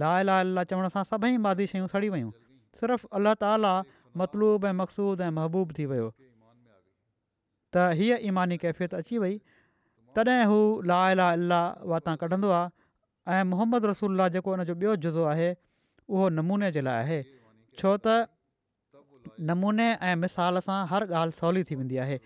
ला 0.00 0.22
ला 0.22 0.42
ला 0.42 0.62
चवण 0.70 0.88
सां 0.94 1.02
सभई 1.10 1.36
मादी 1.46 1.66
शयूं 1.72 1.86
सड़ी 1.94 2.08
वियूं 2.14 2.30
सिर्फ़ु 2.78 3.08
अलाह 3.18 3.34
ताला 3.42 3.72
मतलूब 4.22 4.64
ऐं 4.66 4.72
मक़सूद 4.82 5.20
ऐं 5.26 5.30
महबूब 5.38 5.74
थी 5.78 5.86
वियो 5.92 6.08
त 7.74 7.84
हीअ 8.00 8.16
ईमानी 8.30 8.56
कैफ़ियत 8.64 8.94
अची 9.00 9.18
वई 9.24 9.36
तॾहिं 10.18 10.42
हू 10.52 10.58
ला 10.92 10.98
ला 11.20 11.28
ला 11.52 11.60
वातां 11.92 12.16
कढंदो 12.24 12.50
आहे 12.58 13.34
ऐं 13.38 13.44
मोहम्मद 13.52 13.84
रसूल 13.92 14.26
जेको 14.38 14.52
उनजो 14.58 14.74
ॿियो 14.80 14.96
जुज़ो 15.06 15.24
आहे 15.34 15.50
उहो 16.08 16.28
नमूने 16.38 16.70
जे 16.78 16.80
लाइ 16.88 17.00
आहे 17.06 17.22
छो 17.82 17.94
त 18.06 18.16
नमूने 19.52 19.88
ऐं 20.10 20.16
मिसाल 20.26 20.62
सां 20.70 20.80
हर 20.94 21.08
ॻाल्हि 21.12 21.40
सवली 21.44 21.64
थी 21.70 21.74
वेंदी 21.82 21.96
आहे 22.06 22.18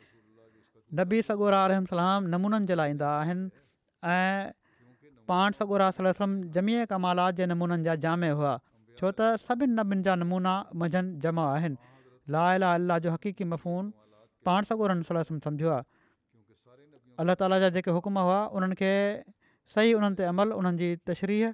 नबी 1.02 1.20
सगोरा 1.28 1.62
रहम 1.74 1.85
सलाम 1.92 2.35
नमूननि 2.37 2.66
जे 2.72 2.78
लाइ 2.81 2.92
ईंदा 2.96 3.12
आहिनि 3.18 4.54
पाण 5.29 5.53
सॻोरा 5.59 5.87
सलम 5.97 6.35
जमीऐ 6.57 6.85
कमालात 6.93 7.38
जे 7.41 7.47
नमूननि 7.51 7.85
जा 7.87 7.95
जाम 8.05 8.25
हुआ 8.37 8.51
छो 9.01 9.09
त 9.17 9.27
सभिनि 9.47 9.73
न 9.73 9.83
ॿिनि 9.95 10.07
जा 10.07 10.14
नमूना 10.21 10.53
मंझंदि 10.83 11.19
जमा 11.25 11.45
आहिनि 11.57 11.91
लाला 12.37 12.71
अलाह 12.79 13.03
जो 13.07 13.12
हक़ीक़ी 13.17 13.47
मफ़ून 13.51 13.91
पाण 14.51 14.69
सगोरन 14.71 15.03
सलम 15.09 15.41
सम्झियो 15.49 15.75
आहे 15.75 15.87
अलाह 17.25 17.37
ताला 17.43 17.59
जा 17.67 17.71
जेके 17.77 17.97
हुकुम 17.99 18.21
हुआ 18.29 18.38
उन्हनि 18.61 18.79
खे 18.83 18.91
सही 19.77 19.93
उन्हनि 19.99 20.19
ते 20.23 20.31
अमल 20.31 20.57
उन्हनि 20.61 20.83
जी 20.85 20.88
तशरीह 21.12 21.45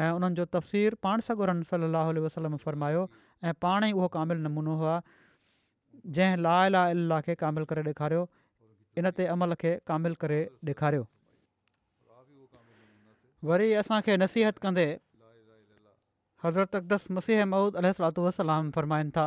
ऐं 0.00 0.10
उन्हनि 0.18 0.40
जो 0.40 0.48
तफ़सीरु 0.58 1.00
पाण 1.08 1.24
सॻोरन 1.28 1.62
सली 1.70 2.26
वसलम 2.26 2.58
फरमायो 2.66 3.06
ऐं 3.12 3.54
पाण 3.66 3.88
ई 3.90 3.94
उहो 4.00 4.10
कामिल 4.18 4.44
नमूनो 4.48 4.76
हुआ 4.82 4.96
जंहिं 6.18 6.42
ला 6.50 6.58
लाइ 6.76 7.22
खे 7.30 7.38
क़ामिलु 7.46 7.70
करे 7.76 7.86
ॾेखारियो 7.92 8.26
इन 9.02 9.14
ते 9.22 9.30
अमल 9.38 9.58
खे 9.64 9.76
कामिल 9.92 10.20
करे 10.26 10.42
ॾेखारियो 10.74 11.08
वरी 13.44 13.72
असांखे 13.74 14.16
नसीहत 14.16 14.58
कंदे 14.62 14.84
हज़रत 16.44 16.74
अकदस 16.76 17.06
मसीह 17.18 17.44
महूद 17.44 17.76
अल 17.82 17.86
वसलाम 18.18 18.70
फ़रमाइनि 18.74 19.10
था 19.16 19.26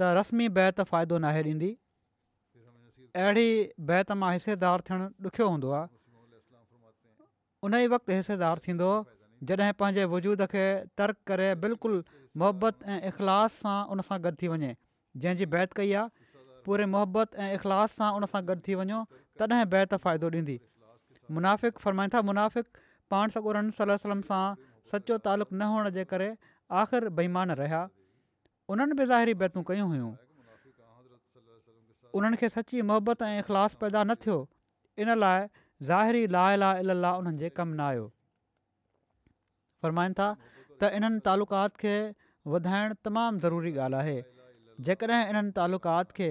त 0.00 0.10
रस्मी 0.18 0.48
बैत 0.58 0.80
फ़ाइदो 0.90 1.18
नाहे 1.24 1.42
ॾींदी 1.42 1.70
अहिड़ी 3.20 3.48
बैत 3.90 4.12
मां 4.22 4.32
हिसेदार 4.32 4.82
थियणु 4.88 5.06
ॾुखियो 5.28 5.48
हूंदो 5.52 5.70
आहे 5.76 5.88
उन 7.62 7.74
ई 7.74 7.86
वक़्तु 7.94 8.12
हिसेदारु 8.18 8.60
थींदो 8.66 8.90
जॾहिं 9.48 9.72
पंहिंजे 9.80 10.04
वजूद 10.16 10.44
खे 10.52 10.64
तर्क 11.02 11.16
करे 11.32 11.48
बिल्कुलु 11.64 12.02
मुहबत 12.42 12.84
ऐं 12.92 13.00
इख़लास 13.12 13.56
सां 13.64 13.76
उन 13.96 14.00
सां 14.10 14.18
गॾु 14.28 14.34
थी 14.42 14.48
वञे 14.52 14.72
जंहिंजी 15.24 15.46
बैत 15.56 15.72
कई 15.80 15.92
आहे 16.02 16.44
पूरे 16.68 16.86
मोहबत 16.98 17.34
ऐं 17.44 17.48
इख़लास 17.56 17.96
सां 18.02 18.12
उनसां 18.20 18.44
गॾु 18.52 18.60
थी 18.68 18.78
वञो 18.82 19.00
तॾहिं 19.44 19.64
बैत 19.76 19.94
फ़ाइदो 20.06 20.30
ॾींदी 20.40 20.58
मुनाफ़िक़रमाइनि 21.38 22.16
था 22.16 22.22
मुनाफ़िक़ 22.30 22.88
पाण 23.14 23.28
सॻु 23.36 23.46
उन्हनि 23.50 23.70
सला 23.78 23.96
सलम 24.04 24.20
सां 24.28 24.42
सचो 24.92 25.16
तालुक़ु 25.26 25.54
न 25.58 25.68
हुअण 25.72 25.88
जे 25.96 26.02
करे 26.12 26.28
आख़िर 26.82 27.08
बेईमान 27.20 27.50
रहिया 27.60 27.80
उन्हनि 28.74 28.94
बि 29.00 29.06
ज़ाहिरी 29.12 29.34
बातूं 29.40 29.62
कयूं 29.70 29.86
हुयूं 29.92 30.10
उन्हनि 32.20 32.36
खे 32.42 32.48
सची 32.56 32.82
मोहबत 32.90 33.22
ऐं 33.28 33.32
इख़लास 33.42 33.74
पैदा 33.82 34.02
न 34.10 34.14
थियो 34.26 34.36
इन 35.04 35.12
लाइ 35.22 35.48
ज़ाहिरी 35.90 36.22
ला 36.36 36.44
ला 36.62 36.70
इल 36.86 36.90
ला 37.06 37.10
उन्हनि 37.22 37.38
जे 37.44 37.48
कमु 37.58 37.74
न 37.80 37.86
आयो 37.90 38.06
फ़रमाइनि 39.84 40.14
था 40.22 40.28
त 40.78 40.92
इन्हनि 41.00 41.18
तालुकात 41.30 41.72
खे 41.84 41.94
वधाइणु 42.54 42.94
तमामु 43.10 43.42
ज़रूरी 43.46 43.72
ॻाल्हि 43.88 44.00
आहे 44.04 44.16
जेकॾहिं 44.88 45.20
इन्हनि 45.34 45.50
तालुक़ात 45.60 46.06
खे 46.22 46.30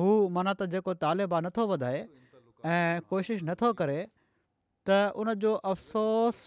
हू 0.00 0.04
माना 0.38 0.50
त 0.58 0.74
जेको 0.76 0.92
तालिबु 1.06 1.34
आहे 1.40 1.48
नथो 1.50 1.62
वधाए 1.74 2.00
ऐं 2.74 2.96
कोशिशि 3.10 3.44
नथो 3.52 3.68
करे 3.80 3.98
त 4.88 5.34
जो 5.42 5.52
अफ़सोस 5.72 6.38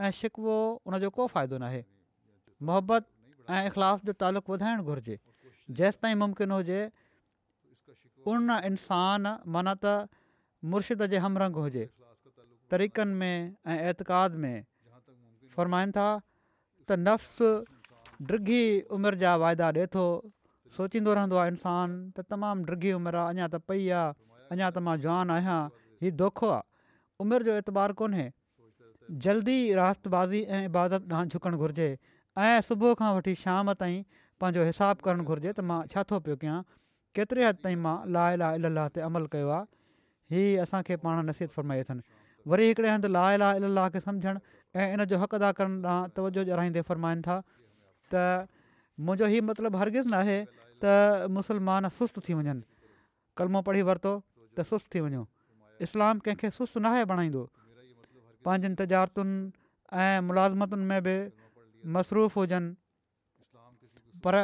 ऐं 0.00 0.10
शिकवो 0.20 0.58
उनजो 0.86 1.08
को 1.16 1.26
फ़ाइदो 1.26 1.58
न 1.58 1.62
आहे 1.72 1.84
मोहबत 2.68 3.04
ऐं 3.50 3.64
इख़लास 3.72 3.98
जो 4.06 4.12
तालुक़ु 4.22 4.50
वधाइणु 4.52 4.82
घुरिजे 4.84 5.16
जेसिताईं 5.78 6.14
मुमकिन 6.22 6.50
हुजे 6.56 6.80
उन 8.32 8.50
इंसानु 8.68 9.30
माना 9.56 9.74
त 9.84 10.08
मुर्शिद 10.72 11.00
जे 11.14 11.18
हमरंग 11.24 11.54
हुजे 11.64 11.84
तरीक़नि 12.70 13.14
में 13.20 13.56
ऐं 13.64 13.78
एतिक़ाद 13.90 14.36
में 14.44 14.56
फ़र्माईनि 15.56 15.92
था 15.98 16.08
त 16.20 17.00
नफ़्स 17.08 18.22
डृी 18.28 18.62
उमिरि 18.96 19.16
जा 19.24 19.32
वाइदा 19.42 19.66
ॾिए 19.74 19.86
थो 19.98 20.04
सोचींदो 20.76 21.10
रहंदो 21.20 21.36
आहे 21.40 21.50
इंसानु 21.56 22.12
त 22.16 22.20
तमामु 22.30 22.68
ड्रिगी 22.68 22.92
उमिरि 23.00 23.16
आहे 23.24 23.28
अञा 23.34 23.48
त 23.56 23.66
पई 23.68 23.88
आहे 23.88 24.56
अञा 24.56 24.66
त 24.70 24.86
मां 24.88 24.96
जुआान 25.04 25.30
आहियां 25.40 25.60
हीउ 26.04 26.12
दोखो 26.22 26.48
आहे 26.56 26.67
उमिरि 27.20 27.44
जो 27.44 27.52
एतबार 27.60 27.92
कोन्हे 27.98 28.26
जल्दी 29.26 29.56
रातबाज़ी 29.78 30.40
ऐं 30.54 30.64
इबादत 30.64 31.08
ॾांहुं 31.12 31.28
झुकणु 31.34 31.56
घुरिजे 31.58 31.86
ऐं 32.38 32.60
सुबुह 32.68 32.94
खां 33.00 33.10
वठी 33.16 33.34
शाम 33.42 33.72
ताईं 33.80 34.02
पंहिंजो 34.40 34.64
हिसाबु 34.68 35.02
करणु 35.06 35.24
घुरिजे 35.26 35.52
त 35.58 35.64
मां 35.70 35.78
छा 35.94 36.04
थो 36.12 36.20
पियो 36.26 36.36
कयां 36.44 36.58
केतिरे 37.18 37.44
हदि 37.48 37.64
ताईं 37.64 37.80
मां 37.86 37.96
लाला 38.16 38.50
इलाही 38.60 38.92
ते 38.98 39.02
अमल 39.06 39.26
कयो 39.32 39.48
आहे 39.56 40.36
हीअ 40.36 40.62
असांखे 40.66 40.98
पाण 41.06 41.24
नसीहत 41.30 41.52
फरमाई 41.56 41.82
अथनि 41.86 42.06
वरी 42.54 42.68
हिकिड़े 42.70 42.90
हंधि 42.92 43.10
ला 43.16 43.24
इलाह 43.60 43.88
खे 43.96 44.02
सम्झणु 44.06 44.44
ऐं 44.82 44.86
इन 44.98 45.02
जो 45.14 45.20
हक़ 45.24 45.34
अदा 45.40 45.50
करण 45.62 45.74
ॾांहुं 45.86 46.12
तवजो 46.20 46.44
ॼाणाईंदे 46.50 46.84
फ़रमाइनि 46.92 47.26
था 47.28 47.40
त 48.14 48.22
मुंहिंजो 49.08 49.32
हीउ 49.34 49.46
मतिलबु 49.50 49.82
हरगिज़ु 49.82 50.14
न 50.14 50.20
आहे 50.22 50.38
त 50.84 51.26
मुसलमान 51.40 51.88
सुस्त 51.98 52.22
थी 52.28 52.38
वञनि 52.42 52.64
कलमो 53.42 53.64
पढ़ी 53.70 53.82
वरितो 53.92 54.14
त 54.60 54.66
सुस्त 54.72 54.90
थी 54.94 55.04
वञो 55.08 55.24
इस्लाम 55.86 56.18
कंहिंखे 56.26 56.48
सुस्तु 56.58 56.80
नाहे 56.84 57.04
बणाईंदो 57.10 57.42
पंहिंजनि 58.46 58.76
तजारतुनि 58.82 59.36
ऐं 60.04 60.24
मुलाज़मतुनि 60.28 60.84
में 60.92 61.00
बि 61.06 61.14
मसरूफ़ 61.96 62.34
हुजनि 62.38 62.74
पर 64.26 64.34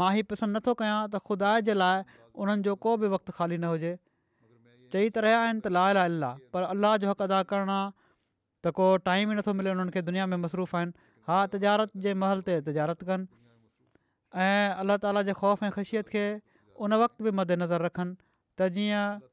मां 0.00 0.10
ही 0.16 0.22
पसंदि 0.32 0.56
नथो 0.58 0.72
कयां 0.82 0.98
त 1.12 1.20
ख़ुदा 1.28 1.50
जे 1.68 1.74
लाइ 1.80 1.96
उन्हनि 2.40 2.68
जो 2.68 2.74
को 2.86 2.94
बि 3.04 3.08
वक़्तु 3.16 3.32
ख़ाली 3.36 3.58
न 3.60 3.72
हुजे 3.74 3.92
चई 4.92 5.10
त 5.10 5.24
रहिया 5.28 5.40
आहिनि 5.44 5.60
त 5.64 5.72
ला 5.78 5.84
ला 5.98 6.04
अलाह 6.10 6.34
पर 6.56 6.68
अलाह 6.76 6.96
जो 7.04 7.10
हक़ 7.12 7.22
अदा 7.28 7.42
करणु 7.52 7.72
आहे 7.76 7.90
त 8.64 8.74
को 8.80 8.86
टाइम 9.08 9.24
ई 9.32 9.34
नथो 9.40 9.52
मिले 9.60 9.76
उन्हनि 9.76 9.94
खे 9.96 10.02
दुनिया 10.10 10.26
में 10.32 10.36
मसरूफ़ 10.36 10.76
आहिनि 10.80 11.08
हा 11.30 11.38
तजारत 11.56 11.96
जे 12.06 12.14
महल 12.24 12.44
ते 12.48 12.60
तजारत 12.70 13.08
कनि 13.10 13.32
ऐं 14.48 14.76
अलाह 14.84 15.02
ताला 15.04 15.24
जे 15.30 15.36
ख़ौफ़ 15.42 15.68
ऐं 15.68 15.72
ख़ुशियत 15.78 16.14
खे 16.16 16.26
उन 16.86 17.00
वक़्त 17.04 17.26
बि 17.28 17.32
मदेनज़र 17.42 17.88
रखनि 17.90 18.16
त 18.60 18.72
जीअं 18.78 19.27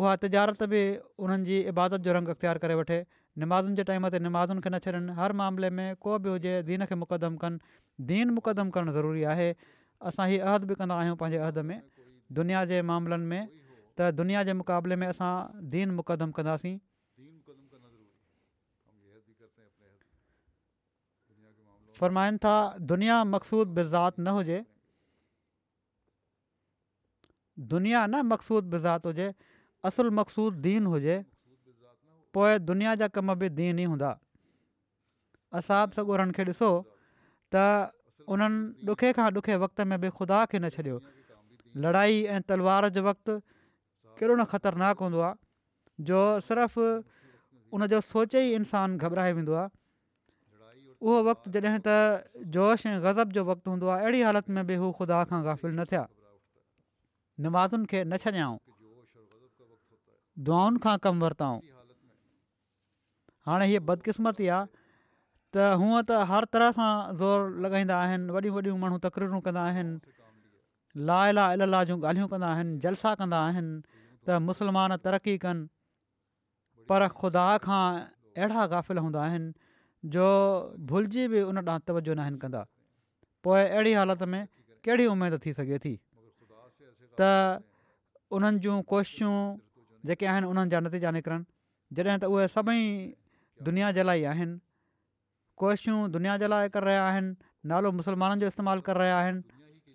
उहा 0.00 0.14
तिजारत 0.20 0.62
बि 0.72 0.80
उन्हनि 1.24 1.44
जी 1.46 1.56
इबादत 1.72 2.00
जो 2.04 2.12
रंग 2.16 2.28
अख़्तियार 2.34 2.58
करे 2.64 2.74
वठे 2.80 2.98
निमाज़ुनि 3.44 3.76
जे 3.80 3.84
टाइम 3.90 4.06
ते 4.14 4.18
निमाज़ुनि 4.26 4.60
खे 4.66 4.70
न 4.72 4.78
छॾनि 4.84 5.14
हर 5.20 5.32
मामले 5.40 5.70
में 5.76 5.96
को 6.00 6.18
बि 6.18 6.28
हुजे 6.36 6.54
दीन 6.68 6.84
खे 6.86 6.94
मुक़दम 7.02 7.36
कनि 7.42 8.06
दीन 8.12 8.30
मुक़दम 8.38 8.70
करणु 8.76 8.92
ज़रूरी 8.98 9.22
आहे 9.32 9.48
असां 10.12 10.28
हीअ 10.30 10.46
अहद 10.46 10.64
बि 10.70 10.74
कंदा 10.80 10.96
आहियूं 11.02 11.16
पंहिंजे 11.24 11.38
अहद 11.44 11.58
में 11.72 11.82
दुनिया 12.40 12.64
जे 12.72 12.80
मामलनि 12.92 13.26
में 13.34 13.48
त 14.00 14.10
दुनिया 14.22 14.44
जे 14.50 14.56
मुक़ाबले 14.62 14.96
में 15.04 15.06
असां 15.08 15.30
दीन 15.76 15.94
मुक़दम 16.00 16.32
कंदासीं 16.40 16.78
फ़रमाइनि 22.02 22.38
था 22.48 22.54
दुनिया 22.96 23.22
मक़सूद 23.36 23.74
बिज़ात 23.78 24.20
न 24.20 24.36
हुजे 24.40 24.64
दुनिया 27.72 28.06
न 28.06 28.22
मक़सूद 28.34 28.70
बिज़ात 28.76 29.06
हुजे 29.06 29.26
اصل 29.88 30.08
مقصود 30.20 30.62
دین 30.64 30.86
हुजे 30.94 31.20
پوئے 32.34 32.56
दुनिया 32.70 32.94
جا 32.98 33.06
कम 33.16 33.32
بھی 33.38 33.48
दीन 33.56 33.78
ई 33.80 33.84
हूंदा 33.92 34.10
اصاب 35.60 35.94
सगोरनि 35.96 36.32
खे 36.36 36.44
ॾिसो 36.50 36.68
त 37.54 37.56
उन्हनि 38.34 38.86
ॾुखे 38.92 39.10
खां 39.18 39.26
ॾुखे 39.38 39.56
वक़्त 39.64 39.80
में 39.90 40.00
बि 40.00 40.10
ख़ुदा 40.18 40.46
خدا 40.46 40.60
न 40.60 40.70
छॾियो 40.76 40.98
लड़ाई 40.98 41.82
لڑائی 41.82 42.22
तलवार 42.26 42.42
تلوار 42.46 42.88
جو 42.94 43.02
وقت 43.04 43.30
न 44.22 44.44
ख़तरनाकु 44.52 45.04
हूंदो 45.04 45.20
आहे 45.26 45.34
जो 46.10 46.18
सिर्फ़ु 46.48 46.82
उन 47.74 47.86
जो 47.92 48.00
सोचे 48.06 48.38
انسان 48.38 48.60
इंसानु 48.60 48.98
घबराए 48.98 49.32
वेंदो 49.32 49.52
आहे 49.52 50.98
उहो 51.02 51.34
त 51.46 52.24
जोश 52.46 52.86
ऐं 52.86 53.00
ग़ज़ब 53.04 53.32
जो 53.32 53.44
वक़्तु 53.50 53.70
हूंदो 53.70 53.86
आहे 53.86 54.04
अहिड़ी 54.04 54.52
में 54.54 54.66
बि 54.66 54.74
हू 54.84 54.92
ख़ुदा 54.92 55.24
खां 55.30 55.44
गाफ़िल 55.44 55.72
न 55.74 55.84
थिया 55.84 56.06
न 57.40 58.58
दुआनि 60.38 60.78
खां 60.82 60.96
कमु 61.04 61.24
वरिताऊं 61.24 61.60
हाणे 63.46 63.66
हीअ 63.66 63.80
बदकिस्मती 63.88 64.46
आहे 64.48 64.66
त 65.52 65.56
हूअं 65.80 66.02
त 66.08 66.20
हर 66.30 66.44
तरह 66.52 66.70
सां 66.76 66.90
ज़ोर 67.16 67.48
लॻाईंदा 67.62 67.96
आहिनि 68.00 68.32
वॾियूं 68.32 68.52
वॾियूं 68.54 68.76
माण्हू 68.84 68.98
तकरूं 69.04 69.40
कंदा 69.44 69.62
आहिनि 69.70 69.96
लाला 71.08 71.44
इला 71.54 71.82
जूं 71.90 71.98
ॻाल्हियूं 72.02 72.28
कंदा 72.32 72.46
आहिनि 72.52 72.78
जलसा 72.84 73.14
कंदा 73.20 73.38
आहिनि 73.48 73.72
त 74.26 74.38
मुस्लमान 74.48 74.92
तरक़ी 75.04 75.36
कनि 75.44 75.66
पर 76.88 77.08
ख़ुदा 77.20 77.46
खां 77.64 77.84
अहिड़ा 78.36 78.66
गाफ़िल 78.72 78.98
हूंदा 79.04 79.20
आहिनि 79.24 79.52
जो 80.16 80.28
भुलिजी 80.88 81.26
बि 81.32 81.40
उन 81.48 81.58
ॾांहुं 81.58 81.84
तवजो 81.86 82.14
न 82.14 82.18
आहिनि 82.24 82.38
कंदा 82.42 82.62
पोइ 83.44 83.60
अहिड़ी 83.68 83.92
हालति 84.00 84.24
में 84.32 84.46
कहिड़ी 84.84 85.06
उमेदु 85.12 85.38
थी 85.44 85.52
सघे 85.60 85.78
थी 85.84 85.94
त 87.20 87.28
उन्हनि 88.32 88.58
जूं 88.64 88.78
कोशिशूं 88.94 89.34
जेके 90.06 90.26
आहिनि 90.26 90.46
उन्हनि 90.52 90.70
जा 90.70 90.80
नतीजा 90.86 91.10
निकिरनि 91.18 91.44
जॾहिं 91.96 92.18
त 92.18 92.24
उहे 92.26 92.46
सभई 92.54 92.82
दुनिया 93.66 93.90
जे 93.98 94.02
लाइ 94.02 94.22
आहिनि 94.34 94.58
कोशिशि 95.62 95.90
दुनिया 96.14 96.36
जे 96.42 96.46
लाइ 96.50 96.68
कर 96.74 96.82
रहिया 96.84 97.02
आहिनि 97.08 97.36
नालो 97.70 97.88
मुसलमाननि 98.00 98.40
जो 98.42 98.46
इस्तेमालु 98.52 98.80
करे 98.82 98.98
रहिया 98.98 99.18
आहिनि 99.18 99.42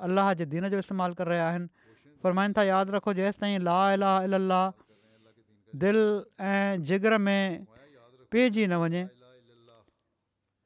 अलाह 0.08 0.34
जे 0.41 0.46
दीन 0.54 0.70
जो 0.74 0.78
इस्तेमालु 0.84 1.13
करे 1.20 1.30
रहिया 1.30 1.48
आहिनि 1.48 1.67
फ़रमाइनि 2.24 2.54
था 2.58 2.63
यादि 2.72 2.91
रखो 2.96 3.13
जेसि 3.20 3.39
ताईं 3.39 3.60
ला 3.67 3.80
अला 3.93 4.12
अलाह 4.39 4.65
दिलि 5.82 6.08
ऐं 6.52 6.84
जिगर 6.88 7.17
में 7.26 7.41
पीइजी 8.32 8.67
न 8.72 8.80
वञे 8.84 9.04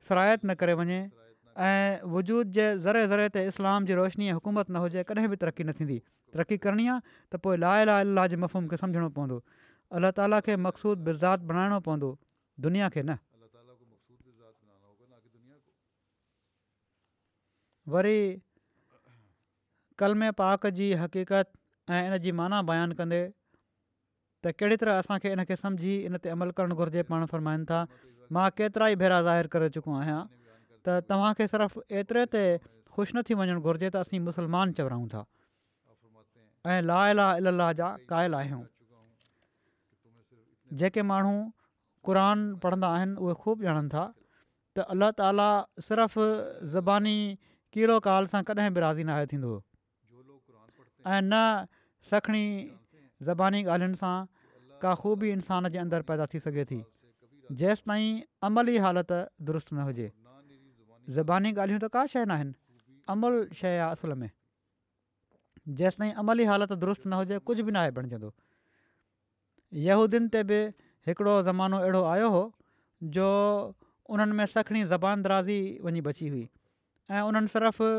शरायत 0.09 0.45
न 0.45 0.49
करे 0.61 0.73
वञे 0.81 0.99
ऐं 1.61 2.01
वजूद 2.11 2.51
जे 2.57 2.65
ज़रे 2.83 3.01
ज़रे 3.09 3.27
ते 3.33 3.41
इस्लाम 3.47 3.85
जी 3.89 3.95
रोशनी 3.97 4.27
ऐं 4.27 4.33
हुकूमत 4.37 4.69
न 4.69 4.81
हुजे 4.83 5.03
कॾहिं 5.09 5.27
बि 5.33 5.37
तरक़ी 5.41 5.63
न 5.63 5.73
थींदी 5.79 5.97
तरक़ी 6.35 6.57
करणी 6.65 6.85
आहे 6.93 7.11
त 7.33 7.39
पोइ 7.43 7.57
ला 7.63 7.73
ला 7.89 7.97
अलाह 8.05 8.27
जे 8.33 8.37
मफ़ूम 8.43 8.69
खे 8.71 8.77
समुझणो 8.83 9.09
पवंदो 9.17 9.37
अलाह 9.99 10.11
ताला 10.21 10.39
खे 10.47 10.55
मक़सूदु 10.67 11.05
बिरज़ात 11.09 11.45
बणाइणो 11.51 11.79
पवंदो 11.89 12.09
दुनिया 12.67 12.89
खे 12.95 13.03
न 13.03 13.17
वरी 17.95 18.17
कलमे 20.03 20.31
पाक 20.41 20.67
जी 20.81 20.91
हक़ीक़त 21.03 21.53
ऐं 21.97 22.03
इन 22.09 22.17
जी 22.27 22.31
माना 22.41 22.61
बयानु 22.73 22.97
कंदे 23.01 23.21
त 24.43 24.57
कहिड़ी 24.61 24.81
तरह 24.85 25.03
असांखे 25.05 25.35
इन 25.37 25.45
खे 25.51 25.55
सम्झी 25.69 25.95
इन 26.11 26.21
ते 26.25 26.33
अमल 26.37 26.57
करणु 26.59 26.77
घुरिजे 26.83 27.03
पाण 27.15 27.25
फरमाइनि 27.33 27.69
था 27.73 27.85
मां 28.37 28.47
केतिरा 28.59 28.89
ई 28.95 28.99
भेरा 29.05 29.21
ज़ाहिर 29.29 29.49
करे 29.55 29.69
चुको 29.77 29.97
आहियां 30.03 30.21
त 30.85 30.97
तव्हांखे 31.09 31.45
सिर्फ़ु 31.47 31.81
एतिरे 32.01 32.25
ते 32.33 32.41
ख़ुशि 32.93 33.13
न 33.17 33.21
थी 33.25 33.33
वञणु 33.39 33.61
घुरिजे 33.61 33.89
त 33.93 33.95
असीं 34.03 34.19
मुस्लमान 34.27 34.71
चवरऊं 34.77 35.05
था 35.13 35.21
ऐं 36.65 36.81
ला 36.81 37.27
अलाह 37.37 37.71
जा 37.79 37.89
क़ायल 38.11 38.33
आहियूं 38.41 38.63
जेके 40.81 41.01
माण्हू 41.13 41.35
क़ुर 42.07 42.17
पढ़ंदा 42.63 42.87
आहिनि 42.95 43.15
उहे 43.21 43.33
ख़ूबु 43.41 43.65
ॼाणनि 43.69 43.89
था 43.93 44.05
त 44.75 44.85
अल्लाह 44.93 45.11
ताला 45.21 45.49
सिर्फ़ु 45.87 46.23
ज़ॿानी 46.73 47.15
कीड़ो 47.73 47.97
काल 48.07 48.31
सां 48.33 48.41
कॾहिं 48.49 48.71
बि 48.77 48.81
राज़ी 48.85 49.03
न 49.05 49.09
आहे 49.15 49.25
थींदो 49.33 49.51
ऐं 51.11 51.21
न 51.21 51.37
सखणी 52.09 52.43
ज़बानी 53.29 53.59
ॻाल्हियुनि 53.75 53.97
सां 54.01 54.15
का 54.85 54.91
ख़ूबी 55.03 55.29
इंसान 55.37 55.69
जे 55.75 55.79
अंदरि 55.83 56.03
पैदा 56.09 56.25
थी 56.33 56.39
सघे 56.47 56.65
थी 56.73 56.79
जेंसि 57.61 57.83
ताईं 57.91 58.09
अमली 58.49 58.77
हालति 58.85 59.19
दुरुस्त 59.47 59.73
न 59.77 59.85
हुजे 59.93 60.09
ज़बानी 61.09 61.51
ॻाल्हियूं 61.57 61.79
त 61.83 61.87
का 61.93 62.05
शइ 62.09 62.25
न 62.25 62.31
आहिनि 62.31 62.53
अमल 63.11 63.37
शइ 63.59 63.67
आहे 63.67 63.91
असुल 63.93 64.13
में 64.23 64.29
जेसि 65.81 65.97
ताईं 66.01 66.13
अमली 66.23 66.43
हालति 66.49 66.75
दुरुस्त 66.83 67.01
न 67.07 67.13
हुजे 67.21 67.39
कुझु 67.49 67.63
बि 67.63 67.71
न 67.71 67.75
आहे 67.83 67.91
बणजंदो 67.95 68.29
यहूदीनि 69.87 70.27
ते 70.35 70.43
बि 70.51 70.59
हिकिड़ो 71.09 71.33
ज़मानो 71.47 71.79
अहिड़ो 71.85 72.01
आयो 72.13 72.29
हो 72.37 72.43
जो 73.17 73.29
उन्हनि 74.13 74.35
में 74.41 74.45
सखणी 74.53 74.83
ज़बान 74.93 75.21
दराज़ी 75.25 75.59
वञी 75.87 76.01
बची 76.09 76.27
हुई 76.35 76.43
ऐं 77.11 77.21
उन्हनि 77.31 77.47
सिर्फ़ु 77.55 77.89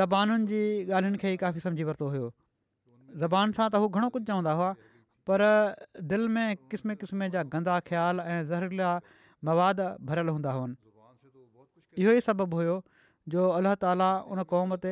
ज़बानुनि 0.00 0.46
जी 0.52 0.62
ॻाल्हियुनि 0.82 1.18
खे 1.24 1.32
ई 1.32 1.36
काफ़ी 1.44 1.60
सम्झी 1.66 1.84
वरितो 1.90 2.08
हुयो 2.14 2.32
ज़बान 3.26 3.52
सां 3.58 3.66
त 3.74 3.82
हू 3.82 3.88
घणो 3.90 4.08
कुझु 4.16 4.24
चवंदा 4.32 4.52
हुआ 4.62 4.70
पर 5.30 5.44
दिलि 6.14 6.28
में 6.36 6.46
क़िस्म 6.72 6.94
क़िस्म 7.02 7.28
जा 7.36 7.42
गंदा 7.56 7.80
ख़्याल 7.90 8.20
ऐं 8.26 8.40
ज़हरीला 8.50 8.90
मवाद 9.48 9.80
हूंदा 10.10 10.60
इहो 12.02 12.12
ई 12.16 12.22
सबबु 12.24 12.58
हुयो 12.58 12.74
जो 13.34 13.42
अलाह 13.58 13.74
ताला 13.84 14.08
उन 14.32 14.40
क़ौम 14.50 14.74
ते 14.86 14.90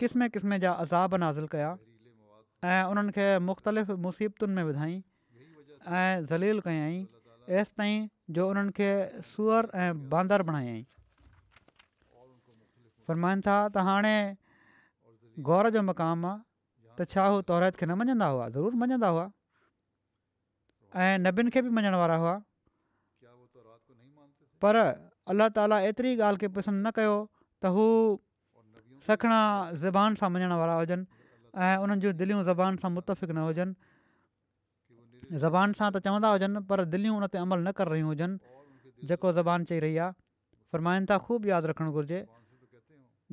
किस्म 0.00 0.26
किस्म 0.34 0.56
जा 0.64 0.70
अज़ाब 0.84 1.14
नाज़िलु 1.24 1.48
कया 1.54 1.70
ऐं 2.64 2.84
उन्हनि 2.92 3.12
खे 3.18 3.26
मुख़्तलिफ़ 3.48 3.92
मुसीबतुनि 4.06 4.54
में 4.58 4.64
विधाईं 4.70 4.98
ऐं 4.98 6.10
ज़ली 6.28 6.48
कयाई 6.68 6.98
एसि 7.60 7.72
ताईं 7.80 8.02
जो 8.38 8.42
उन्हनि 8.54 8.72
खे 8.78 8.88
सुअर 9.32 9.64
ऐं 9.84 10.02
बांदर 10.14 10.44
बणायाई 10.48 10.82
फरमाईनि 13.10 13.40
था 13.46 13.56
त 13.72 13.76
हाणे 13.88 14.16
गौर 15.48 15.68
जो 15.76 15.80
मक़ामु 15.88 16.28
आहे 16.32 16.98
त 16.98 17.06
छा 17.14 17.22
हू 17.36 17.38
तौरत 17.52 17.80
खे 17.84 17.86
न 17.88 17.96
मञंदा 18.02 18.26
हुआ 18.36 18.44
ज़रूरु 18.58 18.76
मञंदा 18.84 19.08
हुआ 19.16 19.24
ऐं 21.06 21.14
नबियुनि 21.24 21.50
खे 21.56 21.60
बि 21.70 21.72
मञण 21.80 21.94
वारा 22.02 22.16
हुआ 22.26 22.34
पर 24.66 24.76
अलाह 25.32 25.48
ताली 25.56 25.76
एतिरी 25.88 26.10
ॻाल्हि 26.22 26.38
खे 26.44 26.48
पसंदि 26.56 26.80
न 26.86 26.90
कयो 26.96 27.12
त 27.62 27.64
हू 27.76 27.84
सखणा 29.08 29.38
ज़बान 29.84 30.18
सां 30.22 30.28
मञण 30.34 30.52
वारा 30.62 30.74
हुजनि 30.80 31.04
ऐं 31.66 31.76
उन्हनि 31.84 32.02
जूं 32.04 32.12
दिलियूं 32.22 32.40
ज़बान 32.50 32.80
सां 32.82 32.90
मुतफ़िक़ 32.96 33.32
न 33.36 33.38
हुजनि 33.48 35.40
ज़बान 35.44 35.78
सां 35.80 35.88
त 35.94 36.02
चवंदा 36.06 36.32
हुजनि 36.36 36.62
पर 36.70 36.84
दिलियूं 36.96 37.14
उन 37.20 37.26
ते 37.34 37.38
अमल 37.44 37.58
न 37.68 37.72
कर 37.80 37.92
रही 37.94 38.04
हुजनि 38.08 39.08
जेको 39.12 39.32
ज़बान 39.40 39.64
चई 39.70 39.80
रही 39.86 39.96
आहे 40.06 40.16
फरमाइनि 40.74 41.10
था 41.12 41.18
ख़ूबु 41.26 41.52
यादि 41.52 41.70
रखणु 41.72 41.90
घुरिजे 42.00 42.20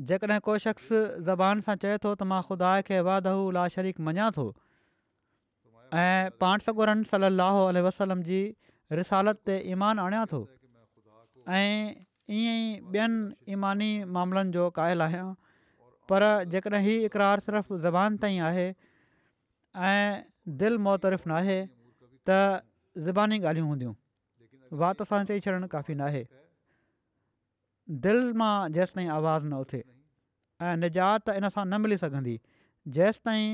जेकॾहिं 0.10 0.40
को 0.48 0.58
शख़्स 0.68 0.88
ज़बान 1.32 1.66
सां 1.68 1.76
चए 1.86 1.98
थो 2.06 2.14
त 2.20 2.30
मां 2.32 2.42
ख़ुदा 2.50 2.72
खे 2.92 3.02
वादहू 3.10 3.50
ला 3.60 3.66
शरीक 3.76 4.06
मञा 4.10 4.30
थो 4.40 4.48
ऐं 6.06 6.32
पाण 6.44 6.66
सगुरनि 6.70 7.12
सलाहु 7.14 7.68
वसलम 7.90 8.24
जी 8.32 8.40
रिसालत 9.02 9.44
ते 9.50 9.56
ईमान 9.76 10.02
आणियां 10.08 10.26
थो 10.36 10.42
ऐं 11.50 11.94
ईअं 12.38 13.14
ईमानी 13.54 13.92
मामलनि 14.16 14.52
जो 14.54 14.70
क़ायलु 14.78 15.04
आहियां 15.04 15.28
पर 16.10 16.22
जेकॾहिं 16.54 16.82
हीउ 16.88 17.00
इक़रार 17.10 17.40
सिर्फ़ु 17.46 17.78
ज़बान 17.86 18.18
ताईं 18.22 18.40
आहे 18.50 18.68
ऐं 19.90 20.24
दिलि 20.62 20.78
मुअ 20.86 20.96
तर्फ़ु 21.06 21.26
न 21.30 21.34
आहे 21.42 21.60
त 22.30 22.38
ज़ॿानी 23.08 23.38
ॻाल्हियूं 23.42 23.68
हूंदियूं 23.70 23.94
वाति 24.84 25.04
सां 25.12 25.24
चई 25.32 25.40
छॾणु 25.48 25.68
काफ़ी 25.74 25.94
न 25.98 26.02
आहे 26.12 26.24
दिलि 28.06 28.32
मां 28.44 28.54
जेसिताईं 28.78 29.10
आवाज़ु 29.18 29.48
न 29.50 29.54
उथे 29.66 29.82
ऐं 30.70 30.76
निजात 30.86 31.30
इन 31.38 31.50
सां 31.58 31.66
न 31.70 31.82
मिली 31.82 31.98
सघंदी 32.06 32.40
जेसिताईं 32.98 33.52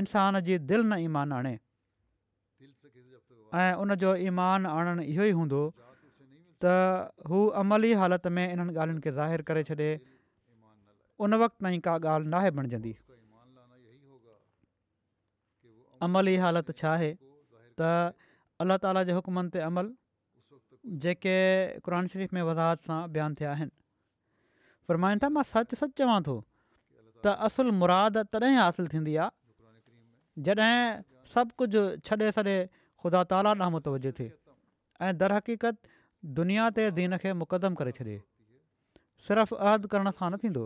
इंसान 0.00 0.40
जी 0.50 0.58
दिलि 0.72 0.84
न 0.88 0.94
ईमान 1.12 1.32
आणे 1.40 1.54
ऐं 3.62 3.72
उनजो 3.82 4.14
ईमानु 4.32 4.68
आणणु 4.78 5.02
इहो 5.14 5.24
ई 5.32 5.42
त 6.64 7.24
हू 7.30 7.38
अमली 7.62 7.88
हालति 8.00 8.30
में 8.36 8.44
इन्हनि 8.44 8.72
ॻाल्हियुनि 8.72 9.02
खे 9.06 9.12
ज़ाहिर 9.20 9.40
करे 9.50 9.62
छॾे 9.70 9.88
उन 11.26 11.34
वक़्त 11.42 11.64
हालत 16.44 16.70
छा 16.80 16.88
आहे 16.92 17.10
त 17.80 17.90
अल्ला 18.62 18.76
ताला 18.84 19.00
जे 19.10 19.12
हुकमनि 19.18 19.50
ते 19.54 19.58
अमल 19.68 19.86
जेके 21.04 21.36
क़रान 21.86 22.04
शरीफ़ 22.12 22.32
में 22.34 22.42
वज़ाहत 22.48 22.78
सां 22.90 22.98
बयानु 23.16 23.34
थिया 23.40 23.48
आहिनि 23.52 23.74
फरमाइनि 24.88 25.18
था 25.24 25.28
मां 25.36 25.44
सच 25.52 25.68
सच 25.82 25.92
चवां 26.00 26.18
थो 26.28 26.36
त 27.20 27.24
असुल 27.48 27.72
मुराद 27.80 28.14
तॾहिं 28.36 28.54
हासिलु 28.62 28.88
थींदी 28.94 29.14
आहे 29.26 30.44
जॾहिं 30.48 30.78
सभु 31.34 31.52
कुझु 31.62 31.82
छॾे 32.08 32.28
छॾे 32.38 32.56
ख़ुदा 33.04 33.20
ताला 33.32 33.52
नाम 33.62 33.76
ऐं 35.04 35.12
दरहकीत 35.20 35.62
दुनिया 36.36 36.68
ते 36.76 36.84
दीन 36.96 37.16
खे 37.22 37.32
मुक़दमु 37.42 37.76
करे 37.78 37.92
छॾे 37.96 38.16
सिर्फ़ु 39.26 39.56
अदि 39.70 39.88
करण 39.94 40.10
सां 40.20 40.30
न 40.30 40.36
थींदो 40.44 40.62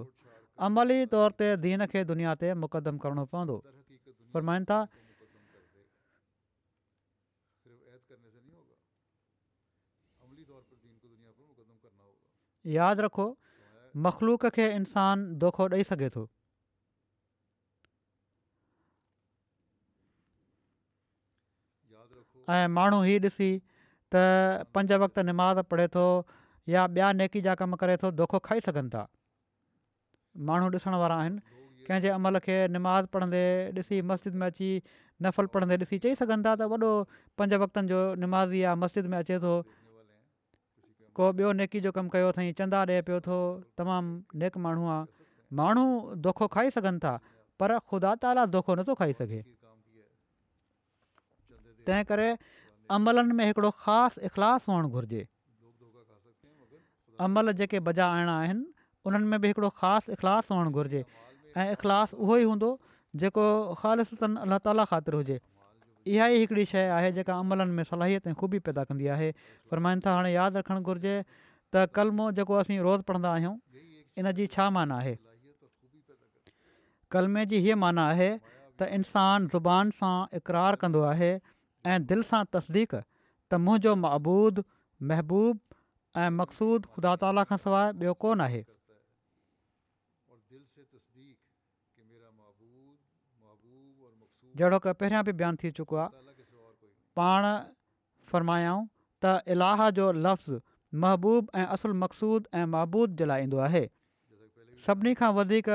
अमली 0.66 0.99
तौर 1.14 1.35
ते 1.42 1.49
दीन 1.64 1.87
खे 1.94 2.05
दुनिया 2.11 2.35
ते 2.42 2.53
मुक़दमु 2.55 2.99
करणो 3.07 3.25
पवंदो 3.35 3.59
यादि 12.77 13.02
रखो 13.02 13.27
मख़लूक 14.06 14.46
खे 14.56 14.71
इंसान 14.79 15.27
दोखो 15.44 15.67
ॾेई 15.77 15.85
सघे 15.92 16.09
थो 16.17 16.27
ऐं 22.59 22.69
माण्हू 22.75 23.04
ई 23.15 23.19
ॾिसी 23.31 23.50
त 24.15 24.69
पंज 24.75 24.92
वक़्ति 25.04 25.23
निमाज़ 25.23 25.61
पढ़े 25.69 25.87
थो 25.92 26.04
या 26.69 26.85
ॿिया 26.88 27.13
नेकी 27.21 27.40
जा 27.44 27.54
कमु 27.61 27.77
करे 27.81 27.96
थो 28.02 28.11
दोखो 28.17 28.38
खाई 28.44 28.61
सघनि 28.65 28.88
था 28.94 29.04
माण्हू 30.48 30.69
ॾिसण 30.73 30.94
वारा 31.00 31.17
आहिनि 31.25 31.40
कंहिंजे 31.88 32.09
अमल 32.17 32.38
खे 32.44 32.56
निमाज़ 32.73 33.06
पढ़ंदे 33.13 33.42
ॾिसी 33.81 34.00
मस्जिद 34.09 34.35
में 34.40 34.46
अची 34.46 34.71
नफ़ल 35.29 35.46
पढ़ंदे 35.52 35.77
ॾिसी 35.85 35.98
चई 36.04 36.15
सघनि 36.21 36.42
था 36.48 36.54
त 36.56 36.69
वॾो 36.73 36.92
पंज 37.38 37.54
वक़्तनि 37.65 37.88
जो 37.88 38.00
निमाज़ी 38.25 38.63
आहे 38.69 38.81
मस्जिद 38.83 39.06
में 39.13 39.19
अचे 39.19 39.38
थो 39.44 39.52
को 41.21 41.31
ॿियो 41.33 41.52
नेकी 41.61 41.81
जो 41.88 41.92
कमु 41.92 42.09
कयो 42.17 42.29
अथई 42.33 42.52
चंदा 42.61 42.85
ॾिए 42.88 43.02
पियो 43.09 43.21
थो 43.29 43.37
तमामु 43.79 44.40
नेक 44.44 44.56
माण्हू 44.67 44.88
आहे 44.96 45.04
माण्हू 45.61 45.85
दोखो 46.29 46.46
खाई 46.56 46.71
सघनि 46.77 46.98
था 47.04 47.19
पर 47.61 47.79
ख़ुदा 47.88 48.15
ताला 48.25 48.44
दोखो 48.56 48.75
नथो 48.81 48.94
खाई 49.02 49.13
सघे 49.21 49.42
तंहिं 51.87 52.04
अमलनि 52.97 53.33
में 53.39 53.45
हिकिड़ो 53.47 53.71
ख़ासि 53.85 54.21
इख़लासु 54.31 54.73
हुअणु 54.73 54.89
घुरिजे 54.97 55.23
अमल 57.27 57.53
जेके 57.61 57.79
भॼाइणा 57.87 58.35
आहिनि 58.41 58.65
उन्हनि 59.05 59.27
में 59.33 59.41
बि 59.41 59.49
हिकिड़ो 59.53 59.69
ख़ासि 59.81 60.13
इख़लासु 60.17 60.55
हुअणु 60.57 60.71
घुरिजे 60.73 61.03
ऐं 61.59 61.67
इख़लाशु 61.77 62.15
उहो 62.25 62.37
ई 62.45 62.45
हूंदो 62.51 62.69
जेको 63.23 63.45
ख़ालिस 63.81 64.13
अलाह 64.25 64.61
ताला 64.65 64.85
ख़ातिर 64.93 65.15
हुजे 65.21 65.37
इहा 65.37 66.29
ई 66.35 66.39
हिकिड़ी 66.45 66.65
शइ 66.73 66.87
आहे 67.01 67.11
जेका 67.19 67.37
अमलनि 67.45 67.73
में 67.81 67.85
सलाहियत 67.91 68.27
ऐं 68.27 68.35
ख़ूबी 68.41 68.61
पैदा 68.71 68.85
कंदी 68.91 69.09
आहे 69.17 69.31
पर 69.73 69.83
मान 69.89 70.05
सां 70.07 70.15
हाणे 70.21 70.33
यादि 70.37 70.59
रखणु 70.61 70.81
घुरिजे 70.93 71.15
त 71.75 71.85
कलमो 71.99 72.31
जेको 72.41 72.61
असीं 72.63 72.79
रोज़ु 72.89 73.09
पढ़ंदा 73.13 73.33
आहियूं 73.41 73.53
इन 74.23 74.31
जी 74.41 74.47
छा 74.57 74.69
माना 74.79 75.01
आहे 75.03 75.15
कलमे 77.17 77.45
जी 77.53 77.63
हीअ 77.67 77.79
माना 77.85 78.07
आहे 78.17 78.31
त 78.49 78.91
इंसानु 79.01 79.51
ज़ुबान 79.57 79.95
सां 80.01 80.15
इक़रारु 80.43 80.85
कंदो 80.85 81.05
आहे 81.13 81.33
ऐं 81.87 82.06
दिलि 82.06 82.22
सां 82.22 82.44
तसदीक़ो 82.52 83.94
महबूद 83.94 84.62
महबूब 85.02 85.58
ऐं 86.16 86.31
मक़सूद 86.35 86.87
ख़ुदा 86.92 87.14
ताला 87.22 87.44
खां 87.50 87.56
सवाइ 87.62 87.92
ॿियो 87.92 88.14
कोन 88.24 88.40
आहे 88.40 88.64
पहिरियां 95.02 96.12
पाण 97.20 97.44
फरमायऊं 98.31 98.87
त 99.24 99.40
इलाह 99.54 99.88
जो 99.90 100.10
लफ़्ज़ 100.12 100.58
महबूब 101.04 101.50
ऐं 101.54 101.66
असुल 101.76 101.92
मक़सूद 102.02 102.48
ऐं 102.54 102.66
महबूद 102.74 103.16
जे 103.20 103.24
लाइ 103.26 103.42
ईंदो 103.44 103.56
आहे 103.68 103.88
सभिनी 104.87 105.14
खां 105.22 105.31
वधीक 105.38 105.68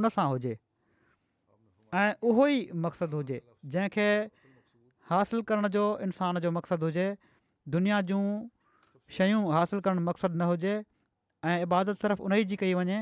उन 0.00 0.08
सां 0.16 0.26
हुजे 0.32 0.56
ऐं 1.94 2.10
उहो 2.30 2.46
ई 2.48 2.70
मक़सदु 2.86 3.16
हुजे 3.22 3.40
जंहिंखे 3.74 4.08
हासिल 5.10 5.40
करण 5.48 5.66
जो 5.74 5.82
इंसान 6.02 6.38
जो 6.44 6.50
मक़सदु 6.50 6.84
हुजे 6.86 7.06
दुनिया 7.74 8.00
जूं 8.10 8.22
शयूं 9.18 9.42
हासिलु 9.52 9.80
करणु 9.86 10.00
मक़सदु 10.08 10.34
न 10.38 10.48
हुजे 10.50 10.74
ऐं 11.50 11.56
इबादत 11.66 11.96
सिर्फ़ु 12.02 12.24
उन 12.26 12.32
ई 12.34 12.44
जी 12.50 12.56
कई 12.62 12.72
वञे 12.74 12.98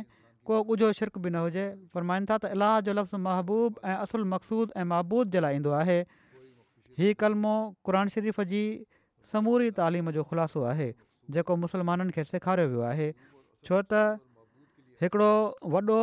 को 0.51 0.63
कुझु 0.71 0.91
शिरक 0.99 1.17
बि 1.25 1.31
न 1.33 1.45
हुजे 1.47 1.65
फरमाइनि 1.95 2.27
था 2.31 2.37
त 2.45 2.51
इलाही 2.59 2.83
जो 2.89 2.93
लफ़्ज़ 3.01 3.17
महबूब 3.29 3.81
ऐं 3.89 3.95
असुल 4.05 4.25
मक़सूद 4.35 4.77
ऐं 4.77 4.85
महबूद 4.93 5.31
जे 5.37 5.41
लाइ 5.47 5.57
ईंदो 5.63 5.71
आहे 5.81 5.99
हीअ 7.01 7.15
कलमो 7.25 7.55
क़ुर 7.89 8.01
शरीफ़ 8.19 8.41
जी 8.55 8.63
समूरी 9.33 9.71
तालीम 9.83 10.11
जो 10.21 10.29
ख़ुलासो 10.29 10.65
आहे 10.77 10.93
जेको 11.35 11.57
मुस्लमाननि 11.65 12.13
खे 12.19 12.25
सेखारियो 12.37 12.69
वियो 12.75 12.83
आहे 12.95 13.09
छो 13.65 13.81
त 13.93 14.05
हिकिड़ो 15.05 15.33
वॾो 15.77 16.01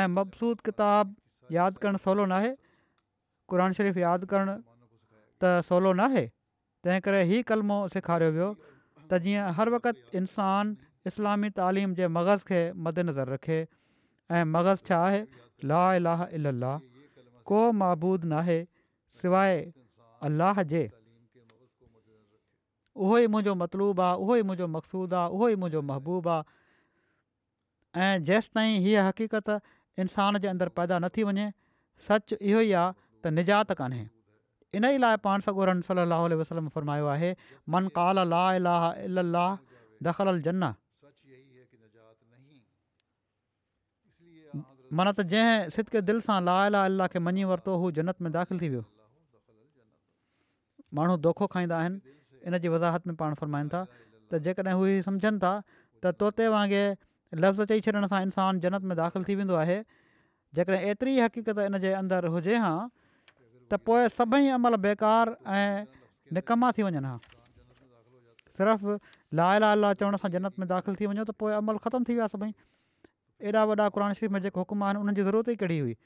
ऐं 0.00 0.08
मक़सूद 0.18 0.64
किताबु 0.70 1.54
यादि 1.62 1.82
करणु 1.86 2.04
सवलो 2.10 2.30
न 2.34 2.44
आहे 2.44 2.52
शरीफ़ 2.58 3.82
शरीफ़ु 3.86 4.00
यादि 4.06 4.26
करणु 4.36 4.54
त 5.42 5.50
सवलो 5.70 5.92
न 5.98 6.00
आहे 6.12 6.24
तंहिं 6.86 7.00
करे 7.08 7.20
इहो 7.28 7.42
कलमो 7.50 7.78
सेखारियो 7.96 8.32
वियो 8.38 8.48
त 8.62 9.20
जीअं 9.26 9.50
हर 9.58 9.72
वक़्तु 9.76 10.18
इंसानु 10.20 11.06
इस्लामी 11.10 11.50
तालीम 11.58 11.96
जे 12.00 12.08
मग़ज़ 12.16 12.46
खे 12.50 12.60
मदनज़र 12.86 13.32
रखे 13.36 13.58
ऐं 14.38 14.44
मग़ज़ु 14.54 14.86
छा 14.90 14.98
आहे 15.10 15.22
ला 15.72 15.82
इलाह 16.00 16.24
इलाह 16.38 16.76
को 17.50 17.60
महबूदु 17.82 18.30
नाहे 18.34 18.58
सवाइ 19.22 19.58
अल्लाह 20.30 20.62
जे 20.74 20.84
उहो 23.02 23.18
ई 23.18 23.32
मुंहिंजो 23.34 23.54
मतलबु 23.64 24.06
आहे 24.06 24.24
उहो 24.24 24.40
ई 24.42 24.48
मुंहिंजो 24.52 24.70
मक़सूदु 24.78 25.20
आहे 25.20 25.36
उहो 25.36 25.46
ई 25.54 25.62
मुंहिंजो 25.64 25.82
महबूबु 25.92 26.32
आहे 26.38 26.42
ऐं 28.06 28.14
जेसि 28.30 28.66
हीअ 28.86 29.04
हक़ीक़त 29.10 29.50
इंसान 30.06 30.42
जे 30.44 30.48
अंदरि 30.54 30.72
पैदा 30.80 30.98
न 31.04 31.10
थी 31.16 31.28
वञे 31.30 31.46
सचु 32.08 32.40
इहो 32.42 32.64
ई 32.70 32.76
आहे 32.82 32.90
त 32.96 33.38
निजात 33.40 33.78
इन 34.78 34.84
ई 34.94 34.98
लाइ 35.02 35.16
पाण 35.24 35.40
सॻोरन 35.46 35.80
सली 35.86 36.04
लह 36.10 36.34
वसलम 36.40 36.68
फ़रमायो 36.74 37.06
आहे 37.14 37.30
मन 37.74 37.88
काल 37.98 38.20
ला 38.34 38.42
ला 38.66 39.42
दख़ल 40.08 40.40
जन 40.46 40.68
माना 44.98 45.10
त 45.18 45.24
जंहिं 45.32 45.68
सिद्के 45.74 46.00
दिलि 46.08 46.22
सां 46.24 46.34
ला 46.46 46.54
अला 46.62 46.80
अला 46.88 47.04
खे 47.12 47.20
मञी 47.26 47.44
वरितो 47.50 47.76
हू 47.82 47.90
जनत 47.98 48.18
में 48.24 48.30
दाख़िल 48.32 48.58
थी 48.62 48.68
वियो 48.72 48.82
माण्हू 50.98 51.14
दोखो 51.26 51.46
खाईंदा 51.54 51.78
आहिनि 51.84 52.16
इन 52.50 52.58
जी 52.64 52.72
वज़ाहत 52.74 53.06
में 53.10 53.14
पाण 53.22 53.34
फ़रमाइनि 53.42 53.72
था 53.74 53.80
त 54.32 54.42
जेकॾहिं 54.48 54.74
हू 54.80 54.90
सम्झनि 55.08 55.38
था 55.44 55.54
त 56.04 56.12
तोते 56.22 56.48
वांगुरु 56.56 57.40
लफ़्ज़ 57.44 57.72
चई 57.72 57.80
छॾण 57.88 58.08
सां 58.14 58.20
इंसानु 58.28 58.62
जनत 58.66 58.90
में 58.92 58.96
दाख़िल 59.02 59.24
थी 59.30 59.38
वेंदो 59.40 59.56
आहे 59.62 59.78
जेकॾहिं 60.60 60.86
एतिरी 60.92 61.18
हक़ीक़त 61.20 61.62
इन 61.68 61.78
जे 61.86 61.92
अंदरि 62.04 62.36
हुजे 62.36 62.60
हा 62.66 62.74
त 63.72 63.74
पोइ 63.88 64.08
सभई 64.20 64.50
अमल 64.54 64.76
बेकार 64.84 65.26
ऐं 65.56 65.84
निकमा 66.38 66.68
थी 66.78 66.82
वञनि 66.86 67.00
हा 67.08 67.12
सिर्फ़ु 68.58 68.96
ला 69.40 69.44
लाला 69.64 69.88
चवण 70.00 70.16
सां 70.24 70.28
जनत 70.34 70.58
में 70.62 70.66
दाख़िलु 70.72 70.96
थी 71.00 71.06
वञो 71.10 71.24
त 71.30 71.34
पोइ 71.42 71.52
अमल 71.58 71.78
ख़तमु 71.84 72.04
थी 72.08 72.12
विया 72.18 72.26
सभई 72.28 72.52
एॾा 73.50 73.62
वॾा 73.72 73.86
क़ुर 73.94 74.04
शरीफ़ 74.12 74.32
में 74.36 74.40
जेके 74.46 74.60
हुकुम 74.64 74.82
आहिनि 74.92 75.00
उन्हनि 75.02 75.16
जी 75.18 75.22
ज़रूरत 75.28 75.48
ई 75.48 75.62
कहिड़ी 75.62 75.78
हुई 75.84 75.96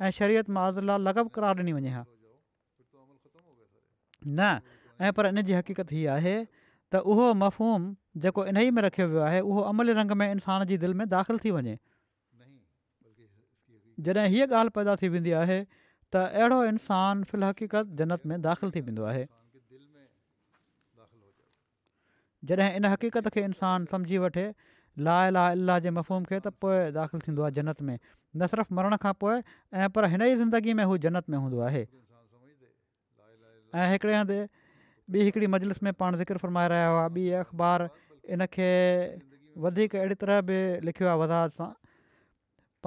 ऐं 0.00 0.10
शरीयत 0.18 0.48
मांज़ला 0.56 0.96
लॻप 1.08 1.32
करार 1.34 1.58
ॾिनी 1.60 1.72
वञे 1.78 1.92
हा 1.96 2.04
न 4.38 5.08
ऐं 5.08 5.12
पर 5.18 5.26
इन 5.36 5.42
जी 5.50 5.58
हक़ीक़त 5.60 5.92
हीअ 5.96 6.14
आहे 6.16 6.34
त 6.88 7.04
उहो 7.16 7.26
मफ़हूम 7.42 7.84
जेको 8.24 8.46
इन 8.54 8.62
ई 8.64 8.70
में 8.78 8.82
रखियो 8.88 9.06
वियो 9.12 9.20
आहे 9.28 9.40
उहो 9.50 9.60
अमल 9.74 9.92
रंग 10.00 10.16
में 10.22 10.26
इंसान 10.32 10.64
जी 10.72 10.80
दिलि 10.86 10.94
में 11.02 11.04
दाख़िलु 11.16 11.38
थी 11.44 11.50
वञे 11.58 11.76
जॾहिं 14.08 14.26
हीअ 14.36 14.46
ॻाल्हि 14.62 14.70
पैदा 14.80 14.96
थी 15.04 15.08
वेंदी 15.16 15.32
आहे 15.44 15.58
त 16.14 16.20
अहिड़ो 16.40 16.58
इंसानु 16.68 17.26
फिलकीक़त 17.30 17.90
जनत 17.98 18.22
में 18.30 18.36
दाख़िलु 18.46 18.70
थी 18.76 18.80
वेंदो 18.86 19.02
आहे 19.10 19.24
जॾहिं 22.50 22.70
इन 22.78 22.84
हक़ीक़त 22.92 23.26
खे 23.36 23.40
इंसानु 23.50 23.90
सम्झी 23.94 24.18
वठे 24.24 24.46
ला 25.08 25.18
ला 25.34 25.42
अलाह 25.56 25.78
जे 25.86 25.90
मफ़ूम 25.98 26.24
खे 26.30 26.40
त 26.42 26.50
पोइ 26.64 26.90
दाख़िलु 26.98 27.20
थींदो 27.26 27.42
आहे 27.48 27.52
जनत 27.58 27.82
में 27.90 27.94
न 27.94 28.48
सिर्फ़ु 28.54 28.74
मरण 28.78 28.96
खां 29.04 29.12
पोइ 29.22 29.36
ऐं 29.84 29.88
पर 29.98 30.08
हिन 30.16 30.22
ई 30.26 30.34
ज़िंदगी 30.40 30.74
में 30.80 30.84
हू 30.92 30.96
जनत 31.06 31.30
में 31.34 31.38
हूंदो 31.38 31.60
आहे 31.68 31.82
ऐं 33.82 33.86
हिकिड़े 33.94 34.14
हंधि 34.16 34.40
ॿी 35.14 35.20
हिकिड़ी 35.30 35.46
मजलिस 35.56 35.82
में 35.88 35.92
पाण 36.02 36.16
ज़िक्रु 36.24 36.38
फ़रमाए 36.46 36.68
रहिया 36.74 36.88
हुआ 36.94 37.06
ॿी 37.20 37.28
अख़बार 37.44 37.86
इन 38.36 38.44
खे 38.58 38.68
वधीक 39.62 39.96
अहिड़ी 40.02 40.14
तरह 40.26 40.40
बि 40.50 40.58
लिखियो 40.90 41.08
आहे 41.14 41.18
वज़ाहत 41.24 41.56
सां 41.62 41.70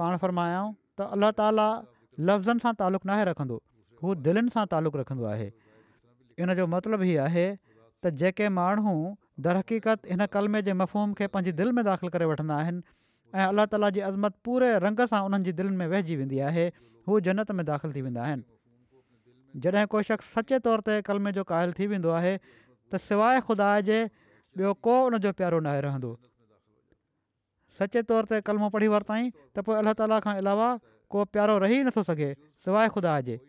पाण 0.00 0.16
फ़र्मायूं 0.26 0.66
त 1.00 1.08
अलाह 1.16 1.30
ताला 1.42 1.68
लफ़्ज़नि 2.20 2.60
सां 2.62 2.72
तालुक़ु 2.80 3.08
नाहे 3.08 3.24
रखंदो 3.30 3.56
हू 4.02 4.14
दिलनि 4.26 4.50
सां 4.54 4.64
तालुक़ु 4.74 4.98
रखंदो 5.00 5.24
आहे 5.34 5.48
इन 6.42 6.54
जो 6.60 6.66
मतिलबु 6.74 7.06
हीअ 7.10 7.20
आहे 7.26 7.46
त 8.04 8.10
जेके 8.22 8.48
माण्हू 8.58 8.92
दरक़ीक़त 9.46 10.06
हिन 10.14 10.26
कलमे 10.34 10.62
जे 10.68 10.72
मफ़ूम 10.80 11.12
खे 11.20 11.26
पंहिंजी 11.36 11.52
दिलि 11.60 11.72
में 11.78 11.84
दाख़िलु 11.90 12.10
करे 12.16 12.24
वठंदा 12.32 12.54
आहिनि 12.64 12.82
ऐं 13.38 13.46
अलाह 13.50 13.66
ताला 13.74 13.90
जी 13.96 14.00
अज़मत 14.08 14.34
पूरे 14.46 14.70
रंग 14.86 15.00
सां 15.14 15.22
उन्हनि 15.28 15.44
जी 15.50 15.52
दिलि 15.62 15.74
में 15.80 15.86
वहिजी 15.94 16.16
वेंदी 16.22 16.38
आहे 16.50 16.66
हू 17.08 17.20
जनत 17.28 17.50
में 17.60 17.64
दाख़िल 17.72 17.94
थी 17.96 18.02
वेंदा 18.08 18.22
आहिनि 18.26 18.44
जॾहिं 19.66 19.86
को 19.94 20.02
शख़्स 20.10 20.30
सचे 20.38 20.58
तौर 20.68 20.80
ते 20.90 21.00
कलमे 21.08 21.32
जो 21.34 21.42
क़ाइल 21.50 21.72
थी 21.80 21.86
वेंदो 21.94 22.10
आहे 22.20 22.36
त 22.94 23.02
सवाइ 23.08 23.40
ख़ुदा 23.50 23.72
जे 23.90 23.98
ॿियो 24.60 24.72
को 24.86 24.94
उनजो 25.10 25.32
प्यारो 25.42 25.60
नाहे 25.66 25.80
रहंदो 25.90 26.14
सचे 27.78 28.02
तौर 28.10 28.24
ते 28.32 28.40
कलमो 28.48 28.68
पढ़ी 28.76 28.88
वरिताईं 28.96 29.30
त 29.50 29.66
पोइ 29.68 29.76
अलाह 29.82 29.96
ताला 30.00 30.18
अलावा 30.38 30.68
को 31.10 31.24
प्यारो 31.32 31.56
रही 31.58 31.82
नथो 31.90 32.02
सघे 32.02 32.30
सवाइ 32.64 32.88
खुदाइजे 32.96 33.40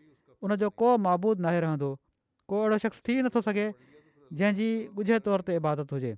उन 0.42 0.54
जो 0.60 0.70
को 0.78 0.88
माबूद 1.08 1.40
नाहे 1.40 1.60
रहंदो 1.60 1.90
को 2.48 2.60
अहिड़ो 2.60 2.78
शख़्स 2.84 3.00
थी 3.08 3.20
नथो 3.28 3.40
सघे 3.48 3.66
जंहिंजी 4.32 4.68
ॻुझे 4.98 5.18
तौर 5.24 5.40
ते 5.46 5.54
इबादत 5.60 5.92
हुजे 5.92 6.16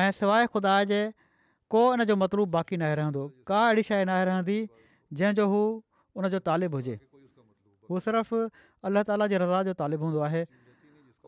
ऐं 0.00 0.10
सवाइ 0.20 0.46
खुदाए 0.54 0.84
जे 0.92 1.00
को 1.70 1.80
इन 1.94 2.04
जो 2.10 2.16
मतलबु 2.22 2.46
बाक़ी 2.58 2.76
नाहे 2.82 2.94
रहंदो 3.02 3.22
का 3.46 3.60
अहिड़ी 3.66 3.82
शइ 3.90 4.04
नाहे 4.10 4.24
रहंदी 4.30 4.58
जंहिंजो 5.20 5.46
हू 5.54 5.60
उनजो 6.20 6.40
तालिबु 6.50 6.82
हुजे 6.82 6.96
हू 7.90 8.00
सिर्फ़ु 8.06 8.40
अलाह 8.90 9.06
ताला 9.12 9.26
जी 9.34 9.38
रज़ा 9.42 9.62
जो 9.68 9.72
तालिबु 9.82 10.04
हूंदो 10.10 10.20
आहे 10.28 10.42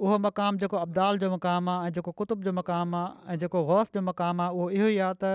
उहो 0.02 0.18
मक़ामु 0.26 0.58
जेको 0.64 0.76
अब्दाल 0.82 1.18
जो 1.22 1.30
मक़ामु 1.36 1.70
आहे 1.76 1.88
ऐं 1.88 1.92
जेको 1.98 2.12
कुतुब 2.22 2.44
जो 2.48 2.52
मक़ामु 2.58 2.96
आहे 3.02 3.34
ऐं 3.34 3.38
जेको 3.44 3.64
जो 3.96 4.00
मक़ामु 4.10 4.42
आहे 4.42 4.58
उहो 4.58 4.70
इहो 4.78 4.88
ई 4.94 4.98
आहे 5.08 5.34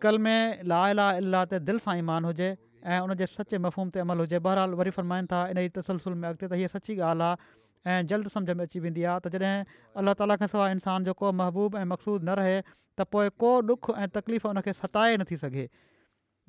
अॼुकल्ह 0.00 0.22
में 0.24 0.64
ला 0.64 0.80
ला 0.96 1.06
अला 1.20 1.40
ते 1.52 1.58
दिलि 1.68 1.78
सां 1.86 1.94
ईमानु 2.00 2.26
हुजे 2.32 2.48
ऐं 2.88 3.00
उनजे 3.04 3.26
सचे 3.36 3.58
मफ़ूम 3.68 3.90
ते 3.96 4.00
अमल 4.00 4.18
हुजे 4.24 4.38
बहरहाल 4.46 4.70
वरी 4.80 4.90
फरमाइनि 4.96 5.26
था 5.32 5.40
इन 5.52 5.56
जी 5.60 5.68
तसलसुल 5.80 6.14
में 6.22 6.28
अॻिते 6.28 6.48
त 6.48 6.52
हीअ 6.60 6.68
सची 6.74 6.96
ॻाल्हि 7.08 7.26
आहे 7.26 7.96
ऐं 7.96 8.06
जल्द 8.12 8.28
सम्झि 8.34 8.54
में 8.60 8.64
अची 8.64 8.80
वेंदी 8.84 9.04
आहे 9.12 9.20
त 9.24 9.36
जॾहिं 9.36 9.64
अलाह 10.02 10.14
ताला 10.20 10.36
खे 10.42 10.48
सवाइ 10.52 10.72
इंसान 10.76 11.04
जो 11.08 11.14
को 11.20 11.32
महबूबु 11.40 11.78
ऐं 11.78 11.84
मक़सूदु 11.92 12.26
न 12.28 12.36
रहे 12.40 12.60
त 12.62 13.08
पोइ 13.12 13.28
को 13.44 13.50
ॾुखु 13.72 13.94
ऐं 14.04 14.08
तकलीफ़ 14.16 14.46
उनखे 14.52 14.72
सताए 14.80 15.16
नथी 15.24 15.36
सघे 15.44 15.66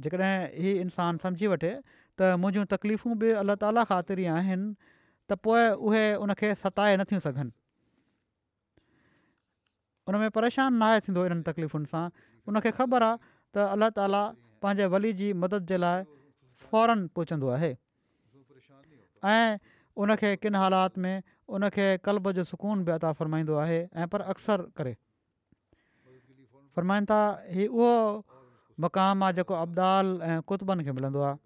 जेकॾहिं 0.06 0.36
हीउ 0.66 0.86
इंसानु 0.86 1.24
सम्झी 1.28 1.47
वठे 1.56 1.74
त 2.20 2.32
मुंहिंजूं 2.43 2.66
तकलीफ़ूं 2.76 3.18
बि 3.24 3.30
अलाह 3.41 3.60
ताला 3.66 3.82
ख़ातिरी 3.91 4.26
आहिनि 4.38 4.74
त 4.86 5.39
पोइ 5.49 5.68
उहे 5.89 6.06
उनखे 6.28 6.54
सताए 6.64 6.91
नथियूं 7.04 7.22
सघनि 7.28 7.52
उन 10.10 10.14
में 10.26 10.30
परेशानु 10.39 10.74
न 10.80 10.84
आहे 10.91 10.99
थींदो 11.10 11.22
इन्हनि 11.28 11.43
तकलीफ़ुनि 11.52 11.88
सां 11.91 12.06
उनखे 12.49 12.72
ख़बर 12.80 13.02
आहे 13.10 13.31
त 13.56 13.58
अल्ला 13.72 13.88
ताला 13.95 14.22
पंहिंजे 14.62 14.86
वली 14.93 15.12
जी 15.20 15.32
मदद 15.43 15.66
जे 15.70 15.78
लाइ 15.84 16.04
फ़ौरन 16.72 17.08
पहुचंदो 17.16 17.47
आहे 17.58 17.72
ऐं 19.28 19.58
उनखे 20.02 20.30
किन 20.41 20.56
हालात 20.56 20.97
में 21.04 21.16
उनखे 21.52 21.88
कल्ब 22.06 22.32
जो 22.39 22.43
सुकून 22.52 22.84
बि 22.88 22.91
अता 22.95 23.12
फ़रमाईंदो 23.20 23.56
आहे 23.64 23.82
ऐं 23.95 24.08
पर 24.12 24.22
अक्सर 24.34 24.62
करे 24.78 24.93
फ़रमाईनि 26.76 27.06
था 27.12 27.22
इहो 27.49 27.68
उहो 27.68 27.89
मक़ामु 28.86 29.22
आहे 29.26 29.34
जेको 29.43 29.54
अब्दाल 29.64 30.20
ऐं 30.30 30.41
कुतबनि 30.52 30.82
खे 30.88 30.91
मिलंदो 30.99 31.20
आहे 31.30 31.38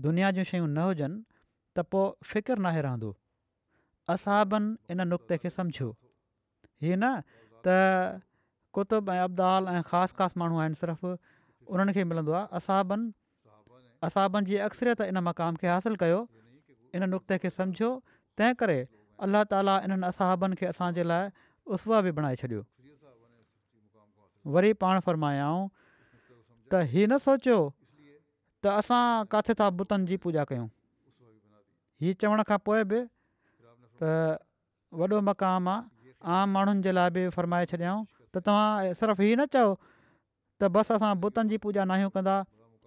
दुनिया 0.05 0.31
जूं 0.31 0.45
शयूं 0.51 0.67
न 0.71 0.79
हुजनि 0.89 1.19
त 1.79 1.83
पोइ 1.95 2.29
फिकिर 2.33 2.59
नाहे 2.67 2.81
रहंदो 2.87 3.11
असाबनि 4.15 4.95
इन 4.95 5.07
नुक़्ते 5.13 5.35
खे 5.45 5.51
समझो 5.57 5.89
हीअ 6.85 6.97
न 7.03 7.11
त 7.67 7.75
कुतु 8.77 8.99
ऐं 9.15 9.19
अब्दाल 9.27 9.63
ऐं 9.75 9.83
ख़ासि 9.91 10.13
ख़ासि 10.19 10.35
माण्हू 10.41 10.57
आहिनि 10.63 10.77
सिर्फ़ु 10.83 11.11
उन्हनि 11.73 11.93
खे 11.97 12.03
मिलंदो 12.11 12.33
आहे 12.39 12.47
असाबनि 12.59 13.07
असाबनि 14.07 14.45
जी 14.49 14.57
इन 15.11 15.19
मक़ाम 15.29 15.53
खे 15.61 15.67
हासिलु 15.73 15.97
कयो 16.03 16.21
इन 16.95 17.01
नुक़्ते 17.15 17.35
खे 17.43 17.49
समुझो 17.59 17.89
तंहिं 18.39 18.55
करे 18.61 18.79
अलाह 19.27 19.43
ताली 19.53 19.75
इन्हनि 19.89 20.07
असाबनि 20.13 20.55
खे 20.61 20.67
असांजे 20.75 21.03
लाइ 21.11 21.25
उसवा 21.77 22.01
बि 22.07 22.11
बणाए 22.17 22.37
छॾियो 22.43 22.63
वरी 24.55 24.73
पाण 24.83 24.99
फ़र्मायाऊं 25.07 25.63
त 26.71 26.73
हीअ 26.93 27.07
न 27.11 27.15
सोचियो 27.29 27.59
त 28.65 28.75
असां 28.81 29.03
किथे 29.35 29.55
था 29.63 29.67
बुतनि 29.79 30.07
जी 30.11 30.17
पूॼा 30.25 30.45
कयूं 30.51 30.67
हीअ 32.01 32.15
चवण 32.23 32.43
खां 32.49 32.59
पोइ 32.67 32.83
बि 32.91 32.99
त 34.03 34.13
वॾो 34.99 35.21
मक़ामु 35.29 35.71
आहे 35.71 36.13
आम 36.35 36.53
माण्हुनि 36.57 36.83
जे 36.87 36.93
लाइ 36.95 37.11
बि 37.17 37.23
फरमाए 37.37 37.67
छॾियाऊं 37.73 38.05
त 38.35 38.37
तव्हां 38.47 38.95
सिर्फ़ु 39.01 39.23
हीअ 39.25 39.35
न 39.41 39.47
चओ 39.55 39.67
त 40.61 40.71
बसि 40.77 40.95
असां 40.99 41.11
बुतनि 41.23 41.49
जी 41.53 41.57
पूॼा 41.65 41.85
नाहियूं 41.91 42.11
कंदा 42.15 42.37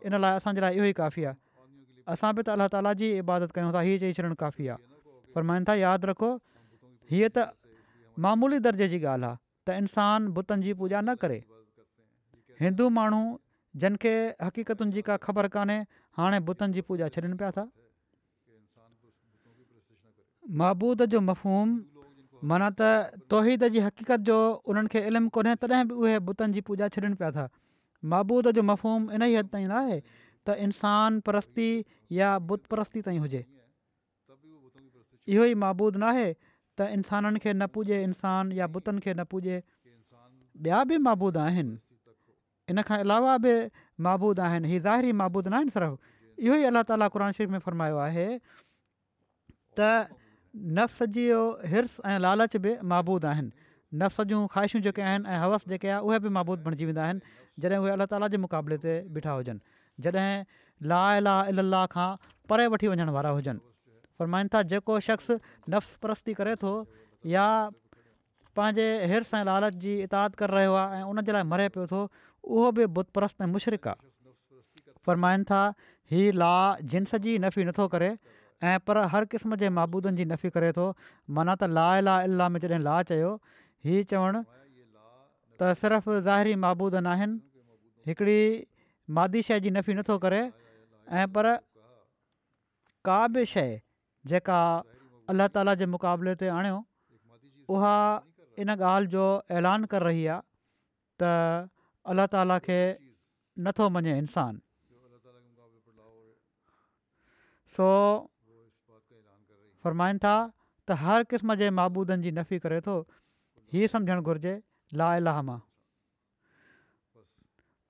इन 0.07 0.15
लाइ 0.23 0.39
असांजे 0.39 0.61
लाइ 0.63 0.71
इहो 0.79 0.85
ई 0.91 0.93
काफ़ी 1.01 1.23
आहे 1.31 1.35
असां 2.15 2.31
बि 2.39 2.45
त 2.47 2.55
अलाह 2.55 2.71
ताला 2.75 2.93
जी 3.03 3.07
इबादत 3.23 3.51
कयूं 3.57 3.73
था 3.75 3.81
हीअ 3.87 3.99
चई 4.05 4.15
छॾणु 4.19 4.39
काफ़ी 4.45 4.65
आहे 4.75 4.79
पर 5.35 5.47
मान 5.51 5.67
यादि 5.83 6.11
रखो 6.11 6.31
हीअ 7.11 7.27
त 7.39 7.45
मामूली 8.27 8.63
दर्जे 8.67 8.87
जी 8.95 8.99
ॻाल्हि 9.03 9.29
आहे 9.33 9.71
त 9.71 9.77
इंसानु 9.81 10.31
बुतनि 10.39 10.69
जी 10.69 10.73
पूॼा 10.79 11.01
न 11.09 11.15
करे 11.23 11.39
हिंदू 12.63 12.89
माण्हू 12.99 13.21
जिन 13.83 13.93
खे 14.01 14.15
हकीतुनि 14.47 14.91
जी 14.97 15.01
का 15.11 15.15
ख़बर 15.27 15.47
कोन्हे 15.57 15.79
हाणे 16.17 16.39
बुतनि 16.51 16.73
जी 16.73 16.81
पूॼा 16.89 17.11
छॾनि 17.15 17.33
पिया 17.43 17.51
था 17.59 17.67
معبود 20.61 21.01
जो 21.11 21.19
مفہوم 21.27 21.79
माना 22.49 22.67
त 22.77 22.85
तौहिद 23.31 23.67
जी 23.73 23.81
हक़ीक़त 23.85 24.19
जो 24.27 24.35
उन्हनि 24.73 24.89
खे 24.93 24.99
इल्मु 25.09 25.29
कोन्हे 25.35 25.51
तॾहिं 25.63 25.87
बि 25.89 25.95
उहे 26.03 26.13
बुतनि 26.29 26.53
जी 26.55 26.61
पूॼा 26.69 26.87
छॾनि 26.95 27.09
पिया 27.19 27.27
था 27.35 27.43
महाबूद 28.13 28.53
जो 28.57 28.63
मफ़ूम 28.69 29.11
इन 29.17 29.27
ई 29.33 29.35
हद 29.37 29.47
ताईं 29.53 29.67
انسان 29.67 30.01
त 30.45 30.55
इंसानु 30.63 31.21
परस्ती 31.27 31.67
या 32.19 32.29
बुत 32.51 32.65
परस्ती 32.73 33.01
ताईं 33.07 33.19
हुजे 33.25 33.41
इहो 35.33 35.45
ई 35.51 35.53
महबूद 35.65 36.01
न 36.01 36.03
आहे 36.13 36.27
त 36.33 36.89
इंसाननि 36.97 37.39
खे 37.45 37.53
न 37.53 37.67
पुजे 37.75 38.01
इंसानु 38.09 38.55
या 38.61 38.67
बुतनि 38.77 39.05
खे 39.05 39.13
न 39.13 39.23
पुजे 39.35 39.61
ॿिया 39.61 40.83
बि 40.93 40.97
महबूद 41.09 41.37
आहिनि 41.45 41.77
इन 42.73 42.81
खां 42.89 42.97
अलावा 43.07 43.37
बि 43.45 43.53
महबूद 44.09 44.39
आहिनि 44.49 44.67
ही 44.73 44.79
ज़ाहिरी 44.79 45.11
महबूद 45.21 45.47
न 45.47 45.61
आहिनि 45.61 45.71
सिर्फ़ु 45.77 46.41
इहो 46.47 46.55
ई 46.65 46.69
अल्लाह 46.73 47.13
क़ुर 47.17 47.29
शरीफ़ 47.31 47.57
में 47.59 47.67
फरमायो 47.69 48.01
आहे 48.09 48.27
त 49.79 50.21
नफ़्स 50.77 51.03
जो 51.15 51.39
हिर्स 51.73 51.99
ऐं 52.05 52.19
लालच 52.27 52.55
बि 52.63 52.71
माबबूद 52.93 53.25
आहिनि 53.33 53.51
नफ़्स 54.03 54.27
जूं 54.31 54.39
ख़्वाहिशूं 54.53 54.81
जेके 54.87 55.01
आहिनि 55.09 55.27
ऐं 55.27 55.37
हवस 55.43 55.67
जेके 55.73 55.89
आहे 55.89 55.99
उहे 56.07 56.19
बि 56.25 56.29
महबूद 56.37 56.63
बणिजी 56.65 56.85
वेंदा 56.89 57.03
आहिनि 57.03 57.35
जॾहिं 57.65 57.77
उहे 57.83 57.91
अल्ला 57.95 58.05
ताला 58.13 58.27
जे 58.33 58.37
मुक़ाबले 58.45 58.77
ते 58.85 58.95
बीठा 59.17 59.35
हुजनि 59.39 60.03
जॾहिं 60.07 60.35
ला 60.91 61.01
ला 61.27 61.35
अल 61.51 61.61
खां 61.95 62.09
परे 62.51 62.65
वठी 62.75 62.87
वञण 62.95 63.09
वारा 63.17 63.29
हुजनि 63.37 63.63
फ़रमाइनि 64.19 64.53
था 64.55 64.61
जेको 64.75 64.99
शख़्स 65.07 65.31
नफ़्स 65.75 65.95
परस्ती 66.05 66.33
करे 66.41 66.55
थो 66.65 66.73
या 67.35 67.47
पंहिंजे 68.59 68.89
हिर्स 69.13 69.33
ऐं 69.41 69.43
लालच 69.51 69.79
जी 69.85 69.95
इताद 70.09 70.35
करे 70.43 70.57
रहियो 70.57 70.73
आहे 70.81 71.01
ऐं 71.07 71.31
लाइ 71.37 71.47
मरे 71.55 71.69
पियो 71.77 71.87
थो 71.95 72.03
उहो 72.43 72.71
बि 72.81 72.89
बुतप्रस्त 72.99 73.47
ऐं 73.47 73.51
मुशरिक़ 73.55 73.87
आहे 73.93 74.11
फ़रमाइनि 75.05 75.49
था 75.53 75.63
हीउ 76.11 76.37
ला 76.43 76.53
जिन्स 76.93 77.15
जी 77.27 77.37
नफ़ी 77.47 77.71
नथो 77.71 77.87
करे 77.97 78.13
ऐं 78.63 78.79
पर 78.87 78.97
हर 79.11 79.25
क़िस्म 79.25 79.55
जे 79.61 79.69
माबूदनि 79.75 80.15
जी 80.17 80.25
नफ़ी 80.31 80.49
करे 80.55 80.71
थो 80.77 80.85
माना 81.37 81.55
त 81.61 81.69
ला 81.77 81.85
ला 82.05 82.15
इला 82.29 82.47
में 82.53 82.59
जॾहिं 82.65 82.79
ला 82.87 82.97
चयो 83.11 83.31
हीउ 83.87 84.03
चवणु 84.11 84.39
त 85.57 85.73
सिर्फ़ु 85.81 86.19
ज़ाहिरी 86.27 86.53
महाबूद 86.65 86.95
न 87.01 87.07
आहिनि 87.15 87.39
हिकिड़ी 88.09 88.37
मादी 89.17 89.41
शइ 89.49 89.59
जी 89.65 89.69
नफ़ी 89.79 89.93
नथो 90.01 90.17
करे 90.25 90.41
ऐं 91.21 91.25
पर 91.37 91.45
का 93.09 93.17
बि 93.33 93.45
शइ 93.55 93.69
जेका 94.31 94.59
अलाह 95.33 95.47
ताला 95.55 95.73
जे 95.83 95.89
मुक़ाबले 95.97 96.33
ते 96.41 96.53
आणियो 96.57 96.77
उहा 97.77 97.95
इन 98.65 98.77
ॻाल्हि 98.77 99.09
जो 99.15 99.25
ऐलान 99.59 99.85
करे 99.95 100.05
रही 100.09 100.23
आहे 100.37 100.41
त 101.21 101.69
अल्ल्ह 102.13 102.33
ताला 102.33 102.57
खे 102.69 102.79
नथो 103.67 103.89
मञे 103.97 104.17
इंसान 104.21 104.59
सो 107.77 107.87
फ़ाइनि 109.83 110.19
था 110.23 110.33
त 110.87 110.89
हर 111.03 111.19
क़िस्म 111.31 111.49
जे 111.61 111.67
माबूदनि 111.75 112.23
जी 112.23 112.31
नफ़ी 112.37 112.57
करे 112.63 112.79
थो 112.85 112.93
हीअ 113.73 113.85
समुझणु 113.93 114.21
घुरिजे 114.21 114.53
लालाह 115.01 115.37
मां 115.47 115.57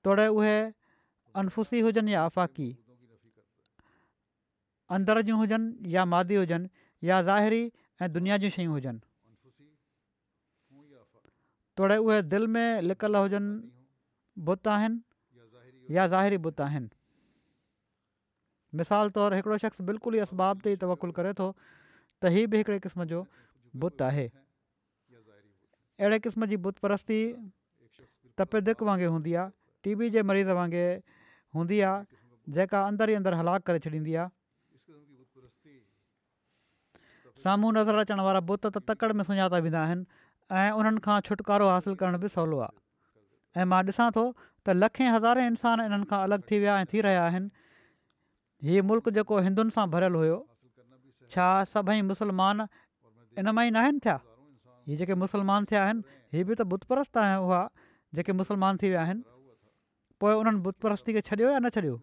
तोड़े 0.06 0.28
उहे 0.38 0.58
अनफुसी 1.44 1.78
हुजनि 1.86 2.12
या 2.14 2.20
अफ़ाक़ी 2.26 2.70
अंदर 4.96 5.16
हुजनि 5.42 5.68
या 5.96 6.02
मादी 6.14 6.36
हुजनि 6.42 6.68
या 7.10 7.16
शयूं 7.26 8.72
हुजनि 8.78 9.00
तोड़े 11.78 11.98
उहे 12.06 12.18
दिलि 12.32 12.48
में 12.54 12.70
लिकल 12.88 13.14
हुजनि 13.24 13.52
मिसाल 18.80 19.06
तौरु 19.18 19.34
हिकिड़ो 19.36 19.58
शख़्स 19.64 19.80
बिल्कुलु 19.90 20.16
ई 20.18 20.20
असबाब 20.26 20.56
اسباب 20.58 20.74
ई 20.74 20.76
तवकुलु 20.82 21.12
करे 21.18 21.32
थो 21.40 21.48
त 22.22 22.30
इहे 22.32 22.46
बि 22.50 22.58
हिकिड़े 22.58 22.80
क़िस्म 22.80 23.04
जो 23.12 23.20
बुत 23.84 24.02
आहे 24.08 24.26
अहिड़े 24.30 26.20
क़िस्म 26.28 26.46
जी 26.54 26.58
बुत 26.68 26.78
परस्ती 26.86 27.18
وانگے 28.38 28.74
वांगुरु 28.86 29.12
हूंदी 29.14 29.34
आहे 29.36 29.50
टी 29.84 29.94
बी 29.98 30.10
जे 30.10 30.22
मरीज़ 30.24 30.48
वांगुरु 30.48 31.02
हूंदी 31.58 31.80
आहे 31.88 32.04
जेका 32.54 32.82
अंदर 32.90 33.10
ई 33.10 33.14
अंदरु 33.20 33.36
हलाकु 33.40 33.64
करे 33.68 33.80
छॾींदी 33.86 34.14
आहे 34.16 34.30
साम्हूं 37.44 37.72
नज़र 37.80 37.96
अचण 38.06 38.20
वारा 38.28 38.40
बुत 38.52 38.66
त 38.70 38.82
तकड़ि 38.92 39.14
में 39.18 39.24
सुञाता 39.30 39.58
वेंदा 39.68 39.82
आहिनि 39.86 40.22
ऐं 40.52 40.72
उन्हनि 40.82 41.00
खां 41.08 41.20
छुटकारो 41.30 41.68
हासिलु 41.70 41.96
करण 42.02 42.18
बि 42.24 42.30
सवलो 42.36 42.60
आहे 42.68 43.62
ऐं 43.62 43.66
मां 43.74 43.82
ॾिसां 43.90 44.10
थो 44.18 44.24
त 44.66 44.78
लखे 44.84 45.10
हज़ारे 45.18 45.46
इंसान 45.54 45.82
इन्हनि 45.90 46.06
खां 46.14 46.22
अलॻि 46.30 46.42
थी 46.52 46.60
विया 46.66 46.78
ऐं 46.86 46.88
थी 46.94 47.02
रहिया 47.10 47.26
आहिनि 47.26 47.50
हीअ 48.70 48.84
मुल्क 48.94 49.10
जेको 49.20 49.42
हिंदुनि 49.50 49.76
सां 49.80 49.90
भरियलु 49.98 50.22
हुयो 50.26 50.40
छा 51.34 51.48
सभई 51.74 52.02
मुस्लमान 52.12 52.62
इन 53.42 53.50
मां 53.58 53.66
ई 53.68 53.74
न 53.74 53.82
आहिनि 53.82 54.00
थिया 54.06 54.16
हीअ 54.88 54.98
जेके 55.02 55.16
मुसलमान 55.24 55.68
थिया 55.72 55.84
आहिनि 55.84 56.16
हीअ 56.36 56.48
बि 56.50 56.56
त 56.62 56.66
बुत 56.74 56.90
परस्त 56.92 57.20
जेके 58.20 58.36
मुसलमान 58.42 58.80
थी 58.82 58.90
विया 58.94 59.04
आहिनि 59.04 59.24
पोइ 60.24 60.34
उन्हनि 60.42 60.60
बुत 60.66 60.88
खे 60.88 61.22
छॾियो 61.30 61.54
या 61.54 61.60
न 61.66 61.70
छॾियो 61.78 62.00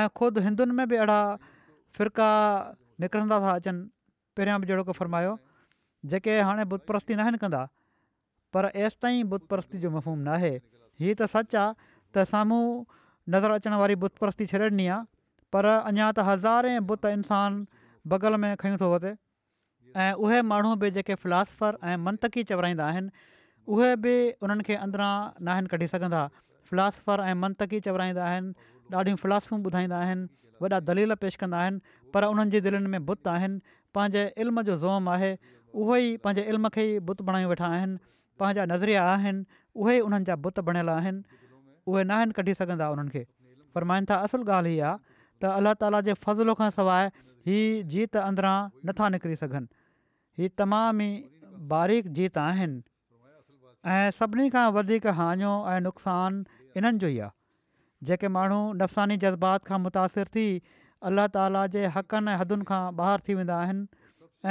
ऐं 0.00 0.04
ख़ुदि 0.18 0.44
हिंदुनि 0.48 0.76
में 0.80 0.86
बि 0.92 0.96
अहिड़ा 0.96 1.18
फिरका 1.96 2.28
निकिरंदा 3.06 3.40
था 3.46 3.56
अचनि 3.62 3.82
पहिरियां 4.38 4.60
बि 4.60 4.70
जहिड़ो 4.70 4.84
को 4.90 4.96
फ़रमायो 5.00 5.34
जेके 6.12 6.36
हाणे 6.50 6.64
बुतप्रस्ती 6.70 6.88
परस्ती 6.92 7.16
न 7.22 7.26
आहिनि 7.26 7.38
कंदा 7.42 7.62
पर 8.56 8.70
एसिताईं 8.86 9.18
बुत 9.24 9.30
बुतप्रस्ती 9.34 9.78
जो 9.82 9.90
मफ़ूम 9.96 10.18
नाहे 10.30 10.50
हीअ 10.54 11.14
त 11.20 11.28
सच 11.34 11.56
आहे 11.64 11.74
त 11.82 12.24
साम्हूं 12.32 12.64
नज़र 13.34 13.58
अचण 13.60 13.76
वारी 13.82 13.96
बुतपरस्ती 14.06 14.46
छॾे 14.54 14.66
आहे 14.66 14.98
पर 15.56 15.70
अञा 15.74 16.08
त 16.18 16.26
हज़ारे 16.30 16.74
बुत 16.92 17.12
इंसान 17.12 17.60
बग़ल 18.12 18.36
में 18.40 18.54
खयूं 18.60 18.76
थो 18.80 18.92
वधे 18.94 19.14
ऐं 20.04 20.12
उहे 20.24 20.40
माण्हू 20.48 20.74
बि 20.82 20.90
जेके 20.96 21.14
फिलासफ़र 21.24 21.76
ऐं 21.90 21.96
मंतक़ी 22.06 22.42
चवराईंदा 22.50 22.86
आहिनि 22.86 23.10
उहे 23.74 23.94
बि 24.04 24.14
उन्हनि 24.42 24.62
खे 24.68 24.74
अंदरां 24.84 25.12
न 25.48 25.66
कढी 25.72 25.86
सघंदा 25.92 26.22
फिलासफ़र 26.70 27.20
ऐं 27.28 27.34
मंतक़ी 27.44 27.80
चवराईंदा 27.88 28.24
आहिनि 28.26 28.52
ॾाढियूं 28.94 29.16
फिलासूं 29.24 29.56
ॿुधाईंदा 29.70 29.98
आहिनि 30.00 30.28
वॾा 30.62 30.78
दलील 30.90 31.14
पेश 31.24 31.36
कंदा 31.44 31.58
आहिनि 31.64 31.78
पर 32.14 32.24
उन्हनि 32.32 32.50
जे 32.56 32.60
दिलनि 32.68 32.88
में 32.94 33.04
बुत 33.06 33.28
आहिनि 33.36 33.58
पंहिंजे 33.94 34.24
इल्म 34.44 34.62
जो 34.70 34.76
ज़ोम 34.84 35.08
आहे 35.16 35.30
उहे 35.72 36.00
ई 36.08 36.16
पंहिंजे 36.24 36.44
इल्म 36.54 36.68
खे 36.76 36.84
ई 36.92 36.98
बुत 37.10 37.22
बणाए 37.30 37.46
वेठा 37.54 37.66
आहिनि 37.80 37.96
पंहिंजा 38.40 38.64
नज़रिया 38.72 39.04
आहिनि 39.14 39.60
उहे 39.80 39.96
ई 39.98 40.08
उन्हनि 40.10 40.28
जा 40.30 40.36
बुत 40.48 40.60
बणियलु 40.70 40.92
आहिनि 41.00 41.44
उहे 41.92 42.24
कढी 42.38 42.54
सघंदा 42.64 42.90
उन्हनि 42.96 43.16
खे 43.18 43.24
फरमाइनि 43.74 44.06
था 44.10 44.20
असुलु 44.28 44.44
ॻाल्हि 44.56 44.74
हीअ 44.80 44.92
त 45.02 45.54
अलाह 45.58 45.78
ताला 45.80 46.04
ही 47.48 47.56
जीत 47.94 48.16
अंदरां 48.24 48.56
नथा 48.90 49.08
निकिरी 49.14 49.36
सघनि 49.40 50.42
ही 50.42 50.48
तमाम 50.60 51.00
ई 51.06 51.64
बारीक 51.72 52.12
जीत 52.18 52.38
आहिनि 52.44 52.82
ऐं 53.94 54.10
सभिनी 54.20 54.48
खां 54.54 54.64
वधीक 54.76 55.06
हानियो 55.18 55.50
ऐं 55.72 55.80
नुक़सान 55.86 56.38
इन्हनि 56.80 57.02
जो 57.02 57.08
ई 57.08 57.18
आहे 57.26 58.08
जेके 58.10 58.30
माण्हू 58.36 58.60
नफ़सानी 58.84 59.16
जज़्बात 59.24 59.66
खां 59.70 59.80
मुतासिर 59.88 60.32
थी 60.36 60.46
अलाह 61.10 61.28
ताला 61.36 61.66
जे 61.76 61.82
हक़नि 61.98 62.34
ऐं 62.34 62.38
हदुनि 62.44 62.68
खां 62.72 62.80
ॿाहिरि 63.02 63.26
थी 63.28 63.36
वेंदा 63.40 63.58
आहिनि 63.66 63.84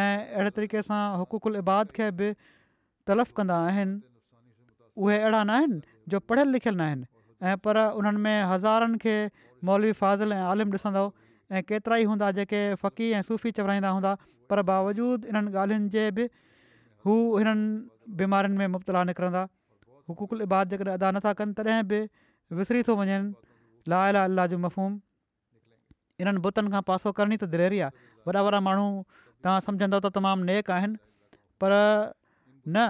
ऐं 0.04 0.38
अहिड़े 0.38 0.54
तरीक़े 0.60 0.86
सां 0.92 1.02
हुकूकुल 1.24 1.60
इबाद 1.66 1.98
खे 1.98 2.12
बि 2.22 2.30
तलफ़ 3.10 3.34
कंदा 3.42 3.60
आहिनि 3.72 3.98
उहे 4.04 5.18
अहिड़ा 5.24 5.42
न 5.42 5.58
आहिनि 5.58 5.82
जो 6.16 6.22
पढ़ियल 6.32 6.56
लिखियल 6.60 6.78
न 6.78 6.90
आहिनि 6.92 7.12
ऐं 7.54 7.58
पर 7.68 7.84
उन्हनि 8.02 8.24
में 8.28 8.54
हज़ारनि 8.54 9.04
खे 9.08 9.18
मौलवी 9.72 9.98
फाज़िल 10.06 10.40
ऐं 10.40 10.44
आलिम 10.54 10.80
ॾिसंदो 10.80 11.06
ऐं 11.54 11.62
केतिरा 11.70 11.96
ई 12.02 12.06
हूंदा 12.10 12.30
जेके 12.38 12.60
फ़क़ी 12.82 13.08
ऐं 13.18 13.22
सूफ़ी 13.30 13.52
चवराईंदा 13.58 13.90
हूंदा 13.96 14.12
पर 14.50 14.62
बावजूदु 14.70 15.28
इन्हनि 15.32 15.52
ॻाल्हियुनि 15.64 15.90
जे 15.96 16.06
बि 16.18 16.24
हू 17.06 17.14
हिननि 17.38 17.68
बीमारियुनि 18.22 18.58
में 18.62 18.68
मुबतला 18.76 19.04
निकिरंदा 19.10 19.42
हुकूकल 20.10 20.40
इबाद 20.50 20.66
जेकॾहिं 20.74 20.94
अदा 20.98 21.10
नथा 21.18 21.34
कनि 21.42 21.54
तॾहिं 21.60 21.78
बि 21.94 22.00
विसरी 22.60 22.82
थो 22.90 22.96
वञनि 23.02 23.20
ला 23.94 24.00
लाला 24.18 24.46
जो 24.54 24.58
मफ़ूम 24.66 24.92
इन्हनि 26.26 26.44
बुतनि 26.48 26.74
खां 26.76 26.82
पासो 26.90 27.10
करिणी 27.20 27.38
त 27.38 27.52
दिलेरी 27.54 27.80
आहे 27.86 27.92
वॾा 28.26 28.40
वॾा 28.50 28.60
माण्हू 28.70 28.88
तव्हां 29.46 29.60
सम्झंदव 29.70 30.00
त 30.10 30.14
तमामु 30.18 30.42
नेक 30.50 30.66
आहिनि 30.74 30.98
पर 31.64 31.72
न 31.78 32.88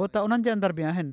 बुत 0.00 0.22
उन्हनि 0.26 0.42
जे 0.48 0.54
अंदर 0.56 0.72
बि 0.80 0.86
आहिनि 0.92 1.12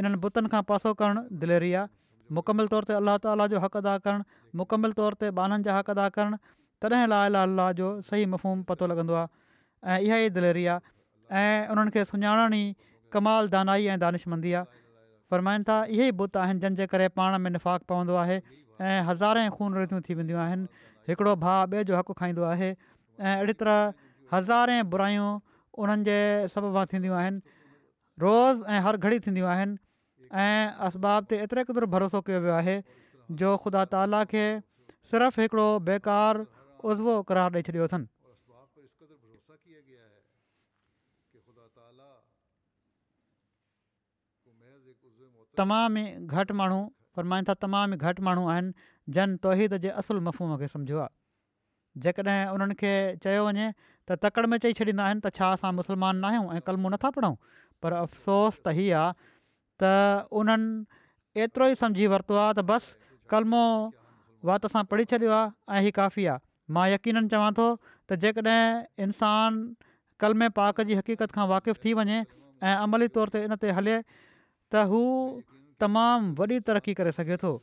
इन्हनि 0.00 0.16
बुतनि 0.24 0.48
खां 0.56 0.62
पासो 0.72 0.94
करणु 1.02 1.22
दिलेरी 1.44 1.72
आहे 1.82 1.96
मुकमल 2.36 2.70
तौर 2.72 2.84
ते 2.90 2.94
अलाह 3.00 3.16
ताला 3.24 3.46
जो 3.52 3.60
हक़ 3.64 3.76
अदा 3.80 3.96
करणु 4.06 4.58
मुकमिल 4.60 4.92
तौर 5.00 5.14
ते 5.22 5.30
ॿाननि 5.40 5.62
जा 5.68 5.76
हक़ 5.78 5.90
अदा 5.96 6.08
करणु 6.16 6.38
तॾहिं 6.84 7.06
ला 7.12 7.20
अला 7.28 7.44
लाल 7.56 7.76
जो 7.80 7.88
सही 8.08 8.26
मफ़ूम 8.34 8.62
पतो 8.70 8.86
लॻंदो 8.92 9.14
आहे 9.20 9.28
ऐं 9.94 9.98
इहा 10.08 10.16
ई 10.26 10.30
दिलेरी 10.36 10.64
आहे 10.74 11.38
ऐं 11.42 11.74
उन्हनि 11.76 12.60
कमाल 13.16 13.48
दानाई 13.56 13.86
ऐं 13.86 13.98
दानिशमंदी 14.04 14.52
आहे 14.60 14.78
फ़रमाइनि 15.32 15.64
था 15.70 15.76
इहे 15.96 16.06
ई 16.12 16.16
बुत 16.22 16.36
आहिनि 16.44 16.60
जंहिंजे 16.64 16.86
करे 16.94 17.08
पाण 17.20 17.38
में 17.46 17.50
निफ़ाक़ 17.56 17.88
पवंदो 17.94 18.14
आहे 18.24 18.36
ऐं 18.36 19.02
हज़ारे 19.10 19.48
खून 19.56 19.78
रीतियूं 19.80 20.00
थी 20.08 20.14
वेंदियूं 20.20 20.40
आहिनि 20.46 20.88
हिकिड़ो 21.10 21.34
भाउ 21.48 21.64
ॿिए 21.72 21.84
जो 21.90 21.96
हक़ु 21.98 22.12
खाईंदो 22.22 22.44
आहे 22.52 22.70
ऐं 22.70 23.34
अहिड़ी 23.34 23.58
तरह 23.64 23.92
हज़ारे 24.32 24.76
बुरायूं 24.94 25.28
उन्हनि 25.82 26.08
जे 26.08 26.18
सभ 26.54 26.80
थींदियूं 26.94 27.16
आहिनि 27.16 27.40
रोज़ 28.24 28.64
हर 28.88 28.96
घड़ी 28.96 29.20
थींदियूं 29.26 29.52
ऐं 30.32 30.72
असबाब 30.88 31.24
ते 31.30 31.36
एतिरे 31.42 31.62
क़दुरु 31.68 31.86
भरोसो 31.92 32.20
कयो 32.28 32.40
वियो 32.44 32.52
आहे 32.54 32.74
जो 33.42 33.52
ख़ुदा 33.64 33.84
ताला 33.92 34.20
खे 34.32 34.42
सिर्फ़ 35.12 35.40
हिकिड़ो 35.40 35.68
बेकार 35.88 36.40
उज़बो 36.92 37.14
करारे 37.30 37.62
छॾियो 37.68 37.84
अथनि 37.90 38.06
तमाम 45.58 45.96
ई 46.00 46.04
घटि 46.26 46.52
माण्हू 46.54 46.80
पर 47.16 47.24
माइन 47.30 47.44
था 47.48 47.54
तमामु 47.64 47.96
घटि 48.08 48.22
माण्हू 48.26 48.44
आहिनि 48.50 48.72
जन 49.16 49.36
तोहीद 49.46 49.76
जे 49.84 49.88
असुल 50.02 50.20
मफ़ूम 50.28 50.56
खे 50.60 50.68
समुझो 50.72 50.98
आहे 51.04 51.16
जेकॾहिं 52.04 52.52
उन्हनि 52.52 52.74
खे 52.82 52.92
चयो 53.24 53.40
वञे 53.48 53.66
त 54.10 54.18
तकड़ि 54.24 54.46
में 54.52 54.58
चई 54.66 54.72
छॾींदा 54.80 55.04
आहिनि 55.06 55.20
त 55.24 55.32
छा 55.40 55.50
असां 55.56 55.72
मुस्लमान 55.80 56.16
न 56.20 56.24
आहियूं 56.30 56.46
ऐं 56.54 56.60
कलमो 56.68 56.88
नथा 56.96 57.10
पर 57.18 57.92
अफ़सोस 58.02 58.60
त 58.62 58.76
हीअ 58.78 58.94
आहे 59.00 59.36
त 59.82 60.28
उन्हनि 60.40 61.40
एतिरो 61.44 61.66
ई 61.72 61.74
सम्झी 61.82 62.06
वरितो 62.14 62.34
आहे 62.42 62.52
त 62.58 62.64
बसि 62.70 62.96
कलमो 63.32 63.64
वात 64.50 64.66
सां 64.74 64.82
पढ़ी 64.92 65.04
छॾियो 65.12 65.30
आहे 65.38 65.86
ऐं 65.88 65.92
काफ़ी 65.98 66.24
आहे 66.26 66.42
मां 66.74 66.86
यकीन 66.94 67.26
चवां 67.34 67.50
थो 67.58 67.66
त 68.10 68.18
जेकॾहिं 68.24 68.60
इंसान 69.06 69.52
कलमे 70.24 70.48
पाक 70.58 70.82
जी 70.90 70.94
हक़ीक़त 71.00 71.30
खां 71.38 71.46
वाक़िफ़ु 71.54 71.82
थी 71.84 71.92
वञे 72.00 72.18
ऐं 72.66 72.74
अमली 72.86 73.08
तौर 73.18 73.34
ते 73.36 73.42
इन 73.48 73.54
ते 73.62 73.74
हले 73.78 73.96
त 74.06 74.84
हू 74.92 75.02
तमामु 75.84 76.34
वॾी 76.42 76.58
तरक़ी 76.70 76.94
करे 77.02 77.12
सघे 77.18 77.38
थो 77.46 77.54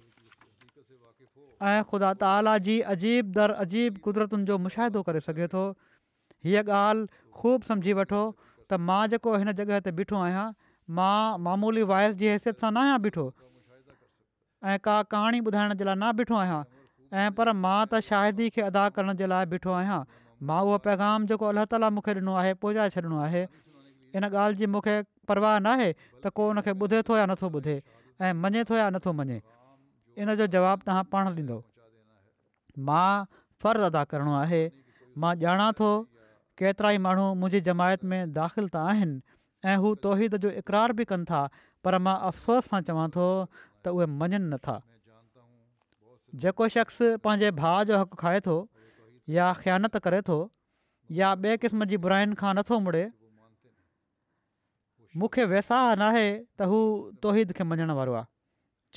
ऐं 1.68 1.80
ख़ुदा 1.92 2.14
ताला 2.24 2.58
जी 2.70 2.80
अजीब 2.96 3.32
दर 3.40 3.60
अजीब 3.66 4.00
क़ुदिरतुनि 4.08 4.48
जो 4.52 4.58
मुशाहिदो 4.68 5.04
करे 5.10 5.24
सघे 5.28 5.48
थो 5.56 5.66
हीअ 6.48 6.64
ॻाल्हि 6.68 7.20
ख़ूबु 7.40 7.72
सम्झी 7.74 7.94
वठो 8.00 8.24
त 8.44 8.82
मां 8.90 9.04
जेको 9.16 9.36
हिन 9.44 9.52
जॻह 9.60 10.56
मां 10.98 11.38
मामूली 11.48 11.84
वाइस 11.92 12.14
जी 12.22 12.28
हैसियत 12.32 12.60
सां 12.64 12.70
न 12.72 12.78
आहियां 12.84 13.00
ॿिठो 13.10 13.24
ऐं 14.72 14.78
का 14.88 14.98
कहाणी 15.14 15.40
ॿुधाइण 15.50 15.74
जे 15.82 15.86
लाइ 15.90 15.96
न 15.96 16.12
ॿिठो 16.26 16.36
आहियां 16.42 16.62
ऐं 17.22 17.28
पर 17.40 17.52
मां 17.64 17.78
त 17.86 18.02
शाहिदी 18.10 18.50
खे 18.58 18.66
अदा 18.70 18.86
करण 18.98 19.18
जे 19.24 19.30
लाइ 19.34 19.50
ॿिठो 19.58 19.74
आहियां 19.80 20.00
मां 20.50 20.60
उहो 20.70 20.78
पैगाम 20.88 21.26
जेको 21.32 21.50
अलाह 21.54 21.68
ताला 21.74 21.90
मूंखे 21.98 22.16
ॾिनो 22.22 22.36
आहे 22.44 22.54
पहुचाए 22.66 22.94
छॾिणो 22.98 23.22
आहे 23.30 23.44
इन 24.20 24.30
ॻाल्हि 24.30 24.60
जी 24.62 24.70
मूंखे 24.78 24.96
परवाह 25.32 25.58
न 25.60 25.76
आहे 25.76 25.90
त 25.98 26.34
को 26.40 26.50
उनखे 26.54 26.78
ॿुधे 26.88 27.02
थो 27.10 27.18
या 27.22 27.26
नथो 27.34 27.52
ॿुधे 27.62 27.78
ऐं 27.78 28.34
मञे 28.46 28.64
थो 28.72 28.80
या 28.82 28.90
नथो 28.98 29.16
मञे 29.22 29.42
इन 30.24 30.36
जो 30.44 30.50
जवाबु 30.58 30.90
तव्हां 30.92 31.06
पाण 31.16 31.34
ॾींदो 31.42 31.62
मां 32.92 33.08
फ़र्ज़ 33.66 33.88
अदा 33.92 34.04
करणो 34.14 34.34
आहे 34.44 34.62
मां 35.24 35.34
ॼाणा 35.48 35.70
थो 35.82 35.92
केतिरा 36.60 36.92
ई 36.98 37.04
माण्हू 37.10 37.28
मुंहिंजी 37.40 37.62
जमायत 37.72 38.04
में 38.14 38.22
दाख़िल 38.40 38.70
त 38.76 39.24
ऐं 39.72 39.76
हू 39.84 39.94
तोहिद 40.06 40.36
जो 40.44 40.50
इक़रार 40.62 40.92
बि 40.98 41.06
कनि 41.12 41.26
था 41.30 41.40
पर 41.88 41.98
मां 42.08 42.16
अफ़सोस 42.30 42.66
सां 42.72 42.82
चवां 42.90 43.06
थो 43.18 43.28
त 43.58 43.94
उहे 43.98 44.08
मञनि 44.22 44.40
नथा 44.54 44.76
जेको 46.44 46.68
शख़्स 46.76 47.00
पंहिंजे 47.28 47.50
भाउ 47.60 47.86
जो 47.92 48.00
हक़ु 48.02 48.20
खाए 48.24 48.42
थो 48.48 48.56
या 49.38 49.48
ख़्यानत 49.64 49.98
करे 50.08 50.22
थो 50.32 50.38
या 51.20 51.32
ॿिए 51.46 51.58
क़िस्म 51.64 51.86
जी 51.94 51.98
बुराइनि 52.06 52.38
खां 52.42 52.54
नथो 52.60 52.80
मुड़े 52.88 53.02
मूंखे 55.24 55.44
वैसाह 55.54 55.84
नाहे 56.04 56.24
त 56.28 56.70
हू 56.74 56.80
तोहिद 57.26 57.54
खे 57.60 57.68
मञणु 57.72 57.98
वारो 58.02 58.16
आहे 58.22 58.32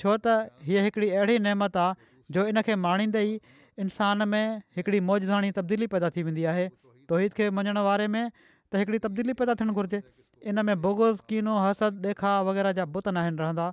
छो 0.01 0.15
त 0.27 0.37
हीअ 0.69 0.83
हिकिड़ी 0.87 1.09
अहिड़ी 1.19 1.37
नेमत 1.49 1.77
आहे 1.87 2.09
जो 2.37 2.45
इन 2.53 2.61
खे 2.69 2.77
माणींदे 2.85 3.21
ई 3.31 3.37
इंसान 3.85 4.25
में 4.33 4.41
हिकिड़ी 4.79 4.99
मौजदाणी 5.11 5.51
तब्दीली 5.59 5.91
पैदा 5.93 6.09
थी 6.15 6.23
वेंदी 6.29 6.47
आहे 6.53 6.65
तोहिद 7.11 7.37
खे 7.39 7.49
मञणु 7.59 7.85
वारे 7.91 8.07
में 8.15 8.23
त 8.23 8.81
हिकिड़ी 8.83 9.05
तब्दीली 9.05 9.37
पैदा 9.43 9.55
थियणु 9.61 9.77
घुरिजे 9.83 10.01
इन 10.47 10.61
में 10.65 10.75
बुगुज़ 10.81 11.17
कीनो 11.29 11.57
हसद 11.59 12.05
ॾेखा 12.05 12.41
वग़ैरह 12.41 12.71
जा 12.73 12.85
बुत 12.85 13.07
न 13.07 13.17
आहिनि 13.17 13.37
रहंदा 13.37 13.67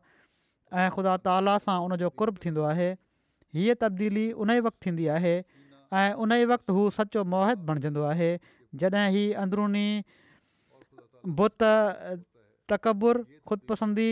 ऐं 0.73 0.89
ख़ुदा 0.91 1.17
ताला 1.27 1.57
सां 1.67 1.77
उनजो 1.89 2.09
कुर्ब 2.21 2.39
थींदो 2.45 2.63
आहे 2.73 2.89
हीअ 3.55 3.75
तब्दीली 3.83 4.27
उन 4.45 4.51
ई 4.57 4.61
वक़्तु 4.67 4.87
थींदी 4.87 5.07
आहे 5.19 5.35
ऐं 6.01 6.09
उन 6.25 6.33
ई 6.37 6.45
वक़्ति 6.53 6.73
हू 6.79 6.89
सचो 6.99 7.25
मोहित 7.35 7.59
बणिजंदो 7.71 8.03
आहे 8.13 8.31
जॾहिं 8.83 9.07
ही 9.17 9.23
अंदरुनी 9.45 9.87
बुत 11.41 11.67
तकबुर 12.75 13.25
ख़ुदपसंदी 13.51 14.11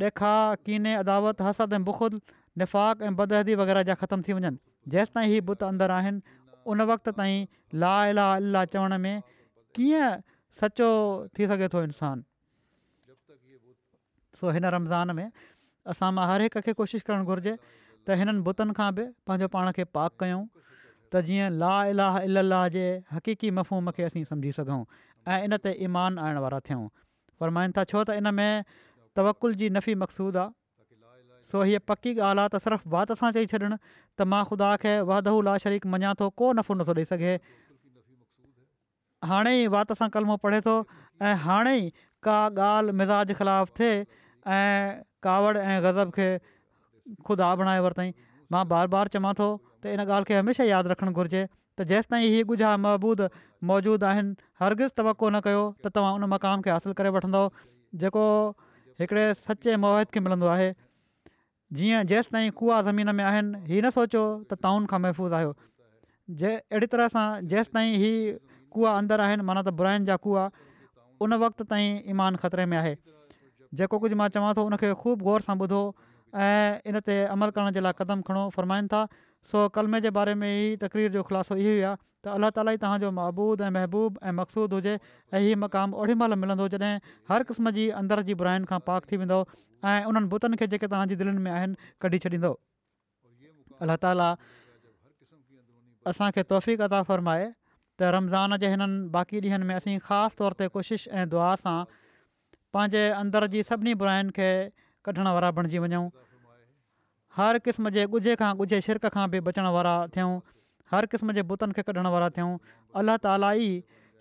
ॾेखारु 0.00 0.58
कीने 0.66 0.92
अदावत 1.04 1.40
हसद 1.48 1.72
ऐं 1.76 1.82
बुख़ुद 1.90 2.20
निफ़ाक़ 2.58 3.02
ऐं 3.08 3.14
बदहदी 3.22 3.54
वग़ैरह 3.64 3.82
जा 3.90 3.94
ख़तमु 4.04 4.22
थी 4.28 4.32
वञनि 4.38 4.56
जेसिताईं 4.94 5.28
हीअ 5.36 5.44
बुत 5.52 5.62
अंदर 5.72 5.90
आहिनि 6.00 6.38
उन 6.74 6.82
वक़्त 6.94 7.08
ताईं 7.20 7.46
ला 7.84 7.94
अला 8.10 8.26
अला 8.36 8.64
चवण 8.74 8.96
में 9.06 9.16
कीअं 9.74 10.18
सचो 10.58 10.90
थी 11.38 11.46
सघे 11.52 11.68
थो 11.74 11.82
इंसान 11.90 12.24
सो 14.40 14.50
हिन 14.56 14.64
रमज़ान 14.76 15.10
में 15.20 15.28
असां 15.92 16.10
मां 16.18 16.26
हर 16.30 16.46
हिक 16.48 16.58
खे 16.66 16.72
कोशिशि 16.80 17.04
करणु 17.08 17.28
घुरिजे 17.32 17.54
त 17.60 18.18
हिननि 18.22 18.42
बुतनि 18.48 18.74
खां 18.78 18.88
बि 18.98 19.04
पंहिंजो 19.28 19.48
पाण 19.56 19.70
खे 19.78 19.84
पाक 19.98 20.16
कयूं 20.24 20.42
त 20.42 21.22
जीअं 21.28 21.50
ला 21.62 21.72
इलाह 21.92 22.16
इलाह 22.28 22.64
जे 22.76 22.84
हक़ीक़ी 23.16 23.50
मफ़ूम 23.58 23.90
खे 23.98 24.06
असीं 24.10 24.24
सम्झी 24.30 24.52
सघूं 24.58 24.80
ऐं 25.34 25.40
इन 25.48 25.56
ते 25.66 25.74
ईमान 25.88 26.18
आणण 26.24 26.38
वारा 26.46 26.60
थियूं 26.68 26.86
फरमाइनि 27.40 27.76
था 27.78 27.84
छो 27.92 28.04
त 28.10 28.16
इन 28.22 28.32
में 28.40 28.64
तवकुल 29.20 29.58
जी 29.62 29.70
नफ़ी 29.78 29.94
मक़सूदु 30.04 30.46
सो 31.52 31.62
हीअ 31.68 31.80
पकी 31.90 32.12
ॻाल्हि 32.14 32.42
आहे 32.46 32.50
त 32.56 32.62
सिर्फ़ु 32.68 32.90
बात 32.96 33.12
सां 33.22 33.30
चई 33.38 33.46
छॾणु 33.54 33.76
त 33.76 34.28
मां 34.34 34.42
ख़ुदा 34.50 34.70
खे 34.84 34.94
वाधह 35.12 35.40
ला 35.50 35.56
शरीक़ 35.66 35.86
मञा 35.96 36.14
थो 36.22 36.30
को 36.42 36.52
नफ़ो 36.60 36.74
नथो 36.82 36.96
ॾेई 37.00 37.08
सघे 37.14 37.32
हाणे 39.28 39.50
ई 39.62 39.66
वात 39.74 39.92
सां 40.00 40.08
कलमो 40.16 40.36
पढ़े 40.42 40.60
थो 40.66 40.74
ऐं 41.28 41.34
हाणे 41.46 41.74
ई 41.78 41.88
का 42.26 42.36
ॻाल्हि 42.46 42.92
मिज़ाज 43.00 43.32
ख़िलाफ़ु 43.38 43.72
थिए 43.78 43.94
ऐं 44.56 45.00
कावड़ 45.22 45.56
ऐं 45.58 45.76
ग़ज़ब 45.84 46.12
खे 46.16 46.28
ख़ुदा 47.28 47.46
आ 47.46 47.54
बणाए 47.62 47.80
वरितईं 47.86 48.12
मां 48.54 48.64
बार 48.72 48.86
बार 48.96 49.12
चवां 49.16 49.32
थो 49.40 49.48
त 49.84 49.96
इन 49.96 50.04
ॻाल्हि 50.06 50.28
खे 50.32 50.38
हमेशह 50.40 50.70
यादि 50.72 50.92
रखणु 50.94 51.12
घुरिजे 51.20 51.42
त 51.44 51.88
जेसिताईं 51.92 52.26
हीअ 52.34 52.48
गुझा 52.52 52.72
महबूद 52.86 53.24
मौजूदु 53.72 54.08
आहिनि 54.12 54.32
हरगिज़ 54.64 54.92
तवको 55.00 55.30
न 55.36 55.44
कयो 55.48 55.62
त 55.84 55.92
तव्हां 55.98 56.14
उन 56.20 56.28
मक़ाम 56.36 56.64
खे 56.68 56.74
हासिलु 56.76 56.96
करे 57.00 57.12
वठंदव 57.16 57.64
जेको 58.04 58.24
हिकिड़े 59.02 59.26
सचे 59.46 59.76
मोहत 59.86 60.16
खे 60.16 60.24
मिलंदो 60.28 60.50
आहे 60.58 60.68
जीअं 61.78 62.02
जेसिताईं 62.14 62.50
कुआ 62.62 62.80
ज़मीन 62.92 63.14
में 63.20 63.24
आहिनि 63.32 63.62
हीअ 63.70 63.80
न 63.84 63.92
सोचो 64.00 64.24
त 64.52 64.60
ताउन 64.68 64.88
खां 64.94 65.02
महफ़ूज़ 65.08 65.38
आहियो 65.40 65.54
जे 66.42 66.54
अहिड़ी 66.60 66.92
तरह 66.96 67.14
सां 67.18 67.26
जेसिताईं 67.54 67.96
हीअ 68.04 68.38
कुआ 68.74 68.90
अंदरि 69.02 69.22
आहिनि 69.26 69.42
माना 69.48 69.60
त 69.66 69.68
बुराइन 69.78 70.00
जा 70.08 70.16
कुआ 70.26 70.44
उन 71.24 71.30
वक्त 71.42 71.60
ताईं 71.70 72.10
ईमान 72.14 72.36
ख़तरे 72.42 72.64
में 72.70 72.76
आहे 72.80 72.94
जेको 73.76 73.96
कुझु 74.02 74.16
मां 74.20 74.28
चवां 74.34 74.52
थो 74.56 74.60
उनखे 74.66 74.92
ख़ूब 75.02 75.18
ग़ौर 75.22 75.46
सां 75.48 75.54
ॿुधो 75.58 75.82
ऐं 76.44 76.80
इन 76.92 77.00
ते 77.08 77.14
अमल 77.34 77.50
करण 77.56 77.76
जे 77.78 77.80
लाइ 77.86 77.94
क़दम 78.02 78.22
खणो 78.28 78.42
फ़र्माइनि 78.56 78.88
था 78.94 79.00
सो 79.50 79.68
कलमे 79.76 80.00
जे 80.06 80.10
बारे 80.18 80.34
में 80.42 80.48
ई 80.50 80.76
तकरीर 80.84 81.12
जो 81.16 81.22
ख़ुलासो 81.28 81.54
इहो 81.60 81.72
ई 81.74 81.82
आहे 81.92 81.96
त 82.24 82.36
अलाह 82.36 82.50
ताली 82.58 82.76
तव्हांजो 82.84 83.10
महबूद 83.20 83.60
ऐं 83.66 83.70
महबूब 83.76 84.18
ऐं 84.24 84.32
मक़सूदु 84.40 84.80
हुजे 84.80 84.94
ऐं 85.38 85.54
मक़ाम 85.64 85.94
ओॾी 86.02 86.14
महिल 86.22 86.34
मिलंदो 86.44 86.68
जॾहिं 86.76 86.92
हर 87.30 87.42
क़िस्म 87.50 87.70
जी 87.78 87.88
अंदर 88.02 88.22
जी 88.30 88.34
बुराइनि 88.42 88.68
खां 88.72 88.80
पाक 88.90 89.08
थी 89.12 89.20
वेंदो 89.24 89.38
ऐं 89.92 90.00
उन्हनि 90.12 90.32
बुतनि 90.34 90.60
खे 90.62 90.66
जेके 90.76 90.86
तव्हांजी 90.94 91.16
दिलनि 91.22 91.40
में 91.46 91.50
आहिनि 91.58 91.80
कढी 92.06 92.18
छॾींदो 92.26 92.52
अलाह 93.86 93.96
ताला 94.04 94.28
असांखे 96.12 96.42
तोहफ़ी 96.52 96.76
फ़रमाए 97.12 97.48
त 98.00 98.10
रमज़ान 98.16 98.56
जे 98.64 98.68
हिननि 98.72 99.12
बाक़ी 99.14 99.40
ॾींहंनि 99.46 99.66
में 99.70 99.74
असीं 99.76 99.96
ख़ासि 100.08 100.36
तौर 100.40 100.56
ते 100.60 100.68
कोशिशि 100.76 101.10
ऐं 101.22 101.28
दुआ 101.32 101.48
सां 101.62 101.76
पंहिंजे 102.76 103.02
अंदरि 103.20 103.48
जी 103.54 103.62
सभिनी 103.70 103.94
बुराइनि 104.02 104.32
खे 104.38 104.46
कढण 105.08 105.28
वारा 105.38 105.50
बणिजी 105.58 105.82
वञूं 105.84 106.04
हर 107.40 107.58
क़िस्म 107.66 107.90
जे 107.96 108.04
ॻुझे 108.18 108.36
खां 108.42 108.52
ॻुझे 108.64 108.80
शिरक 108.86 109.10
खां 109.16 109.24
बि 109.34 109.40
बचण 109.48 109.68
वारा 109.76 109.94
थियूं 110.16 110.32
हर 110.94 111.06
क़िस्म 111.14 111.36
जे 111.40 111.44
बुतनि 111.52 111.76
खे 111.80 111.84
कढण 111.90 112.10
वारा 112.14 112.28
थियूं 112.38 112.54
अलाह 113.02 113.18
ताला 113.26 113.50
ई 113.64 113.68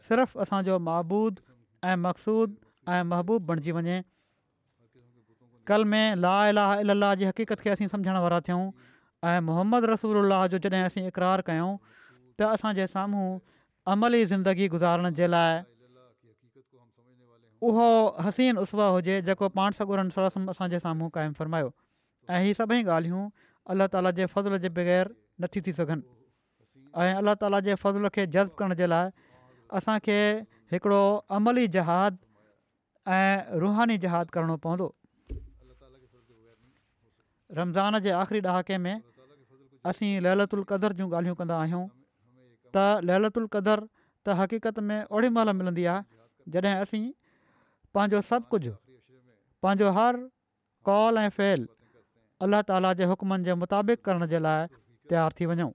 सिर्फ़ु 0.10 0.42
असांजो 0.46 0.80
महबूद 0.90 1.40
ऐं 1.92 1.96
मक़सूद 2.08 2.58
ऐं 2.98 3.02
महबूब 3.14 3.46
बणिजी 3.52 3.76
वञे 3.80 3.98
कल 5.72 5.88
में 5.94 6.04
ला 6.26 6.34
अला 6.52 6.68
अलाह 6.96 7.14
जी 7.24 7.32
हक़ीक़त 7.32 7.64
खे 7.68 7.72
असीं 7.78 7.88
समुझण 7.96 8.20
वारा 8.28 8.42
थियूं 8.50 8.64
ऐं 9.32 9.84
रसूल 9.94 10.38
जो 10.56 10.62
जॾहिं 10.68 10.84
असीं 10.92 11.06
इक़रारु 11.14 11.48
कयूं 11.52 11.72
त 11.94 12.52
असांजे 12.58 12.88
साम्हूं 12.98 13.28
अमली 13.88 14.26
ज़िंदगी 14.26 14.68
गुज़ारण 14.70 15.14
जे 15.16 15.28
लाइ 15.28 15.60
उहो 17.68 17.88
हसीन 18.24 18.58
उसवा 18.58 18.88
हुजे 18.88 19.22
जेको 19.22 19.48
पाण 19.56 19.72
सगुरनि 19.78 20.12
सरसम 20.16 20.48
असांजे 20.52 20.80
साम्हूं 20.80 21.10
क़ाइमु 21.16 21.34
फ़रमायो 21.40 21.72
ऐं 22.30 22.40
इहे 22.44 22.54
सभई 22.56 22.84
ॻाल्हियूं 22.84 23.24
अल्ला 23.72 23.88
ताला 23.94 24.12
जे 24.16 24.26
फज़ल 24.32 24.58
जे 24.64 24.70
बग़ैर 24.76 25.14
नथी 25.42 25.62
थी 25.68 25.72
सघनि 25.80 26.04
ऐं 26.96 27.14
अल्लाह 27.20 27.36
ताला 27.44 27.60
जे 27.68 27.76
फज़ल 27.84 28.08
खे 28.16 28.26
जज़्बु 28.36 28.56
करण 28.64 28.74
जे 28.80 28.88
लाइ 28.88 29.10
असांखे 29.80 30.16
हिकिड़ो 30.72 31.00
अमली 31.40 31.68
जहाद 31.76 32.18
ऐं 33.20 33.60
रूहानी 33.66 33.98
जहादुदु 34.08 34.38
करणो 34.40 34.56
पवंदो 34.66 34.88
रमज़ान 37.60 38.00
जे 38.08 38.12
आख़िरी 38.24 38.42
ॾहाके 38.48 38.78
में 38.88 38.96
असीं 39.92 40.12
ललतुल 40.24 40.64
क़दर 40.74 40.94
जूं 41.02 41.10
ॻाल्हियूं 41.20 41.36
कंदा 41.36 41.58
आहियूं 41.66 41.86
त 42.76 43.05
ललतु 43.09 43.39
القدر 43.43 43.80
त 44.26 44.28
हक़ीक़त 44.41 44.78
में 44.91 44.97
ओड़ी 45.17 45.30
महिल 45.38 45.49
मिलंदी 45.61 45.86
आहे 45.91 46.01
जॾहिं 46.55 46.74
असीं 46.86 47.03
पंहिंजो 47.97 48.20
सभु 48.30 48.45
कुझु 48.53 48.74
पंहिंजो 49.65 49.89
हर 49.97 50.13
कॉल 50.89 51.17
ऐं 51.24 51.30
फेल 51.38 51.67
अलाह 52.47 52.61
ताला 52.72 52.91
जे 53.01 53.09
हुकमनि 53.11 53.43
जे 53.49 53.53
मुताबिक़ 53.63 54.01
करण 54.09 54.26
जे 54.34 54.39
लाइ 54.47 54.67
तयारु 55.09 55.34
थी 55.39 55.45
वञूं 55.51 55.72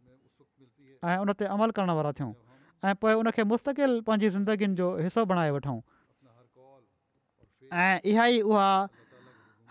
ऐं 1.11 1.19
उन 1.25 1.33
ते 1.41 1.45
अमल 1.57 1.71
करण 1.79 1.91
वारा 2.01 2.13
थियूं 2.21 2.33
ऐं 2.89 2.95
पोइ 3.03 3.13
उनखे 3.23 3.43
मुस्तक़िल 3.55 4.01
पंहिंजी 4.11 4.69
जो 4.83 4.87
हिसो 5.05 5.25
बणाए 5.33 5.51
वठूं 5.59 5.79
ऐं 7.85 7.95
इहा 8.13 8.27
ई 8.39 8.41
उहा 8.51 8.71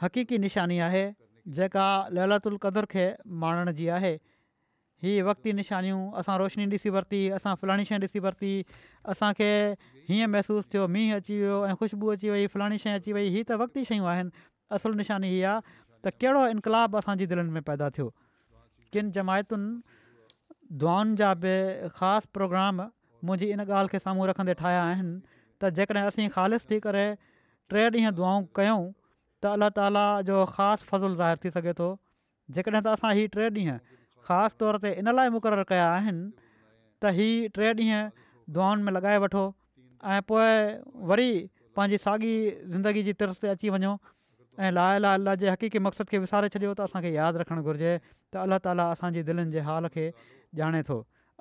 हक़ीक़ी 0.04 0.38
निशानी 0.46 0.80
आहे 0.92 1.06
जेका 1.58 1.88
ललतु 2.18 2.48
उलकर 2.50 2.86
खे 2.94 3.06
माणण 3.44 3.72
जी 3.80 3.90
हीअ 5.04 5.24
वक़्ती 5.28 5.52
निशानियूं 5.54 6.02
असां 6.20 6.36
रोशनी 6.40 6.66
ॾिसी 6.72 6.90
वरिती 6.96 7.20
असां 7.38 7.54
फलाणी 7.62 7.86
शइ 7.86 7.98
ॾिसी 8.02 8.20
वरिती 8.26 8.52
असांखे 9.14 9.50
हीअं 10.10 10.28
महिसूसु 10.36 10.68
थियो 10.74 10.86
मींहुं 10.94 11.16
अची 11.16 11.40
वियो 11.40 11.58
ऐं 11.68 11.74
ख़ुश्बू 11.80 12.12
अची 12.12 12.30
वई 12.34 12.46
फलाणी 12.54 12.78
शइ 12.84 12.92
अची 12.98 13.12
वई 13.18 13.28
हीअ 13.34 13.44
त 13.50 13.58
वक़्त 13.64 13.78
शयूं 13.90 14.08
आहिनि 14.14 14.30
असुलु 14.78 14.96
निशानी 15.02 15.30
हीअ 15.34 15.50
आहे 15.50 15.60
त 16.06 16.14
कहिड़ो 16.22 16.46
इनक़ाबु 16.56 16.98
असांजी 17.00 17.26
दिलनि 17.34 17.52
में 17.58 17.62
पैदा 17.70 17.90
थियो 17.98 18.08
किन 18.94 19.12
जमायतुनि 19.18 19.72
दुआनि 20.84 21.16
जा 21.22 21.34
बि 21.46 21.56
ख़ासि 21.98 22.28
प्रोग्राम 22.38 22.82
मुंहिंजी 22.84 23.54
इन 23.56 23.60
ॻाल्हि 23.68 23.92
खे 23.92 24.00
साम्हूं 24.06 24.28
रखंदे 24.30 24.54
ठाहिया 24.64 24.82
आहिनि 24.90 25.16
त 25.62 25.74
जेकॾहिं 25.82 26.06
असीं 26.12 26.30
ख़ालि 26.36 26.58
थी 26.70 26.80
करे 26.88 27.06
टे 27.74 27.88
ॾींहं 27.90 28.14
दुआऊं 28.22 28.44
कयूं 28.62 28.92
त 29.44 29.46
अलाह 29.58 29.70
ताला 29.82 30.06
जो 30.32 30.44
ख़ासि 30.56 30.86
फ़ज़ुलु 30.92 31.16
ज़ाहिर 31.16 31.44
थी 31.46 31.50
सघे 31.60 31.74
थो 31.82 31.90
जेकॾहिं 32.58 32.82
त 32.84 32.98
असां 32.98 33.14
हीअ 33.20 33.28
टे 33.36 33.50
ॾींहं 33.50 33.78
ख़ासि 34.28 34.56
तौर 34.64 34.76
ते 34.86 34.90
इन 35.04 35.12
लाइ 35.20 35.30
मुक़ररु 35.36 35.64
कया 35.72 35.88
आहिनि 35.96 36.24
त 37.04 37.12
हीअ 37.18 37.50
टे 37.58 37.68
ॾींहं 37.72 38.04
दुआन 38.58 38.80
में 38.88 38.92
लॻाए 38.96 39.18
वठो 39.24 39.44
ऐं 40.16 40.20
पोइ 40.32 40.50
वरी 41.12 41.30
पंहिंजी 41.80 41.98
साॻी 42.06 42.32
ज़िंदगी 42.74 43.04
जी 43.08 43.14
तिरस 43.22 43.38
ते 43.44 43.48
अची 43.56 43.70
वञो 43.76 43.92
ऐं 44.64 44.72
ला 44.78 44.86
लाल 45.04 45.36
जे 45.44 45.50
हक़ीक़ी 45.54 45.80
मक़सदु 45.88 46.08
खे 46.16 46.24
विसारे 46.28 46.48
छॾियो 46.56 46.72
त 46.80 46.88
असांखे 46.88 47.12
यादि 47.18 47.44
रखणु 47.44 47.62
घुरिजे 47.68 47.92
त 48.32 48.44
अलाह 48.48 48.64
ताला 48.68 48.84
असांजे 48.96 49.22
दिलनि 49.32 49.52
जे 49.58 49.62
हाल 49.68 49.90
खे 49.98 50.06
ॼाणे 50.62 50.82
थो 50.90 50.98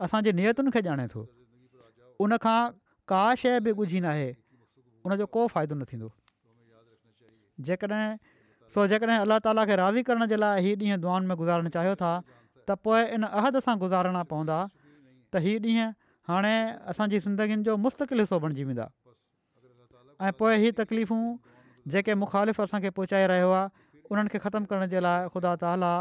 असांजी 0.08 0.34
नियतुनि 0.40 0.74
खे 0.74 0.80
ॼाणे 0.90 1.06
थो 1.14 1.22
उनखां 2.26 2.58
का 3.14 3.20
शइ 3.40 3.58
बि 3.66 3.70
ॻुझी 3.84 4.00
नाहे 4.08 4.28
उनजो 5.06 5.26
को 5.38 5.46
फ़ाइदो 5.54 5.74
न 5.78 5.82
थींदो 5.92 6.08
जेकॾहिं 7.68 8.04
सो 8.74 8.86
जेकॾहिं 8.94 9.18
अलाह 9.26 9.38
ताला 9.46 9.66
खे 9.70 9.76
राज़ी 9.84 10.02
करण 10.10 10.26
जे 10.32 10.36
लाइ 10.44 10.64
हीअ 10.66 10.76
ॾींहुं 10.84 10.98
दुआनि 11.04 11.26
में 11.30 11.36
गुज़ारणु 11.40 11.70
चाहियो 11.76 11.94
था 12.04 12.12
त 12.68 12.76
पोइ 12.84 13.02
इन 13.18 13.28
अहद 13.28 13.60
सां 13.66 13.74
गुज़ारणा 13.84 14.22
पवंदा 14.32 14.58
त 15.34 15.42
हीअ 15.46 15.60
ॾींहं 15.66 15.90
हाणे 16.30 16.54
असांजी 16.92 17.18
ज़िंदगीनि 17.26 17.62
जो 17.68 17.76
मुस्तक़िल 17.86 18.20
हिसो 18.24 18.38
बणिजी 18.46 18.64
वेंदा 18.70 18.86
ऐं 20.26 20.32
पोइ 20.40 20.56
हीअ 20.64 20.72
तकलीफ़ूं 20.80 21.22
जेके 21.94 22.14
मुखालिफ़ु 22.22 22.62
असांखे 22.64 22.90
पहुचाए 22.98 23.26
रहियो 23.34 23.50
आहे 23.50 24.02
उन्हनि 24.10 24.28
खे 24.34 24.38
ख़तमु 24.46 24.66
करण 24.72 24.86
जे 24.94 25.00
लाइ 25.06 25.28
ख़ुदा 25.36 25.54
ताला 25.64 25.92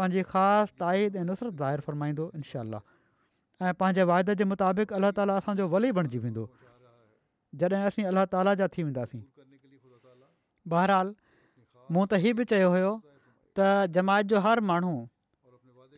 पंहिंजी 0.00 0.22
ख़ासि 0.32 0.72
ताईद 0.84 1.12
ऐं 1.16 1.24
नुसरत 1.30 1.54
ज़ाहिर 1.62 1.80
फ़रमाईंदो 1.88 2.24
इनशा 2.40 2.60
ऐं 3.64 3.72
पंहिंजे 3.82 4.02
वाइदे 4.10 4.32
जे 4.40 4.44
मुताबिक़ 4.52 4.92
अलाह 5.00 5.16
ताला 5.20 5.34
असांजो 5.42 5.64
वली 5.76 5.90
बणिजी 6.00 6.20
वेंदो 6.28 6.44
जॾहिं 7.62 7.86
असीं 7.92 8.04
अलाह 8.12 8.26
ताला 8.36 8.54
जा 8.62 8.66
थी 8.74 8.82
वेंदासीं 8.88 9.20
बहरहाल 10.76 11.12
मूं 11.94 12.04
त 12.12 12.20
हीअ 12.24 12.34
बि 12.40 12.44
चयो 12.52 12.68
हुयो 12.76 12.92
त 13.60 13.70
जमायत 13.96 14.28
जो 14.34 14.40
हर 14.46 14.60
माण्हू 14.72 14.94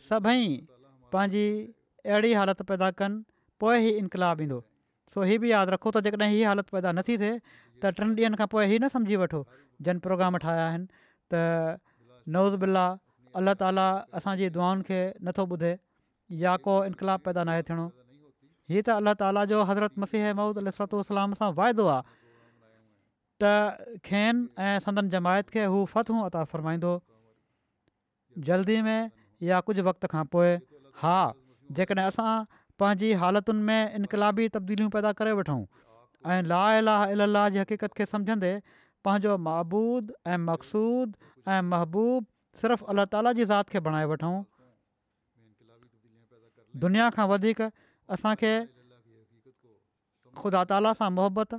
सभई 0.09 0.47
पंहिंजी 1.13 1.45
अहिड़ी 2.07 2.33
हालति 2.35 2.65
पैदा 2.71 2.91
कनि 3.01 3.21
पोइ 3.63 3.75
ई 3.75 3.91
इनक़ाबु 4.03 4.43
ईंदो 4.47 4.59
सो 5.15 5.27
हीअ 5.31 5.39
बि 5.43 5.51
यादि 5.53 5.73
रखो 5.75 5.91
त 5.97 6.03
जेकॾहिं 6.07 6.33
हीअ 6.35 6.49
हालति 6.51 6.75
पैदा 6.77 6.93
नथी 6.99 7.17
थिए 7.23 7.37
त 7.83 7.93
टिनि 7.99 8.15
ॾींहनि 8.21 8.41
खां 8.41 8.49
पोइ 8.55 8.65
हीअ 8.73 8.81
न 8.83 8.89
सम्झी 8.95 9.17
वठो 9.23 9.43
जन 9.89 10.01
प्रोग्राम 10.07 10.39
ठाहिया 10.47 10.65
आहिनि 10.73 10.87
त 11.35 11.43
नओज़ 12.39 12.59
बिल्ला 12.65 12.87
अल्लाह 13.41 13.55
ताला 13.63 13.87
असांजी 14.21 14.51
दुआउनि 14.59 14.89
खे 14.91 15.01
नथो 15.29 15.47
ॿुधे 15.55 15.73
या 16.43 16.57
को 16.67 16.77
इनक़ाबु 16.91 17.25
पैदा 17.31 17.47
न 17.51 17.69
थियणो 17.71 17.87
हीअ 18.75 18.83
त 18.89 18.99
अल्ला 18.99 19.15
ताला 19.23 19.47
जो 19.55 19.63
हज़रत 19.71 20.03
मसीह 20.07 20.29
महुूद 20.43 20.63
अलसरतलाम 20.67 21.39
सां 21.45 21.53
वाइदो 21.63 21.89
आहे 21.95 22.19
त 23.43 23.97
खेनि 24.11 24.45
ऐं 24.69 24.77
संदन 24.89 25.15
जमायत 25.17 25.55
खे 25.57 25.71
हू 25.77 25.85
फ़तूं 25.97 26.21
अता 26.31 26.45
फ़रमाईंदो 26.55 26.93
जल्दी 28.51 28.77
में 28.91 29.01
या 29.47 29.61
कुझु 29.67 29.83
वक़्त 29.87 30.07
खां 30.15 30.25
पोइ 30.33 30.51
हा 31.03 31.13
जेकॾहिं 31.79 32.07
असां 32.11 32.35
पंहिंजी 32.83 33.09
हालतुनि 33.23 33.63
में 33.71 33.95
इनक़ाबी 34.01 34.45
तब्दीलियूं 34.57 34.91
पैदा 34.97 35.13
करे 35.21 35.33
वठूं 35.39 35.57
ऐं 36.35 36.47
ला 36.53 36.61
अल 36.83 36.87
ला 36.91 36.95
अलाह 37.27 37.49
जी 37.55 37.59
हक़ीक़त 37.63 37.97
खे 38.01 38.07
सम्झंदे 38.13 38.51
पंहिंजो 39.09 39.35
महबूद 39.47 40.13
ऐं 40.35 40.39
मक़सूद 40.43 41.17
ऐं 41.55 41.59
महबूबु 41.71 42.61
सिर्फ़ु 42.63 42.91
अलाह 42.95 43.09
ताला 43.17 43.33
जी 43.41 43.45
ज़ात 43.49 43.75
खे 43.75 43.83
बणाए 43.89 44.07
वठूं 44.13 44.37
दुनिया 46.87 47.11
खां 47.19 47.27
वधीक 47.35 47.65
असांखे 48.19 48.53
ख़ुदा 50.43 50.63
ताला 50.75 50.95
सां 51.01 51.11
मुहबत 51.19 51.59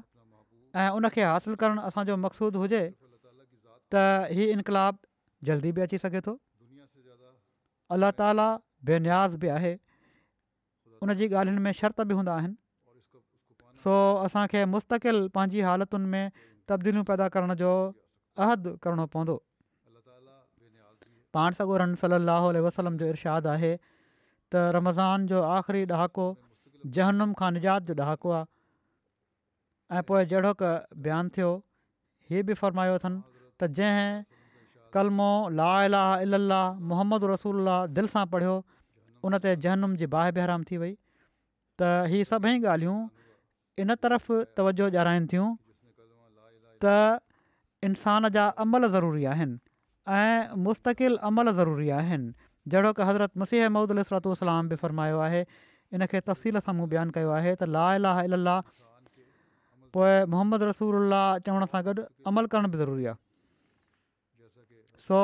ऐं 0.84 0.88
उनखे 1.02 1.28
हासिलु 1.34 1.60
करणु 1.66 1.86
असांजो 1.92 2.20
मक़सूदु 2.30 2.64
हुजे 2.66 2.82
त 2.88 4.08
इहा 4.38 4.50
इनक़ाब 4.58 5.06
जल्दी 5.52 5.78
बि 5.80 5.88
अची 5.90 6.02
सघे 6.08 6.22
थो 6.30 6.38
अलाह 7.96 8.12
ताला 8.22 8.46
बेन्याज़ 8.90 9.38
बि 9.42 9.48
आहे 9.58 9.74
उन 11.06 11.14
जी 11.20 11.26
ॻाल्हियुनि 11.34 11.62
में 11.68 11.74
शर्त 11.80 12.02
बि 12.10 12.18
हूंदा 12.20 12.36
आहिनि 12.42 12.56
सो 13.84 13.94
असांखे 14.26 14.64
मुस्तक़िल 14.74 15.18
पंहिंजी 15.38 15.62
हालतुनि 15.70 16.08
में 16.14 16.32
तबदीलियूं 16.72 17.04
पैदा 17.10 17.28
करण 17.36 17.54
जो 17.62 17.72
अहदु 18.46 18.74
करणो 18.86 19.06
पवंदो 19.16 19.36
पाण 21.38 21.60
सगोर 21.60 21.84
सली 22.06 22.38
अलसलम 22.62 22.98
जो 23.04 23.10
इरशादु 23.14 23.52
आहे 23.56 23.74
त 23.78 24.66
रमज़ान 24.80 25.28
जो 25.34 25.44
आख़िरी 25.58 25.86
ॾहाको 25.92 26.28
जहनुम 26.98 27.36
खां 27.42 27.52
निजात 27.60 27.92
जो 27.92 27.98
ॾहाको 28.06 28.34
आहे 28.40 29.98
ऐं 29.98 30.04
पोइ 30.12 30.26
जहिड़ो 30.34 30.54
का 30.64 30.72
बयानु 31.08 31.34
थियो 31.38 31.52
हीउ 32.32 32.44
बि 32.52 32.60
फ़रमायो 32.64 32.98
अथनि 33.02 33.20
त 33.62 33.74
जंहिं 33.80 34.24
कलमो 34.96 35.30
ला 35.60 35.72
ला 35.94 36.62
मोहम्मद 36.92 37.24
रसूल 37.32 37.68
दिलि 37.98 38.12
सां 38.16 38.26
पढ़ियो 38.36 38.54
उनते 39.28 39.56
जहनुम 39.66 39.96
जी 40.02 40.10
बाहि 40.16 40.36
बहराम 40.38 40.68
थी 40.72 40.80
वई 40.84 40.92
त 41.82 41.90
इहा 42.12 42.30
सभई 42.34 42.56
ॻाल्हियूं 42.74 42.98
इन 43.84 43.96
तरफ़ 44.06 44.56
तवजो 44.60 44.90
ॼाणाइनि 44.98 45.32
थियूं 45.34 45.50
त 46.86 46.98
इंसान 47.90 48.32
जा 48.38 48.46
अमल 48.66 48.90
ज़रूरी 48.98 49.26
आहिनि 49.34 50.62
मुस्तक़िल 50.68 51.18
अमल 51.32 51.54
ज़रूरी 51.62 51.90
आहिनि 52.02 52.32
जहिड़ो 52.74 52.94
की 53.00 53.08
हज़रत 53.12 53.44
मसीह 53.44 53.68
महमूद 53.76 53.96
महूदुसरातलाम 54.02 54.74
बि 54.74 54.80
फ़र्मायो 54.84 55.24
आहे 55.30 55.42
इन 55.44 56.12
खे 56.14 56.22
तफ़सील 56.32 56.64
सां 56.68 56.76
मूं 56.82 56.88
बयानु 56.94 57.16
कयो 57.20 57.34
आहे 57.42 57.56
त 57.56 57.74
ला 57.78 57.90
इलाह 58.02 58.62
मोहम्मद 60.34 60.64
रसूल 60.72 61.18
चवण 61.48 61.66
सां 61.76 61.82
गॾु 61.90 62.06
अमल 62.34 62.54
करण 62.54 62.72
बि 62.76 62.80
ज़रूरी 62.86 63.10
आहे 63.12 63.20
सो 65.08 65.20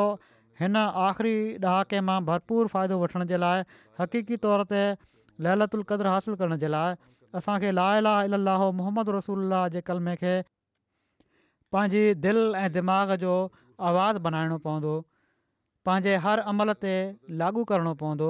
हिन 0.62 0.76
आख़िरी 0.84 1.34
ॾहाके 1.68 2.00
मां 2.08 2.18
भरपूर 2.30 2.68
फ़ाइदो 2.74 2.96
वठण 3.02 3.26
जे 3.32 3.38
लाइ 3.44 3.62
हक़ीक़ी 4.02 4.38
तौर 4.46 4.64
ते 4.72 4.82
ललतु 5.48 5.78
उलक़द्र 5.82 6.14
हासिलु 6.16 6.40
करण 6.42 6.58
जे 6.64 6.72
लाइ 6.74 6.98
असांखे 7.42 7.72
ला 7.78 7.86
ला 8.08 8.16
अल 8.28 8.54
मोहम्मद 8.82 9.12
रसूल 9.18 9.56
जे 9.76 9.82
कलमे 9.90 10.16
खे 10.24 10.34
पंहिंजी 11.76 12.02
दिलि 12.26 12.44
ऐं 12.64 12.68
दिमाग़ 12.78 13.14
जो 13.24 13.34
आवाज़ु 13.92 14.22
बनाइणो 14.28 14.58
पवंदो 14.68 14.94
पंहिंजे 15.90 16.16
हर 16.28 16.44
अमल 16.54 16.74
ते 16.86 16.94
लागू 17.44 17.64
करणो 17.72 17.94
पवंदो 18.04 18.30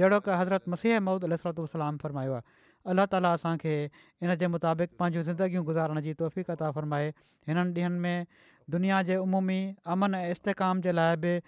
जहिड़ो 0.00 0.18
की 0.28 0.38
हज़रत 0.42 0.74
मसीह 0.74 1.00
महमद 1.06 1.28
अल 1.30 1.36
सरतलाम 1.46 2.02
फ़रमायो 2.04 2.34
आहे 2.38 2.66
अलाह 2.94 3.06
ताला 3.14 3.30
असांखे 3.38 3.74
हिन 3.76 4.34
जे 4.42 4.50
मुताबिक़ 4.56 4.98
पंहिंजूं 5.02 5.22
ज़िंदगियूं 5.30 5.64
गुज़ारण 5.72 6.00
जी 6.08 6.14
तौफ़ता 6.24 6.70
फ़रमाए 6.80 7.10
हिननि 7.48 7.82
ॾींहनि 7.82 8.04
में 8.04 8.48
دنیا 8.72 9.00
کے 9.06 9.14
عمومی 9.16 9.60
امن 9.94 10.14
استحکام 10.14 10.80
کے 10.82 10.92
لائے 10.92 11.16
بھی 11.22 11.38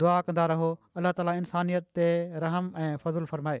دعا 0.00 0.20
کردا 0.26 0.46
رہو 0.48 0.74
اللہ 0.98 1.12
تعالیٰ 1.16 1.34
انسانیت 1.36 1.88
کے 1.94 2.06
رحم 2.42 2.68
فضول 3.02 3.24
فرمائے 3.32 3.60